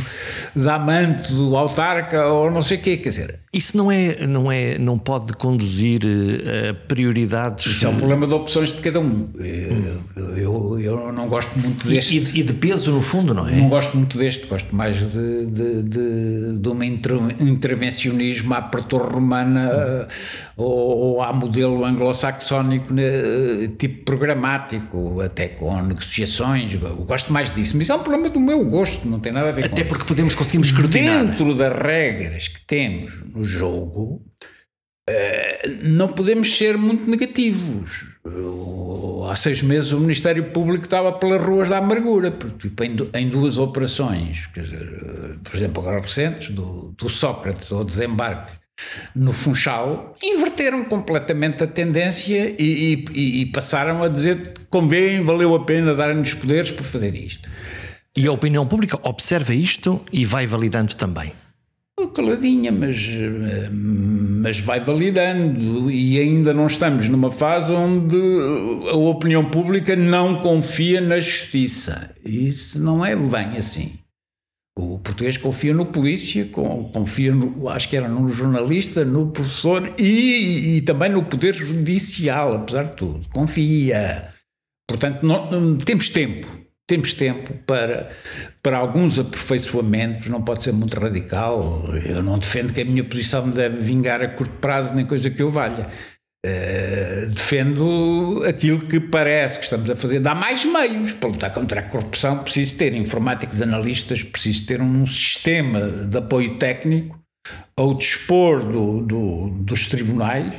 da 0.54 0.76
amante, 0.76 1.32
do 1.32 1.56
autarca 1.56 2.28
ou 2.28 2.52
não 2.52 2.62
sei 2.62 2.78
o 2.78 2.82
quê, 2.82 2.98
quer 2.98 3.08
dizer, 3.10 3.40
Isso 3.54 3.78
não 3.78 3.90
é, 3.90 4.28
não 4.28 4.52
é, 4.52 4.78
não 4.78 5.00
pode 5.00 5.32
conduzir 5.34 6.02
eh, 6.06 6.70
a 6.72 6.74
prioridades 6.74 7.66
isso 7.68 7.86
é 7.86 7.90
um 7.90 7.96
problema 7.96 8.28
de 8.28 8.34
opções 8.34 8.76
de 8.76 8.82
cada 8.82 9.00
um. 9.00 9.30
Eh, 9.40 10.42
Eu, 10.42 10.78
eu 10.80 11.14
não 11.14 11.28
gosto 11.30 11.58
muito 11.58 11.88
deste. 11.88 12.18
e- 12.18 12.40
e 12.42 12.44
de 12.44 12.54
peso 12.54 12.92
no 12.92 13.02
fundo, 13.02 13.34
não 13.34 13.48
é? 13.48 13.56
Não 13.56 13.70
gosto 13.70 13.96
muito 13.96 14.18
deste, 14.18 14.46
gosto 14.46 14.76
mais 14.76 14.98
de, 14.98 15.46
de, 15.46 15.84
de, 15.84 16.60
de 16.60 16.70
um 16.70 16.84
inter- 16.84 17.18
intervencionismo 17.40 18.54
à 18.54 18.62
pretor 18.62 19.10
romana 19.10 19.72
eh, 19.72 20.08
ou, 20.56 20.68
ou 21.16 21.22
à 21.24 21.34
modelo 21.34 21.84
anglo-saxónico, 21.86 22.94
né, 22.94 23.04
tipo 23.78 24.04
programático, 24.06 25.20
até 25.22 25.48
com 25.48 25.82
negociações. 25.82 26.74
Eu 26.74 26.96
gosto 26.98 27.32
mais 27.34 27.52
disso, 27.54 27.76
mas 27.78 27.86
isso 27.88 27.94
é 27.94 27.96
um 27.96 28.04
problema 28.04 28.30
do 28.30 28.40
meu 28.40 28.64
gosto, 28.66 29.08
não 29.08 29.20
tem 29.20 29.32
nada 29.32 29.50
a 29.50 29.52
ver 29.52 29.62
com 29.68 29.74
Até 29.74 29.82
isso. 29.82 29.90
porque 29.90 30.06
podemos 30.06 30.36
conseguimos 30.36 30.68
escrutinar. 30.68 31.26
Dentro 31.26 31.56
das 31.56 31.76
regras 31.76 32.48
que 32.48 32.62
temos 32.66 33.24
no 33.34 33.44
jogo, 33.44 34.22
eh, 35.10 35.62
não 35.84 36.08
podemos 36.08 36.56
ser 36.56 36.78
muito 36.78 37.10
negativos. 37.10 38.12
Há 39.30 39.36
seis 39.36 39.62
meses 39.62 39.92
o 39.92 40.00
Ministério 40.00 40.52
Público 40.52 40.84
estava 40.84 41.12
pelas 41.14 41.44
ruas 41.44 41.70
da 41.70 41.78
amargura, 41.78 42.30
porque, 42.32 42.70
tipo, 42.70 42.84
em, 42.84 42.96
du- 42.96 43.10
em 43.14 43.28
duas 43.28 43.58
operações, 43.58 44.48
eh, 44.56 45.36
por 45.44 45.56
exemplo, 45.56 45.82
agora 45.82 46.02
recentes, 46.02 46.52
do, 46.52 46.94
do 46.98 47.10
Sócrates 47.10 47.72
ao 47.72 47.84
desembarque 47.84 48.52
no 49.16 49.32
Funchal, 49.34 50.16
inverteram 50.22 50.84
completamente 50.86 51.64
a 51.64 51.68
tendência 51.68 52.56
e, 52.60 53.06
e- 53.16 53.42
e 53.42 53.46
passaram 53.48 54.04
a 54.04 54.08
dizer 54.08 54.54
que 54.54 54.66
convém, 54.70 55.24
valeu 55.24 55.56
a 55.56 55.64
pena 55.64 55.94
dar-nos 55.94 56.34
poderes 56.34 56.72
para 56.72 56.84
fazer 56.84 57.16
isto. 57.16 57.50
E 58.16 58.28
a 58.28 58.32
opinião 58.32 58.66
pública 58.68 59.00
observa 59.04 59.54
isto 59.54 60.02
e 60.12 60.24
vai 60.26 60.46
validando 60.46 60.96
também. 60.96 61.32
Caladinha, 62.14 62.72
mas, 62.72 62.98
mas 63.72 64.60
vai 64.60 64.80
validando 64.82 65.90
e 65.90 66.20
ainda 66.20 66.54
não 66.54 66.68
estamos 66.68 67.08
numa 67.08 67.32
fase 67.32 67.72
onde 67.72 68.18
a 68.92 68.96
opinião 68.96 69.46
pública 69.46 69.96
não 69.96 70.42
confia 70.42 71.00
na 71.00 71.20
justiça. 71.22 72.12
Isso 72.26 72.78
não 72.78 73.06
é 73.06 73.16
bem 73.16 73.58
assim. 73.58 73.94
O 74.78 74.98
português 74.98 75.38
confia 75.38 75.74
no 75.74 75.86
polícia, 75.86 76.46
con- 76.46 76.90
confia 76.92 77.34
no, 77.34 77.70
acho 77.70 77.88
que 77.88 77.96
era 77.96 78.08
no 78.08 78.28
jornalista, 78.28 79.06
no 79.06 79.28
professor 79.32 79.94
e, 80.00 80.78
e 80.78 80.82
também 80.82 81.10
no 81.12 81.24
poder 81.24 81.54
judicial, 81.54 82.56
apesar 82.56 82.86
de 82.86 82.94
tudo. 82.94 83.28
Confia. 83.30 84.30
Portanto, 84.88 85.24
não- 85.26 85.50
não- 85.52 85.78
temos 85.78 86.10
tempo. 86.10 86.48
Temos 86.86 87.14
tempo 87.14 87.54
para, 87.66 88.10
para 88.62 88.78
alguns 88.78 89.18
aperfeiçoamentos, 89.18 90.28
não 90.28 90.42
pode 90.42 90.64
ser 90.64 90.74
muito 90.74 91.00
radical. 91.00 91.86
Eu 92.06 92.22
não 92.22 92.38
defendo 92.38 92.74
que 92.74 92.82
a 92.82 92.86
minha 92.86 93.04
posição 93.06 93.50
deve 93.50 93.78
vingar 93.78 94.22
a 94.22 94.28
curto 94.28 94.54
prazo, 94.60 94.94
nem 94.94 95.06
coisa 95.06 95.30
que 95.30 95.42
eu 95.42 95.50
valha. 95.50 95.88
Eh, 96.46 97.28
defendo 97.30 98.44
aquilo 98.46 98.80
que 98.86 99.00
parece 99.00 99.60
que 99.60 99.64
estamos 99.64 99.90
a 99.90 99.96
fazer. 99.96 100.20
Dá 100.20 100.36
mais 100.36 100.66
meios 100.66 101.14
para 101.14 101.30
lutar 101.30 101.54
contra 101.54 101.80
a 101.80 101.84
corrupção. 101.84 102.40
Preciso 102.40 102.76
ter 102.76 102.94
informáticos 102.94 103.62
analistas, 103.62 104.24
preciso 104.24 104.66
ter 104.66 104.82
um 104.82 105.06
sistema 105.06 105.80
de 105.90 106.18
apoio 106.18 106.58
técnico 106.58 107.18
ao 107.78 107.94
dispor 107.94 108.60
do- 108.66 109.00
do- 109.02 109.50
dos 109.52 109.88
tribunais 109.88 110.54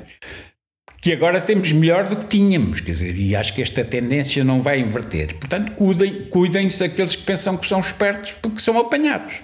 que 1.03 1.13
agora 1.13 1.39
temos 1.39 1.71
melhor 1.71 2.09
do 2.09 2.17
que 2.17 2.29
tínhamos, 2.29 2.81
quer 2.81 2.93
dizer, 2.93 3.19
e 3.19 3.37
acho 3.37 3.53
que 3.55 3.61
esta 3.61 3.85
tendência 3.85 4.43
não 4.43 4.63
vai 4.63 4.81
inverter. 4.81 5.35
Portanto, 5.35 5.73
cuidem- 5.73 6.25
cuidem-se 6.31 6.83
aqueles 6.83 7.15
que 7.15 7.25
pensam 7.25 7.59
que 7.59 7.67
são 7.67 7.79
espertos 7.81 8.33
porque 8.41 8.59
são 8.61 8.79
apanhados. 8.79 9.43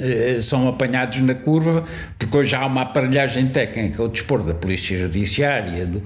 Eh, 0.00 0.40
são 0.40 0.66
apanhados 0.66 1.20
na 1.20 1.34
curva, 1.34 1.84
porque 2.18 2.34
hoje 2.34 2.56
há 2.56 2.64
uma 2.64 2.82
aparelhagem 2.82 3.48
técnica 3.48 4.02
ao 4.02 4.08
dispor 4.08 4.42
da 4.42 4.54
Polícia 4.54 4.98
Judiciária, 4.98 5.86
do, 5.86 6.02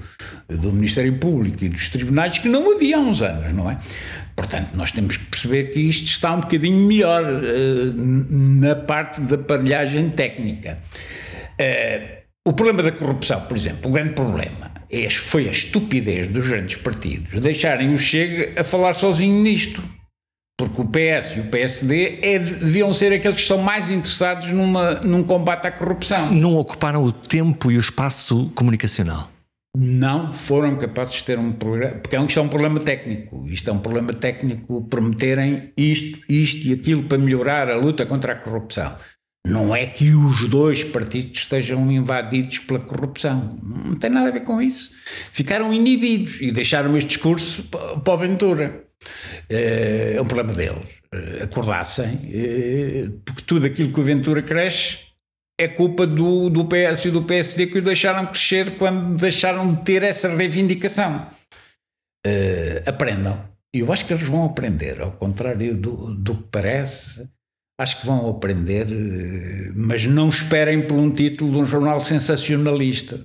do 0.49 0.73
Ministério 0.73 1.17
Público 1.17 1.63
e 1.63 1.69
dos 1.69 1.87
tribunais 1.87 2.37
que 2.37 2.49
não 2.49 2.75
havia 2.75 2.97
há 2.97 2.99
uns 2.99 3.21
anos, 3.21 3.53
não 3.53 3.71
é? 3.71 3.77
Portanto, 4.35 4.71
nós 4.73 4.91
temos 4.91 5.15
que 5.15 5.25
perceber 5.25 5.71
que 5.71 5.79
isto 5.79 6.07
está 6.07 6.33
um 6.33 6.41
bocadinho 6.41 6.85
melhor 6.85 7.23
eh, 7.23 7.93
na 7.95 8.75
parte 8.75 9.21
da 9.21 9.35
aparelhagem 9.35 10.09
técnica. 10.09 10.77
Eh, 11.57 12.23
o 12.45 12.51
problema 12.51 12.83
da 12.83 12.91
corrupção, 12.91 13.41
por 13.41 13.55
exemplo, 13.55 13.89
o 13.89 13.93
grande 13.93 14.13
problema 14.13 14.71
é, 14.91 15.09
foi 15.09 15.47
a 15.47 15.51
estupidez 15.51 16.27
dos 16.27 16.47
grandes 16.47 16.75
partidos 16.75 17.39
deixarem 17.39 17.93
o 17.93 17.97
Chega 17.97 18.61
a 18.61 18.63
falar 18.63 18.93
sozinho 18.93 19.41
nisto. 19.41 19.81
Porque 20.57 20.81
o 20.81 20.85
PS 20.85 21.35
e 21.35 21.39
o 21.41 21.49
PSD 21.49 22.19
é, 22.21 22.39
deviam 22.39 22.93
ser 22.93 23.11
aqueles 23.11 23.35
que 23.35 23.41
estão 23.41 23.57
mais 23.57 23.89
interessados 23.89 24.47
numa, 24.47 24.95
num 25.01 25.23
combate 25.23 25.67
à 25.67 25.71
corrupção. 25.71 26.31
Não 26.31 26.55
ocuparam 26.55 27.03
o 27.03 27.11
tempo 27.11 27.69
e 27.69 27.77
o 27.77 27.79
espaço 27.79 28.49
comunicacional. 28.55 29.29
Não 29.77 30.31
foram 30.31 30.77
capazes 30.77 31.15
de 31.15 31.25
ter 31.25 31.37
um 31.37 31.51
programa, 31.51 31.95
porque 31.95 32.15
isto 32.15 32.39
é 32.39 32.41
um 32.41 32.47
problema 32.47 32.79
técnico. 32.79 33.45
Isto 33.47 33.69
é 33.69 33.73
um 33.73 33.79
problema 33.79 34.13
técnico 34.13 34.81
prometerem 34.83 35.73
isto, 35.75 36.19
isto 36.29 36.65
e 36.65 36.71
aquilo 36.71 37.03
para 37.03 37.17
melhorar 37.17 37.69
a 37.69 37.75
luta 37.75 38.05
contra 38.05 38.31
a 38.31 38.35
corrupção. 38.35 38.95
Não 39.45 39.75
é 39.75 39.85
que 39.85 40.11
os 40.11 40.47
dois 40.47 40.83
partidos 40.83 41.41
estejam 41.41 41.91
invadidos 41.91 42.59
pela 42.59 42.79
corrupção. 42.79 43.59
Não 43.61 43.95
tem 43.95 44.09
nada 44.09 44.29
a 44.29 44.31
ver 44.31 44.39
com 44.39 44.61
isso. 44.61 44.91
Ficaram 45.31 45.73
inibidos 45.73 46.39
e 46.41 46.51
deixaram 46.51 46.95
este 46.95 47.09
discurso 47.09 47.63
para 47.63 48.13
o 48.13 48.17
Ventura. 48.17 48.84
É 49.49 50.19
um 50.21 50.25
problema 50.25 50.53
deles. 50.53 50.95
Eh, 51.15 51.43
acordassem, 51.43 52.19
eh, 52.33 53.09
porque 53.23 53.43
tudo 53.43 53.65
aquilo 53.65 53.93
que 53.93 53.99
o 53.99 54.03
Ventura 54.03 54.41
cresce 54.41 54.99
é 55.59 55.67
culpa 55.67 56.05
do, 56.05 56.49
do 56.49 56.65
PS 56.65 57.05
e 57.05 57.11
do 57.11 57.23
PSD 57.23 57.67
que 57.67 57.77
o 57.77 57.81
deixaram 57.81 58.25
crescer 58.25 58.77
quando 58.77 59.17
deixaram 59.17 59.69
de 59.69 59.81
ter 59.83 60.03
essa 60.03 60.27
reivindicação. 60.35 61.29
Aprendam. 62.85 63.39
Eu 63.73 63.93
acho 63.93 64.05
que 64.05 64.13
eles 64.13 64.27
vão 64.27 64.45
aprender, 64.45 64.99
ao 64.99 65.11
contrário 65.11 65.75
do, 65.75 66.13
do 66.13 66.35
que 66.35 66.47
parece. 66.51 67.29
Acho 67.79 68.01
que 68.01 68.05
vão 68.05 68.29
aprender, 68.29 68.87
mas 69.75 70.05
não 70.05 70.29
esperem 70.29 70.87
por 70.87 70.97
um 70.97 71.11
título 71.11 71.51
de 71.51 71.57
um 71.59 71.65
jornal 71.65 71.99
sensacionalista. 71.99 73.23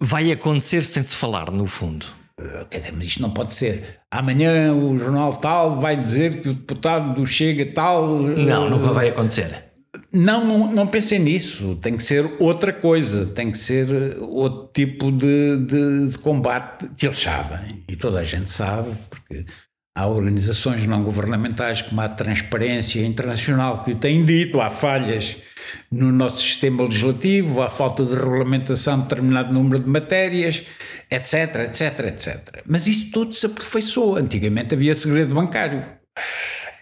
Vai 0.00 0.32
acontecer 0.32 0.82
sem 0.82 1.02
se 1.02 1.14
falar, 1.14 1.50
no 1.50 1.66
fundo. 1.66 2.06
Quer 2.70 2.78
dizer, 2.78 2.92
mas 2.92 3.06
isto 3.06 3.22
não 3.22 3.30
pode 3.30 3.54
ser. 3.54 4.00
Amanhã 4.10 4.72
o 4.74 4.98
jornal 4.98 5.32
tal 5.32 5.78
vai 5.80 5.96
dizer 6.00 6.42
que 6.42 6.48
o 6.48 6.54
deputado 6.54 7.14
do 7.14 7.26
Chega 7.26 7.66
tal. 7.72 8.18
Não, 8.18 8.68
nunca 8.70 8.92
vai 8.92 9.08
acontecer. 9.08 9.64
Não, 10.12 10.46
não, 10.46 10.72
não 10.72 10.86
pensem 10.86 11.18
nisso. 11.18 11.76
Tem 11.76 11.96
que 11.96 12.02
ser 12.02 12.30
outra 12.38 12.72
coisa. 12.72 13.26
Tem 13.26 13.50
que 13.50 13.58
ser 13.58 14.16
outro 14.20 14.70
tipo 14.72 15.10
de, 15.10 15.56
de, 15.58 16.08
de 16.08 16.18
combate 16.18 16.88
que 16.96 17.06
eles 17.06 17.18
sabem. 17.18 17.82
E 17.88 17.96
toda 17.96 18.20
a 18.20 18.24
gente 18.24 18.50
sabe, 18.50 18.90
porque 19.10 19.44
Há 19.98 20.06
organizações 20.06 20.86
não 20.86 21.02
governamentais 21.02 21.82
como 21.82 22.00
a 22.00 22.08
Transparência 22.08 23.04
Internacional 23.04 23.82
que 23.82 23.90
o 23.90 23.96
têm 23.96 24.24
dito, 24.24 24.60
há 24.60 24.70
falhas 24.70 25.38
no 25.90 26.12
nosso 26.12 26.40
sistema 26.40 26.84
legislativo, 26.84 27.60
há 27.60 27.68
falta 27.68 28.04
de 28.04 28.14
regulamentação 28.14 28.98
de 28.98 29.08
determinado 29.08 29.52
número 29.52 29.82
de 29.82 29.90
matérias, 29.90 30.62
etc, 31.10 31.64
etc, 31.64 31.98
etc. 32.06 32.62
Mas 32.64 32.86
isso 32.86 33.10
tudo 33.10 33.34
se 33.34 33.46
aperfeiçoa. 33.46 34.20
Antigamente 34.20 34.72
havia 34.72 34.94
segredo 34.94 35.34
bancário. 35.34 35.84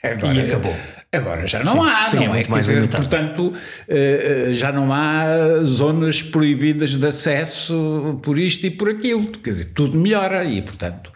Agora, 0.03 0.35
e 0.35 0.41
acabou. 0.43 0.77
Agora 1.11 1.47
já 1.47 1.65
não 1.65 1.85
sim, 1.85 1.91
há, 1.91 2.09
sim, 2.09 2.17
não 2.27 2.35
é? 2.35 2.43
Quer 2.43 2.59
dizer, 2.59 2.89
portanto, 2.91 3.51
eh, 3.89 4.51
já 4.53 4.71
não 4.71 4.93
há 4.93 5.63
zonas 5.63 6.21
proibidas 6.21 6.91
de 6.91 7.07
acesso 7.07 8.21
por 8.23 8.39
isto 8.39 8.67
e 8.67 8.71
por 8.71 8.91
aquilo. 8.91 9.27
Quer 9.29 9.51
dizer, 9.51 9.65
tudo 9.73 9.99
melhora 9.99 10.45
e, 10.45 10.61
portanto, 10.61 11.11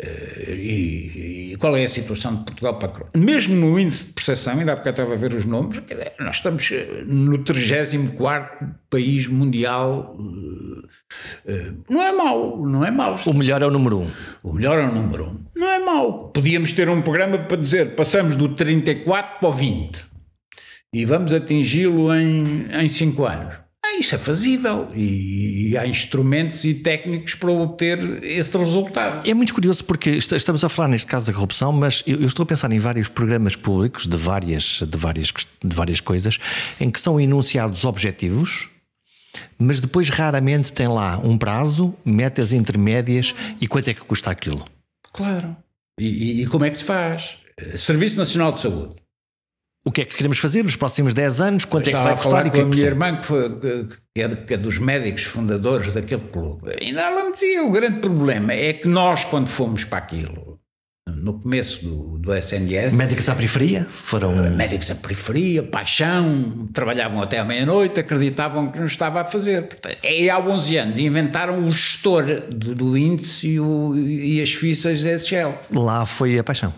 e, 0.00 1.52
e, 1.52 1.56
qual 1.56 1.76
é 1.76 1.84
a 1.84 1.88
situação 1.88 2.36
de 2.36 2.44
Portugal 2.44 2.78
para 2.78 2.88
a 2.88 2.92
Croácia? 2.92 3.20
Mesmo 3.20 3.54
no 3.54 3.78
índice 3.78 4.08
de 4.08 4.12
percepção, 4.12 4.58
ainda 4.58 4.72
há 4.72 4.76
bocado 4.76 4.90
estava 4.90 5.14
a 5.14 5.16
ver 5.16 5.32
os 5.32 5.44
números, 5.44 5.82
nós 6.20 6.36
estamos 6.36 6.70
eh, 6.70 7.04
no 7.06 7.38
34 7.38 8.74
país 8.90 9.26
mundial. 9.26 10.16
Uh, 10.18 11.84
não 11.88 12.02
é 12.02 12.12
mau, 12.12 12.62
não 12.66 12.84
é 12.84 12.90
mau. 12.90 13.18
O 13.26 13.32
melhor 13.32 13.62
é 13.62 13.66
o 13.66 13.70
número 13.70 13.98
1. 13.98 14.02
Um. 14.02 14.10
O 14.42 14.52
melhor 14.52 14.78
é 14.78 14.86
o 14.86 14.92
número 14.92 15.24
1. 15.24 15.28
Um. 15.28 15.44
Não 15.56 15.68
é 15.68 15.78
mau. 15.78 16.28
Podíamos 16.28 16.72
ter 16.72 16.88
um 16.88 17.00
programa 17.00 17.38
para 17.38 17.56
dizer 17.56 17.94
passamos 17.94 18.36
do 18.36 18.50
34 18.50 19.40
para 19.40 19.48
o 19.48 19.52
20 19.52 20.04
e 20.92 21.04
vamos 21.04 21.32
atingi-lo 21.32 22.14
em, 22.14 22.66
em 22.72 22.88
5 22.88 23.24
anos. 23.24 23.63
Isso 23.98 24.14
é 24.14 24.18
fazível 24.18 24.88
e, 24.94 25.70
e, 25.70 25.78
há 25.78 25.86
instrumentos 25.86 26.64
e 26.64 26.74
técnicos 26.74 27.34
para 27.34 27.50
obter 27.50 28.22
esse 28.22 28.56
resultado. 28.56 29.28
É 29.28 29.34
muito 29.34 29.54
curioso 29.54 29.84
porque 29.84 30.10
estamos 30.10 30.64
a 30.64 30.68
falar 30.68 30.88
neste 30.88 31.06
caso 31.06 31.26
da 31.26 31.32
corrupção, 31.32 31.72
mas 31.72 32.02
eu, 32.06 32.20
eu, 32.20 32.26
estou 32.26 32.42
a 32.42 32.46
pensar 32.46 32.70
em 32.72 32.78
vários 32.78 33.08
programas 33.08 33.56
públicos 33.56 34.06
de 34.06 34.16
várias, 34.16 34.80
de, 34.82 34.98
várias, 34.98 35.32
de 35.62 35.74
várias 35.74 36.00
coisas 36.00 36.38
em 36.80 36.90
que 36.90 37.00
são 37.00 37.20
enunciados 37.20 37.84
objetivos, 37.84 38.68
mas 39.58 39.80
depois 39.80 40.08
raramente 40.08 40.72
tem 40.72 40.88
lá 40.88 41.18
um 41.18 41.38
prazo, 41.38 41.94
metas 42.04 42.52
intermédias 42.52 43.34
e 43.60 43.66
quanto 43.66 43.88
é 43.88 43.94
que 43.94 44.00
custa 44.00 44.30
aquilo. 44.30 44.64
Claro. 45.12 45.56
E, 45.98 46.42
e 46.42 46.46
como 46.46 46.64
é 46.64 46.70
que 46.70 46.78
se 46.78 46.84
faz? 46.84 47.36
Serviço 47.76 48.18
Nacional 48.18 48.52
de 48.52 48.60
Saúde 48.60 49.03
o 49.84 49.92
que 49.92 50.00
é 50.02 50.04
que 50.04 50.14
queremos 50.14 50.38
fazer 50.38 50.62
nos 50.62 50.76
próximos 50.76 51.12
10 51.12 51.40
anos, 51.40 51.64
quanto 51.64 51.88
é 51.88 51.92
que 51.92 51.98
vai 51.98 52.16
custar 52.16 52.46
e 52.46 52.50
que 52.50 52.58
é 52.58 52.62
a 52.62 52.66
minha 52.66 52.84
irmã, 52.84 53.16
que, 53.16 53.26
foi, 53.26 53.58
que, 53.58 54.22
é, 54.22 54.28
que 54.28 54.54
é 54.54 54.56
dos 54.56 54.78
médicos 54.78 55.24
fundadores 55.24 55.92
daquele 55.92 56.22
clube, 56.22 56.74
e 56.80 56.96
ela 56.96 57.24
me 57.24 57.32
dizia: 57.32 57.62
o 57.62 57.70
grande 57.70 57.98
problema 57.98 58.52
é 58.52 58.72
que 58.72 58.88
nós, 58.88 59.24
quando 59.24 59.48
fomos 59.48 59.84
para 59.84 59.98
aquilo, 59.98 60.58
no 61.06 61.38
começo 61.38 61.84
do, 61.84 62.18
do 62.18 62.34
SNS. 62.34 62.94
Médicos 62.94 63.28
à 63.28 63.34
periferia? 63.34 63.86
Foram. 63.94 64.50
Médicos 64.50 64.90
à 64.90 64.94
periferia, 64.94 65.62
paixão, 65.62 66.68
trabalhavam 66.72 67.20
até 67.22 67.38
à 67.38 67.44
meia-noite, 67.44 68.00
acreditavam 68.00 68.70
que 68.70 68.78
não 68.78 68.86
estava 68.86 69.20
a 69.20 69.24
fazer. 69.24 69.64
Portanto, 69.64 69.98
e 70.02 70.30
há 70.30 70.38
11 70.38 70.76
anos 70.76 70.98
inventaram 70.98 71.66
o 71.66 71.72
gestor 71.72 72.24
do, 72.50 72.74
do 72.74 72.96
índice 72.96 73.48
e, 73.48 73.60
o, 73.60 73.96
e 73.96 74.40
as 74.40 74.52
fichas 74.52 75.02
da 75.02 75.10
SGL. 75.10 75.54
Lá 75.70 76.06
foi 76.06 76.38
a 76.38 76.44
paixão. 76.44 76.72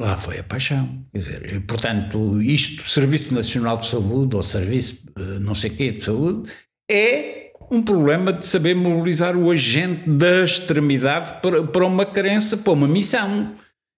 Lá 0.00 0.16
foi 0.16 0.38
a 0.38 0.44
paixão. 0.44 1.02
Quer 1.10 1.18
dizer, 1.18 1.60
portanto, 1.66 2.40
isto, 2.40 2.88
Serviço 2.88 3.34
Nacional 3.34 3.78
de 3.78 3.86
Saúde 3.86 4.36
ou 4.36 4.42
Serviço 4.42 5.10
eh, 5.16 5.38
não 5.40 5.54
sei 5.56 5.70
quê 5.70 5.90
de 5.90 6.04
Saúde, 6.04 6.48
é 6.88 7.52
um 7.70 7.82
problema 7.82 8.32
de 8.32 8.46
saber 8.46 8.74
mobilizar 8.76 9.36
o 9.36 9.50
agente 9.50 10.08
da 10.08 10.44
extremidade 10.44 11.40
para, 11.42 11.64
para 11.64 11.86
uma 11.86 12.06
crença, 12.06 12.56
para 12.56 12.72
uma 12.72 12.86
missão. 12.86 13.54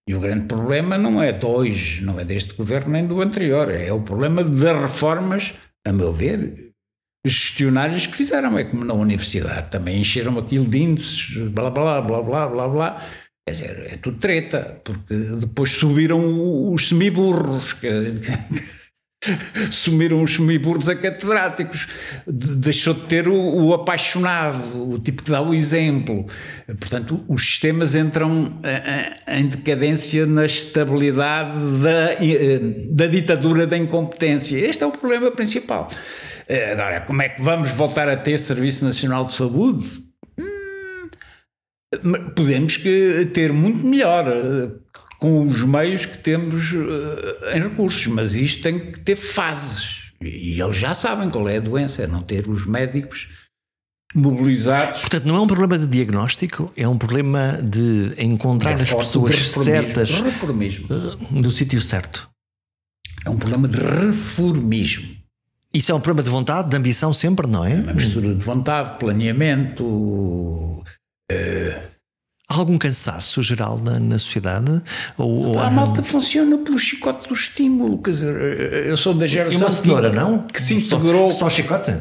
E 0.08 0.14
o 0.14 0.20
grande 0.20 0.46
problema 0.46 0.96
não 0.96 1.22
é 1.22 1.30
de 1.32 1.44
hoje, 1.44 2.02
não 2.02 2.18
é 2.18 2.24
deste 2.24 2.54
governo 2.54 2.92
nem 2.92 3.06
do 3.06 3.20
anterior, 3.20 3.70
é 3.70 3.92
o 3.92 4.00
problema 4.00 4.42
das 4.42 4.80
reformas, 4.80 5.54
a 5.86 5.92
meu 5.92 6.12
ver, 6.12 6.72
gestionárias 7.24 8.06
que 8.06 8.16
fizeram. 8.16 8.58
É 8.58 8.64
como 8.64 8.84
na 8.84 8.94
universidade, 8.94 9.68
também 9.68 10.00
encheram 10.00 10.38
aquilo 10.38 10.64
de 10.64 10.78
índices, 10.78 11.36
blá 11.50 11.70
blá 11.70 12.00
blá 12.00 12.22
blá 12.22 12.48
blá 12.48 12.68
blá 12.68 13.06
Quer 13.46 13.52
dizer, 13.52 13.92
é 13.92 13.96
tudo 13.96 14.18
treta, 14.18 14.80
porque 14.84 15.14
depois 15.14 15.72
subiram 15.72 16.72
os 16.72 16.88
semiburros, 16.88 17.72
que, 17.72 17.88
sumiram 19.70 20.22
os 20.22 20.34
semiburros 20.34 20.88
a 20.88 20.94
catedráticos, 20.94 21.86
de, 22.26 22.56
deixou 22.56 22.94
de 22.94 23.00
ter 23.02 23.28
o, 23.28 23.34
o, 23.34 23.74
apaixonado, 23.74 24.92
o 24.92 24.98
tipo 24.98 25.22
que 25.22 25.30
dá 25.30 25.42
o 25.42 25.52
exemplo. 25.52 26.26
Portanto, 26.66 27.22
os 27.28 27.42
sistemas 27.42 27.94
entram 27.94 28.58
a, 28.62 29.32
a, 29.32 29.38
em 29.38 29.46
decadência 29.46 30.26
na 30.26 30.46
estabilidade 30.46 31.58
da, 31.82 32.12
eh, 32.14 32.60
da 32.92 33.06
ditadura 33.06 33.66
da 33.66 33.76
incompetência. 33.76 34.56
Este 34.58 34.84
é 34.84 34.86
o 34.86 34.92
problema 34.92 35.30
principal. 35.30 35.88
Eh, 36.48 36.72
agora, 36.72 37.02
como 37.02 37.20
é 37.20 37.28
que 37.28 37.42
vamos 37.42 37.70
voltar 37.70 38.08
a 38.08 38.16
ter 38.16 38.38
Serviço 38.38 38.84
Nacional 38.84 39.26
de 39.26 39.34
Saúde? 39.34 40.09
Podemos 42.34 42.76
que 42.76 43.30
ter 43.32 43.52
muito 43.52 43.84
melhor 43.86 44.28
eh, 44.28 44.70
com 45.18 45.46
os 45.46 45.62
meios 45.62 46.06
que 46.06 46.18
temos 46.18 46.72
eh, 46.72 47.56
em 47.56 47.62
recursos, 47.62 48.06
mas 48.06 48.34
isto 48.34 48.62
tem 48.62 48.92
que 48.92 49.00
ter 49.00 49.16
fases. 49.16 50.12
E 50.22 50.60
eles 50.60 50.76
já 50.76 50.94
sabem 50.94 51.30
qual 51.30 51.48
é 51.48 51.56
a 51.56 51.60
doença, 51.60 52.02
é 52.02 52.06
não 52.06 52.22
ter 52.22 52.48
os 52.48 52.66
médicos 52.66 53.28
mobilizados. 54.14 55.00
Portanto, 55.00 55.24
não 55.24 55.36
é 55.36 55.40
um 55.40 55.46
problema 55.46 55.78
de 55.78 55.86
diagnóstico, 55.86 56.72
é 56.76 56.86
um 56.86 56.98
problema 56.98 57.58
de 57.62 58.14
encontrar 58.18 58.78
é 58.78 58.82
as 58.82 58.92
pessoas 58.92 59.36
certas 59.36 60.20
reformismo. 60.20 60.86
Eh, 60.90 61.26
no 61.30 61.50
sítio 61.50 61.80
certo. 61.80 62.28
É 63.24 63.30
um 63.30 63.38
problema 63.38 63.68
de 63.68 63.78
reformismo. 63.78 65.16
Isso 65.72 65.92
é 65.92 65.94
um 65.94 66.00
problema 66.00 66.24
de 66.24 66.30
vontade, 66.30 66.68
de 66.68 66.76
ambição 66.76 67.12
sempre, 67.12 67.46
não 67.46 67.64
é? 67.64 67.72
É 67.72 67.80
uma 67.80 67.92
mistura 67.92 68.34
de 68.34 68.44
vontade, 68.44 68.98
planeamento, 68.98 70.82
Há 72.50 72.58
algum 72.58 72.76
cansaço 72.76 73.40
geral 73.42 73.78
na, 73.78 74.00
na 74.00 74.18
sociedade? 74.18 74.82
Ou, 75.16 75.50
ou 75.50 75.58
a 75.60 75.70
malta 75.70 76.02
funciona 76.02 76.58
pelo 76.58 76.80
chicote 76.80 77.28
do 77.28 77.34
estímulo. 77.34 78.02
Quer 78.02 78.10
dizer, 78.10 78.86
eu 78.86 78.96
sou 78.96 79.14
da 79.14 79.24
geração. 79.24 79.60
E 79.60 79.62
uma 79.62 79.70
senhora, 79.70 80.10
que, 80.10 80.16
não? 80.16 80.38
Que 80.48 80.60
se 80.60 80.74
integrou. 80.74 81.30
Só, 81.30 81.38
só 81.38 81.50
chicote? 81.50 82.00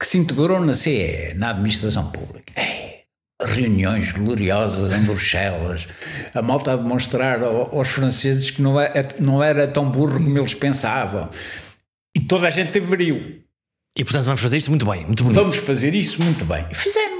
Que 0.00 0.06
se 0.06 0.16
integrou 0.16 0.58
na 0.64 0.74
CE, 0.74 1.34
na 1.36 1.50
administração 1.50 2.10
pública. 2.10 2.58
É, 2.58 3.02
reuniões 3.44 4.10
gloriosas 4.12 4.90
em 4.92 5.02
Bruxelas, 5.04 5.86
a 6.34 6.40
malta 6.40 6.72
a 6.72 6.76
demonstrar 6.76 7.42
aos 7.42 7.88
franceses 7.88 8.50
que 8.50 8.62
não, 8.62 8.80
é, 8.80 8.90
não 9.20 9.42
era 9.42 9.68
tão 9.68 9.90
burro 9.90 10.14
como 10.14 10.38
eles 10.38 10.54
pensavam. 10.54 11.28
E 12.16 12.20
toda 12.20 12.48
a 12.48 12.50
gente 12.50 12.72
teve 12.72 12.86
brilho. 12.86 13.42
E 13.96 14.04
portanto 14.04 14.24
vamos 14.24 14.40
fazer 14.40 14.56
isto 14.56 14.70
muito 14.70 14.86
bem, 14.86 15.04
muito 15.04 15.22
bonito. 15.22 15.40
Vamos 15.40 15.56
fazer 15.56 15.94
isso 15.94 16.22
muito 16.22 16.44
bem. 16.44 16.64
E 16.70 16.74
fizemos. 16.74 17.17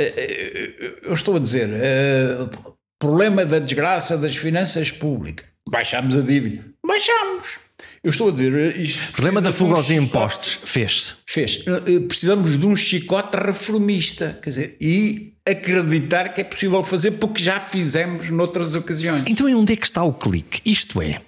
Eh, 0.00 0.14
eh, 0.16 1.00
eu 1.02 1.12
estou 1.12 1.36
a 1.36 1.38
dizer, 1.38 1.68
uh, 1.68 2.76
problema 2.98 3.44
da 3.44 3.58
desgraça 3.58 4.16
das 4.16 4.36
finanças 4.36 4.90
públicas. 4.90 5.46
baixámos 5.68 6.16
a 6.16 6.20
dívida. 6.20 6.64
Baixámos. 6.86 7.58
Eu 8.02 8.10
estou 8.10 8.28
a 8.28 8.32
dizer. 8.32 8.76
Isto, 8.76 9.12
problema 9.12 9.40
da 9.40 9.52
fuga 9.52 9.76
aos 9.76 9.90
impostos 9.90 10.58
fez-se. 10.64 11.14
Fez. 11.26 11.62
Eh, 11.66 11.94
eh, 11.94 12.00
precisamos 12.00 12.58
de 12.58 12.66
um 12.66 12.76
chicote 12.76 13.36
reformista. 13.36 14.38
Quer 14.42 14.50
dizer, 14.50 14.76
e 14.80 15.34
acreditar 15.48 16.30
que 16.34 16.40
é 16.40 16.44
possível 16.44 16.82
fazer 16.82 17.12
porque 17.12 17.42
já 17.42 17.60
fizemos 17.60 18.30
noutras 18.30 18.74
ocasiões. 18.74 19.24
Então, 19.28 19.48
e 19.48 19.54
onde 19.54 19.72
é 19.72 19.76
que 19.76 19.86
está 19.86 20.02
o 20.02 20.12
clique? 20.12 20.60
Isto 20.64 21.00
é. 21.00 21.20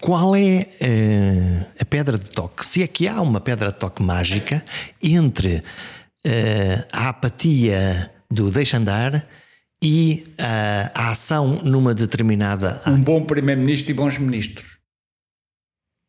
Qual 0.00 0.36
é 0.36 0.68
uh, 0.80 1.66
a 1.80 1.84
pedra 1.84 2.16
de 2.16 2.30
toque? 2.30 2.64
Se 2.64 2.82
é 2.82 2.86
que 2.86 3.08
há 3.08 3.20
uma 3.20 3.40
pedra 3.40 3.72
de 3.72 3.78
toque 3.78 4.02
mágica 4.02 4.64
entre 5.02 5.62
a 6.92 7.08
apatia 7.08 8.12
do 8.30 8.50
deixa 8.50 8.76
andar 8.76 9.26
e 9.82 10.26
uh, 10.32 10.90
a 10.94 11.10
ação 11.10 11.62
numa 11.62 11.94
determinada. 11.94 12.82
Um 12.86 13.00
bom 13.00 13.24
primeiro-ministro 13.24 13.90
e 13.90 13.94
bons 13.94 14.18
ministros. 14.18 14.78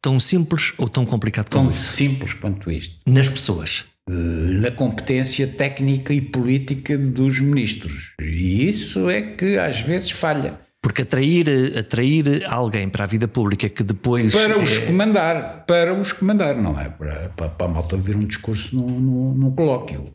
Tão 0.01 0.20
simples 0.20 0.74
ou 0.78 0.88
tão 0.88 1.05
complicado 1.05 1.49
tão 1.49 1.70
isso? 1.70 1.88
Tão 1.88 1.97
simples 1.97 2.34
quanto 2.34 2.72
isto. 2.72 2.97
Nas 3.05 3.30
pessoas. 3.30 3.86
Na 4.07 4.72
competência 4.72 5.45
técnica 5.45 6.14
e 6.14 6.22
política 6.22 6.97
dos 6.97 7.39
ministros. 7.39 8.14
E 8.20 8.68
isso 8.68 9.10
é 9.10 9.22
que 9.22 9.57
às 9.57 9.82
vezes 9.82 10.10
falha. 10.10 10.60
Porque 10.82 11.01
atrair, 11.01 11.77
atrair 11.77 12.45
alguém 12.47 12.88
para 12.88 13.03
a 13.03 13.07
vida 13.07 13.27
pública 13.27 13.67
que 13.67 13.84
depois. 13.84 14.34
Para 14.34 14.57
os 14.57 14.77
é... 14.77 14.86
comandar, 14.86 15.65
para 15.65 15.93
os 15.93 16.13
comandar, 16.13 16.55
não 16.55 16.80
é? 16.80 16.88
Para, 16.88 17.30
para, 17.36 17.49
para 17.49 17.65
a 17.65 17.69
malta 17.69 17.95
ouvir 17.95 18.15
um 18.15 18.25
discurso 18.25 18.75
no, 18.75 19.34
no, 19.34 19.51
colóquio. 19.51 20.13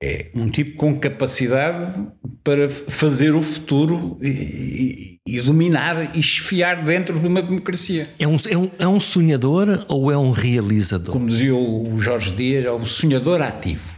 É 0.00 0.30
um 0.34 0.50
tipo 0.50 0.76
com 0.76 0.98
capacidade 1.00 2.06
para 2.44 2.68
fazer 2.68 3.34
o 3.34 3.40
futuro 3.40 4.18
e, 4.20 5.18
e, 5.26 5.36
e 5.36 5.40
dominar 5.40 6.14
e 6.14 6.20
esfiar 6.20 6.84
dentro 6.84 7.18
de 7.18 7.26
uma 7.26 7.42
democracia. 7.42 8.10
É 8.18 8.28
um, 8.28 8.36
é, 8.48 8.56
um, 8.56 8.70
é 8.78 8.86
um 8.86 9.00
sonhador 9.00 9.86
ou 9.88 10.12
é 10.12 10.18
um 10.18 10.30
realizador? 10.30 11.12
Como 11.12 11.26
dizia 11.26 11.54
o 11.54 11.98
Jorge 11.98 12.32
Dias, 12.32 12.66
é 12.66 12.70
um 12.70 12.86
sonhador 12.86 13.40
ativo. 13.40 13.96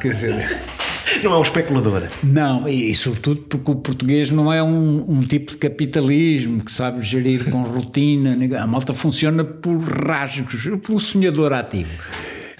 Quer 0.00 0.08
dizer. 0.08 0.60
Não 1.22 1.34
é 1.34 1.38
um 1.38 1.42
especulador. 1.42 2.08
Não, 2.22 2.68
e, 2.68 2.90
e, 2.90 2.94
sobretudo 2.94 3.42
porque 3.42 3.70
o 3.70 3.76
português 3.76 4.30
não 4.30 4.52
é 4.52 4.62
um, 4.62 5.04
um, 5.08 5.20
tipo 5.20 5.52
de 5.52 5.58
capitalismo 5.58 6.64
que 6.64 6.70
sabe 6.70 7.02
gerir 7.02 7.50
com 7.50 7.62
rotina. 7.64 8.36
A 8.60 8.66
malta 8.66 8.92
funciona 8.92 9.44
por 9.44 9.78
rasgos, 9.78 10.64
pelo 10.84 10.98
sonhador 10.98 11.52
ativo. 11.52 11.90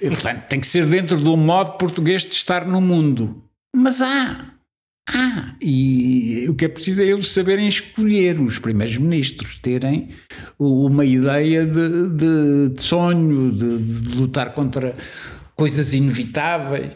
E, 0.01 0.09
portanto, 0.09 0.42
tem 0.49 0.61
que 0.61 0.66
ser 0.66 0.86
dentro 0.86 1.18
do 1.18 1.36
modo 1.36 1.72
português 1.72 2.22
de 2.22 2.34
estar 2.34 2.66
no 2.66 2.80
mundo. 2.80 3.42
Mas 3.74 4.01
há. 4.01 4.53
Há. 5.09 5.55
E 5.61 6.47
o 6.49 6.55
que 6.55 6.64
é 6.64 6.68
preciso 6.68 7.01
é 7.01 7.07
eles 7.07 7.28
saberem 7.28 7.68
escolher, 7.68 8.40
os 8.40 8.59
primeiros 8.59 8.97
ministros, 8.97 9.59
terem 9.61 10.09
uma 10.59 11.05
ideia 11.05 11.64
de, 11.64 12.11
de, 12.11 12.68
de 12.70 12.82
sonho, 12.82 13.53
de, 13.53 13.78
de 13.78 14.16
lutar 14.16 14.53
contra 14.53 14.94
coisas 15.55 15.94
inevitáveis. 15.94 16.92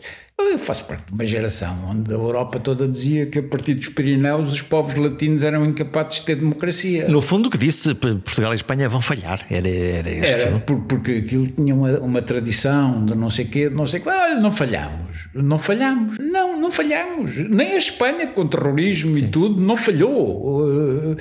Eu 0.49 0.59
faço 0.59 0.85
parte 0.85 1.07
de 1.07 1.13
uma 1.13 1.25
geração 1.25 1.77
onde 1.91 2.11
a 2.11 2.15
Europa 2.15 2.59
toda 2.59 2.89
dizia 2.89 3.27
que 3.27 3.39
a 3.39 3.43
partir 3.43 3.75
dos 3.75 3.89
Pirineus 3.89 4.51
os 4.51 4.63
povos 4.63 4.95
latinos 4.95 5.43
eram 5.43 5.65
incapazes 5.65 6.17
de 6.17 6.23
ter 6.25 6.37
democracia. 6.37 7.09
No 7.09 7.21
fundo, 7.21 7.47
o 7.47 7.51
que 7.51 7.59
disse 7.59 7.95
Portugal 7.95 8.53
e 8.53 8.57
Espanha 8.57 8.89
vão 8.89 9.01
falhar. 9.01 9.45
Era, 9.51 9.69
era, 9.69 10.11
era 10.11 10.59
por, 10.61 10.81
porque 10.81 11.23
aquilo 11.25 11.47
tinha 11.47 11.75
uma, 11.75 11.99
uma, 11.99 12.23
tradição 12.23 13.05
de 13.05 13.15
não 13.15 13.31
sei 13.31 13.45
quê, 13.45 13.69
de 13.69 13.75
não 13.75 13.87
sei 13.87 14.01
quê. 14.01 14.09
Olha, 14.09 14.41
não 14.41 14.51
falhamos. 14.51 15.29
Não 15.35 15.59
falhamos. 15.59 16.19
Não, 16.19 16.61
não 16.61 16.71
falhamos. 16.71 17.37
Nem 17.49 17.75
a 17.75 17.79
Espanha 17.79 18.27
com 18.29 18.47
terrorismo 18.47 19.15
Sim. 19.15 19.25
e 19.25 19.29
tudo 19.29 19.61
não 19.61 19.77
falhou. 19.77 21.17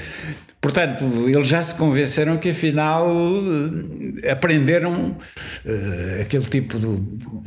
Portanto, 0.61 1.05
eles 1.29 1.47
já 1.47 1.63
se 1.63 1.73
convenceram 1.75 2.37
que 2.37 2.49
afinal 2.49 3.07
eh, 4.23 4.31
aprenderam 4.31 5.11
uh, 5.65 6.21
aquele 6.21 6.43
tipo 6.45 6.77
uh, 6.77 7.43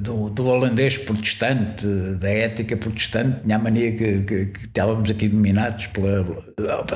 do, 0.00 0.30
do, 0.30 0.46
holandês 0.46 0.98
protestante, 0.98 1.86
da 2.18 2.28
ética 2.28 2.76
protestante, 2.76 3.42
tinha 3.42 3.56
a 3.56 3.58
mania 3.58 3.92
que, 3.92 4.22
que, 4.22 4.46
que 4.46 4.60
estávamos 4.60 5.10
aqui 5.10 5.28
dominados 5.28 5.86
pela, 5.88 6.24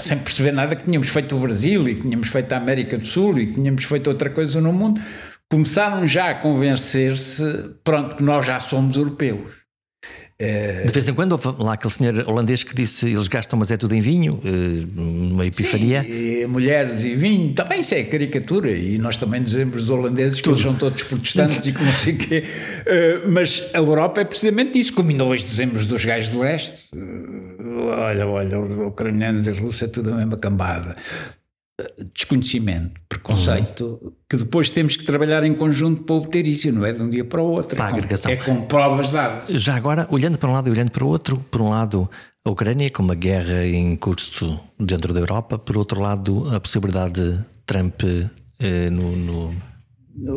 sem 0.01 0.19
perceber 0.19 0.53
nada 0.53 0.77
que 0.77 0.85
tínhamos 0.85 1.09
feito 1.09 1.37
o 1.37 1.41
Brasil 1.41 1.89
e 1.89 1.95
que 1.95 2.03
tínhamos 2.03 2.29
feito 2.29 2.53
a 2.53 2.57
América 2.57 2.99
do 2.99 3.07
Sul 3.07 3.39
e 3.39 3.47
que 3.47 3.53
tínhamos 3.55 3.85
feito 3.85 4.09
outra 4.09 4.31
coisa 4.31 4.61
no 4.61 4.73
mundo. 4.73 5.01
Começaram 5.51 6.07
já 6.07 6.31
a 6.31 6.35
convencer-se, 6.35 7.75
pronto, 7.83 8.17
que 8.17 8.23
nós 8.23 8.47
já 8.47 8.61
somos 8.61 8.97
europeus. 8.97 9.70
É... 10.41 10.85
De 10.87 10.93
vez 10.93 11.07
em 11.07 11.13
quando 11.13 11.33
houve 11.33 11.49
lá 11.59 11.75
aquele 11.75 11.93
senhor 11.93 12.25
holandês 12.27 12.65
que 12.65 12.75
disse 12.75 13.11
eles 13.11 13.29
gastam, 13.29 13.59
mas 13.59 13.71
é 13.71 13.77
tudo 13.77 13.95
em 13.95 14.01
vinho, 14.01 14.41
eh, 14.43 14.87
numa 14.95 15.45
epifania. 15.45 16.03
Sim, 16.03 16.47
mulheres 16.47 17.05
e 17.05 17.15
vinho, 17.15 17.53
também 17.53 17.81
isso 17.81 17.95
é 17.95 18.03
caricatura, 18.03 18.71
e 18.71 18.97
nós 18.97 19.19
também 19.19 19.43
dizemos 19.43 19.83
dos 19.83 19.91
holandeses 19.91 20.41
tudo. 20.41 20.57
que 20.57 20.63
eles 20.63 20.63
são 20.63 20.75
todos 20.75 21.03
protestantes 21.03 21.67
e 21.69 21.73
que 21.73 21.85
não 21.85 21.93
sei 21.93 22.15
o 22.15 22.17
quê. 22.17 22.45
Eh, 22.87 23.21
mas 23.29 23.63
a 23.75 23.79
Europa 23.79 24.23
é 24.23 24.25
precisamente 24.25 24.79
isso, 24.79 24.95
como 24.95 25.11
ainda 25.11 25.25
hoje 25.25 25.45
dizemos 25.45 25.85
dos 25.85 26.05
gajos 26.07 26.31
de 26.31 26.39
leste. 26.39 26.89
Eh, 26.97 27.95
olha, 27.95 28.27
olha, 28.27 28.59
ucranianos 28.59 29.47
e 29.47 29.51
russos 29.51 29.83
é 29.83 29.89
tudo 29.89 30.11
a 30.11 30.17
mesma 30.17 30.39
cambada 30.39 30.97
desconhecimento, 32.15 33.01
preconceito, 33.09 33.99
uhum. 34.03 34.13
que 34.29 34.37
depois 34.37 34.71
temos 34.71 34.97
que 34.97 35.05
trabalhar 35.05 35.45
em 35.45 35.55
conjunto 35.55 36.03
para 36.03 36.17
obter 36.17 36.47
isso, 36.47 36.71
não 36.73 36.85
é 36.85 36.93
de 36.93 37.03
um 37.03 37.11
dia 37.11 37.25
para 37.25 37.43
o 37.43 37.47
outro. 37.47 37.77
Para 37.77 37.97
é, 37.99 38.03
com, 38.03 38.29
é 38.29 38.37
com 38.37 38.63
provas 38.63 39.11
dadas. 39.11 39.63
Já 39.63 39.77
agora, 39.77 40.07
olhando 40.11 40.39
para 40.39 40.51
um 40.51 40.53
lado 40.53 40.69
e 40.69 40.71
olhando 40.73 40.91
para 40.91 41.05
o 41.05 41.09
outro, 41.09 41.37
por 41.51 41.61
um 41.61 41.71
lado 41.71 42.09
a 42.45 42.51
Ucrânia 42.51 42.91
com 42.91 43.03
uma 43.03 43.15
guerra 43.15 43.67
em 43.67 43.97
curso 43.97 44.59
dentro 44.79 45.13
da 45.13 45.21
Europa, 45.21 45.59
por 45.59 45.77
outro 45.77 46.01
lado 46.01 46.49
a 46.55 46.59
possibilidade 46.59 47.13
de 47.13 47.45
Trump 47.67 48.03
eh, 48.59 48.91
no, 48.91 49.15
no... 49.15 49.55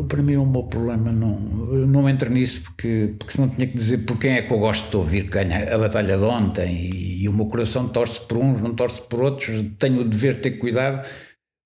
Para 0.06 0.22
mim 0.22 0.36
o 0.36 0.46
meu 0.46 0.64
problema 0.64 1.10
não, 1.10 1.38
não 1.38 2.08
entra 2.08 2.28
nisso 2.28 2.62
porque, 2.62 3.14
porque 3.18 3.32
senão 3.32 3.48
tinha 3.48 3.66
que 3.66 3.74
dizer 3.74 3.98
por 4.04 4.18
quem 4.18 4.34
é 4.34 4.42
que 4.42 4.52
eu 4.52 4.58
gosto 4.58 4.90
de 4.90 4.96
ouvir 4.96 5.24
que 5.24 5.30
ganha 5.30 5.74
a 5.74 5.78
batalha 5.78 6.16
de 6.16 6.24
ontem 6.24 6.74
e, 6.74 7.22
e 7.24 7.28
o 7.28 7.32
meu 7.32 7.46
coração 7.46 7.88
torce 7.88 8.20
por 8.20 8.38
uns, 8.38 8.60
não 8.60 8.74
torce 8.74 9.00
por 9.02 9.22
outros, 9.22 9.64
tenho 9.78 10.02
o 10.02 10.04
dever 10.04 10.34
de 10.34 10.40
ter 10.40 10.50
cuidado 10.52 11.06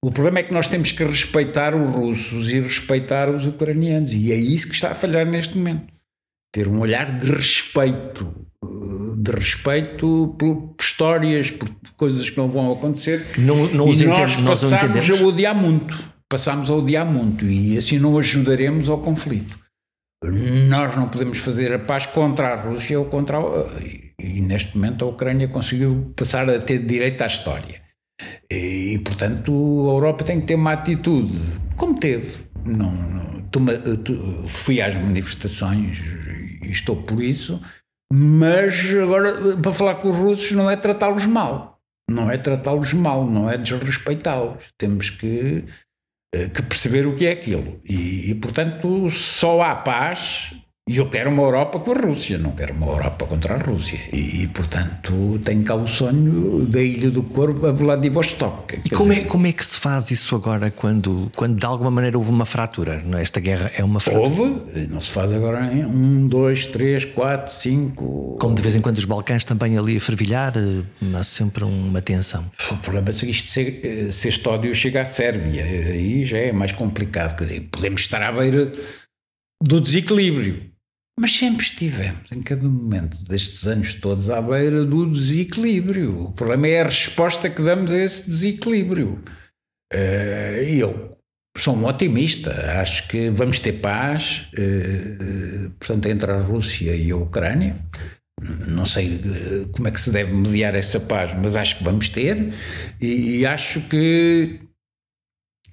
o 0.03 0.13
problema 0.13 0.39
é 0.39 0.43
que 0.45 0.53
nós 0.53 0.69
temos 0.69 0.93
que 0.93 1.03
respeitar 1.03 1.75
os 1.75 1.91
russos 1.93 2.49
e 2.51 2.61
respeitar 2.61 3.29
os 3.29 3.47
ucranianos, 3.47 4.15
e 4.15 4.33
é 4.33 4.37
isso 4.37 4.69
que 4.69 4.75
está 4.75 4.93
a 4.93 4.95
falhar 4.95 5.27
neste 5.27 5.57
momento. 5.57 5.93
Ter 6.53 6.69
um 6.69 6.79
olhar 6.81 7.19
de 7.19 7.31
respeito, 7.33 8.33
eh, 8.65 8.69
de 9.17 9.31
respeito 9.33 10.37
por, 10.39 10.75
histórias, 10.81 11.51
por 11.51 11.69
coisas 11.97 12.31
que 12.31 12.37
não 12.37 12.49
vão 12.49 12.73
acontecer. 12.73 13.27
Não, 13.39 13.67
não 13.73 13.93
e 13.93 14.05
nós 14.05 14.37
passamos 14.37 15.11
a 15.11 15.25
odiar 15.25 15.55
muito, 15.55 16.13
passamos 16.29 16.71
a 16.71 16.75
odiar 16.75 17.05
muito, 17.05 17.45
e 17.45 17.77
assim 17.77 17.99
não 17.99 18.17
ajudaremos 18.19 18.89
ao 18.89 18.99
conflito. 18.99 19.59
Nós 20.69 20.97
não 20.97 21.09
podemos 21.09 21.39
fazer 21.39 21.73
a 21.73 21.79
paz 21.79 22.07
contra 22.07 22.49
a 22.49 22.57
Rússia 22.57 22.99
ou 22.99 23.07
contra 23.07 23.39
a, 23.39 23.67
e 24.19 24.41
neste 24.41 24.77
momento 24.77 25.05
a 25.05 25.09
Ucrânia 25.09 25.49
conseguiu 25.49 26.13
passar 26.17 26.49
a 26.49 26.59
ter 26.59 26.79
direito 26.79 27.23
à 27.23 27.27
história 27.27 27.88
e, 28.51 28.99
portanto, 29.05 29.53
a 29.53 29.93
Europa 29.93 30.25
tem 30.25 30.41
que 30.41 30.47
ter 30.47 30.55
uma 30.55 30.73
atitude, 30.73 31.37
como 31.77 31.99
teve. 31.99 32.47
Não, 32.65 32.93
não 32.93 34.47
fui 34.47 34.81
às 34.81 34.95
manifestações 34.95 36.01
e 36.63 36.71
estou 36.71 37.03
por 37.03 37.23
isso, 37.23 37.61
mas 38.13 38.75
agora, 38.95 39.57
para 39.57 39.73
falar 39.73 39.95
com 39.97 40.11
os 40.11 40.17
russos, 40.17 40.53
não 40.53 40.71
é 40.71 40.77
tratá-los 40.77 41.27
mal. 41.27 41.81
Não 42.11 42.31
é 42.31 42.39
tratá-los 42.39 42.93
mal, 42.95 43.27
não 43.27 43.51
é 43.51 43.59
desrespeitá-los. 43.59 44.65
Temos 44.79 45.11
que, 45.11 45.65
eh, 46.35 46.49
que 46.49 46.63
perceber 46.63 47.07
o 47.07 47.15
que 47.15 47.27
é 47.27 47.33
aquilo. 47.33 47.81
E, 47.85 48.31
e, 48.31 48.35
portanto, 48.35 49.11
só 49.11 49.61
há 49.61 49.77
paz 49.77 50.55
e 50.89 50.97
eu 50.97 51.11
quero 51.11 51.29
uma 51.31 51.43
Europa 51.43 51.79
com 51.79 51.93
a 51.93 51.95
Rússia, 51.95 52.39
não 52.39 52.53
quero 52.53 52.73
uma 52.73 52.87
Europa 52.87 53.27
contra 53.27 53.57
a 53.57 53.59
Rússia. 53.59 53.99
E, 54.11 54.47
portanto, 54.49 55.39
tenho 55.45 55.63
cá 55.63 55.75
o 55.75 55.87
sonho 55.87 56.65
da 56.65 56.81
Ilha 56.81 57.11
do 57.11 57.23
Corvo 57.23 57.67
a 57.67 57.73
Vladivostok. 57.73 58.81
E 58.87 58.89
como, 58.89 59.13
é, 59.13 59.21
como 59.21 59.47
é 59.47 59.53
que 59.53 59.65
se 59.65 59.79
faz 59.79 60.11
isso 60.11 60.35
agora 60.35 60.71
quando, 60.71 61.31
quando 61.37 61.59
de 61.59 61.67
alguma 61.67 61.91
maneira 61.91 62.17
houve 62.17 62.31
uma 62.31 62.47
fratura? 62.47 63.03
Não, 63.05 63.19
é? 63.19 63.23
esta 63.23 63.39
guerra 63.39 63.71
é 63.77 63.85
uma 63.85 64.01
fratura. 64.01 64.29
Houve, 64.31 64.87
não 64.89 64.99
se 65.03 65.11
faz 65.11 65.31
agora 65.31 65.71
em 65.75 65.85
um, 65.85 66.27
dois, 66.27 66.67
três, 66.67 67.05
quatro, 67.05 67.53
cinco. 67.53 68.39
Como 68.41 68.55
de 68.55 68.63
vez 68.63 68.75
em 68.75 68.81
quando 68.81 68.97
os 68.97 69.05
Balcãs 69.05 69.45
também 69.45 69.77
ali 69.77 69.99
a 69.99 70.01
fervilhar, 70.01 70.55
eh, 70.57 70.83
há 71.15 71.23
sempre 71.23 71.65
uma 71.65 72.01
tensão. 72.01 72.51
O 72.71 72.77
problema 72.79 73.11
é 73.11 73.13
se 73.13 73.29
isto 73.29 73.51
se, 73.51 73.81
eh, 73.83 74.11
se 74.11 74.29
este 74.29 74.49
ódio 74.49 74.75
chega 74.75 75.03
à 75.03 75.05
Sérvia, 75.05 75.63
aí 75.65 76.25
já 76.25 76.39
é 76.39 76.51
mais 76.51 76.73
complicado. 76.73 77.37
Podemos 77.71 78.01
estar 78.01 78.23
à 78.23 78.33
beira 78.33 78.73
do 79.63 79.83
desequilíbrio 79.83 80.78
mas 81.19 81.37
sempre 81.37 81.65
estivemos, 81.65 82.31
em 82.31 82.41
cada 82.43 82.69
momento 82.69 83.19
destes 83.25 83.67
anos 83.67 83.95
todos, 83.95 84.31
à 84.31 84.41
beira 84.41 84.85
do 84.85 85.11
desequilíbrio. 85.11 86.27
O 86.27 86.33
problema 86.33 86.69
é 86.69 86.81
a 86.81 86.85
resposta 86.85 87.51
que 87.51 87.61
damos 87.61 87.91
a 87.91 87.99
esse 87.99 88.31
desequilíbrio. 88.31 89.21
Eh, 89.93 90.77
eu 90.79 91.19
sou 91.57 91.75
um 91.75 91.87
otimista, 91.87 92.53
acho 92.81 93.09
que 93.09 93.31
vamos 93.31 93.59
ter 93.59 93.73
paz, 93.81 94.47
eh, 94.57 95.71
portanto, 95.81 96.07
entre 96.07 96.31
a 96.31 96.39
Rússia 96.39 96.95
e 96.95 97.11
a 97.11 97.17
Ucrânia. 97.17 97.85
Não 98.69 98.87
sei 98.87 99.17
eh, 99.17 99.69
como 99.73 99.89
é 99.89 99.91
que 99.91 100.01
se 100.01 100.13
deve 100.13 100.33
mediar 100.33 100.77
essa 100.77 101.01
paz, 101.01 101.33
mas 101.37 101.57
acho 101.57 101.79
que 101.79 101.85
vamos 101.85 102.09
ter 102.09 102.55
e 103.01 103.45
acho 103.45 103.81
que, 103.89 104.61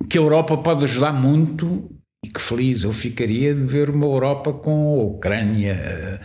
que 0.10 0.18
a 0.18 0.22
Europa 0.22 0.58
pode 0.58 0.86
ajudar 0.86 1.14
muito 1.14 1.95
e 2.26 2.30
que 2.30 2.42
feliz 2.42 2.84
eu 2.84 2.92
ficaria 2.92 3.54
de 3.54 3.64
ver 3.64 3.90
uma 3.90 4.06
Europa 4.06 4.52
com 4.52 5.00
a 5.00 5.04
Ucrânia 5.04 6.20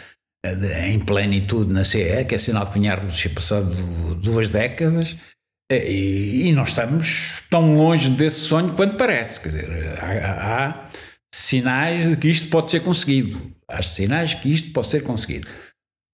em 0.87 0.99
plenitude 0.99 1.73
na 1.73 1.85
CE, 1.85 2.25
que 2.27 2.35
é 2.35 2.39
sinal 2.39 2.67
que 2.67 2.79
vinha 2.79 2.95
a 2.95 2.97
Rússia 2.97 3.31
passado 3.31 3.75
duas 4.15 4.49
décadas, 4.49 5.17
e, 5.71 6.49
e 6.49 6.53
não 6.53 6.65
estamos 6.65 7.43
tão 7.51 7.75
longe 7.75 8.09
desse 8.11 8.41
sonho 8.41 8.73
quanto 8.73 8.97
parece. 8.97 9.41
Quer 9.41 9.49
dizer, 9.49 9.99
há, 10.01 10.67
há 10.67 10.89
sinais 11.33 12.09
de 12.09 12.17
que 12.17 12.29
isto 12.29 12.49
pode 12.49 12.71
ser 12.71 12.81
conseguido. 12.81 13.55
Há 13.69 13.83
sinais 13.83 14.35
que 14.35 14.51
isto 14.51 14.73
pode 14.73 14.89
ser 14.89 15.03
conseguido. 15.03 15.49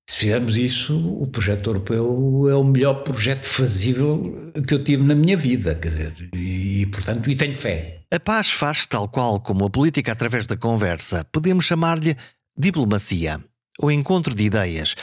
Se 0.09 0.19
fizermos 0.19 0.57
isso, 0.57 0.97
o 0.97 1.27
projeto 1.27 1.69
europeu 1.69 2.49
é 2.49 2.55
o 2.55 2.63
melhor 2.63 3.03
projeto 3.03 3.45
fazível 3.45 4.53
que 4.67 4.73
eu 4.73 4.85
tive 4.85 5.03
na 5.03 5.17
minha 5.17 5.37
vida, 5.37 5.75
quer 5.75 5.91
dizer, 5.91 6.31
e 6.33 6.87
portanto, 6.87 7.29
e 7.29 7.35
tenho 7.35 7.57
fé. 7.57 8.03
A 8.13 8.21
paz 8.21 8.49
faz 8.49 8.87
tal 8.87 9.09
qual 9.09 9.41
como 9.41 9.65
a 9.65 9.71
política 9.71 10.13
através 10.13 10.47
da 10.47 10.57
conversa. 10.57 11.25
Podemos 11.33 11.65
chamar-lhe 11.65 12.17
diplomacia, 12.57 13.41
ou 13.81 13.91
encontro 13.91 14.33
de 14.33 14.45
ideias. 14.45 14.95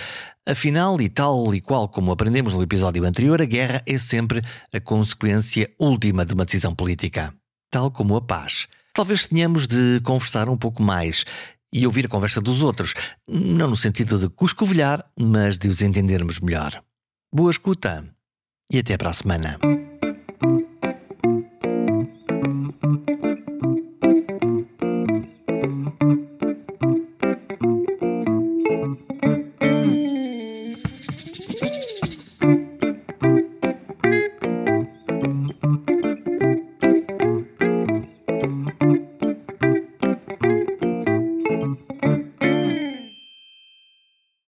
Afinal, 0.45 0.99
e 1.01 1.09
tal 1.09 1.53
e 1.53 1.59
qual 1.59 1.89
como 1.89 2.11
aprendemos 2.11 2.53
no 2.53 2.63
episódio 2.63 3.03
anterior, 3.03 3.41
a 3.41 3.45
guerra 3.45 3.83
é 3.85 3.97
sempre 3.97 4.41
a 4.73 4.79
consequência 4.79 5.69
última 5.77 6.25
de 6.25 6.33
uma 6.33 6.45
decisão 6.45 6.73
política, 6.73 7.33
tal 7.69 7.91
como 7.91 8.15
a 8.15 8.21
paz. 8.21 8.67
Talvez 8.93 9.27
tenhamos 9.27 9.67
de 9.67 9.99
conversar 10.01 10.47
um 10.47 10.57
pouco 10.57 10.81
mais 10.81 11.25
e 11.74 11.88
ouvir 11.88 12.05
a 12.05 12.09
conversa 12.09 12.39
dos 12.39 12.61
outros, 12.61 12.93
não 13.28 13.67
no 13.71 13.76
sentido 13.76 14.19
de 14.19 14.30
cuscovilhar, 14.30 15.03
mas 15.19 15.57
de 15.57 15.67
os 15.67 15.82
entendermos 15.82 16.39
melhor. 16.39 16.82
Boa 17.34 17.49
escuta 17.49 18.07
e 18.71 18.78
até 18.78 18.95
para 18.95 19.09
a 19.09 19.13
semana. 19.13 19.57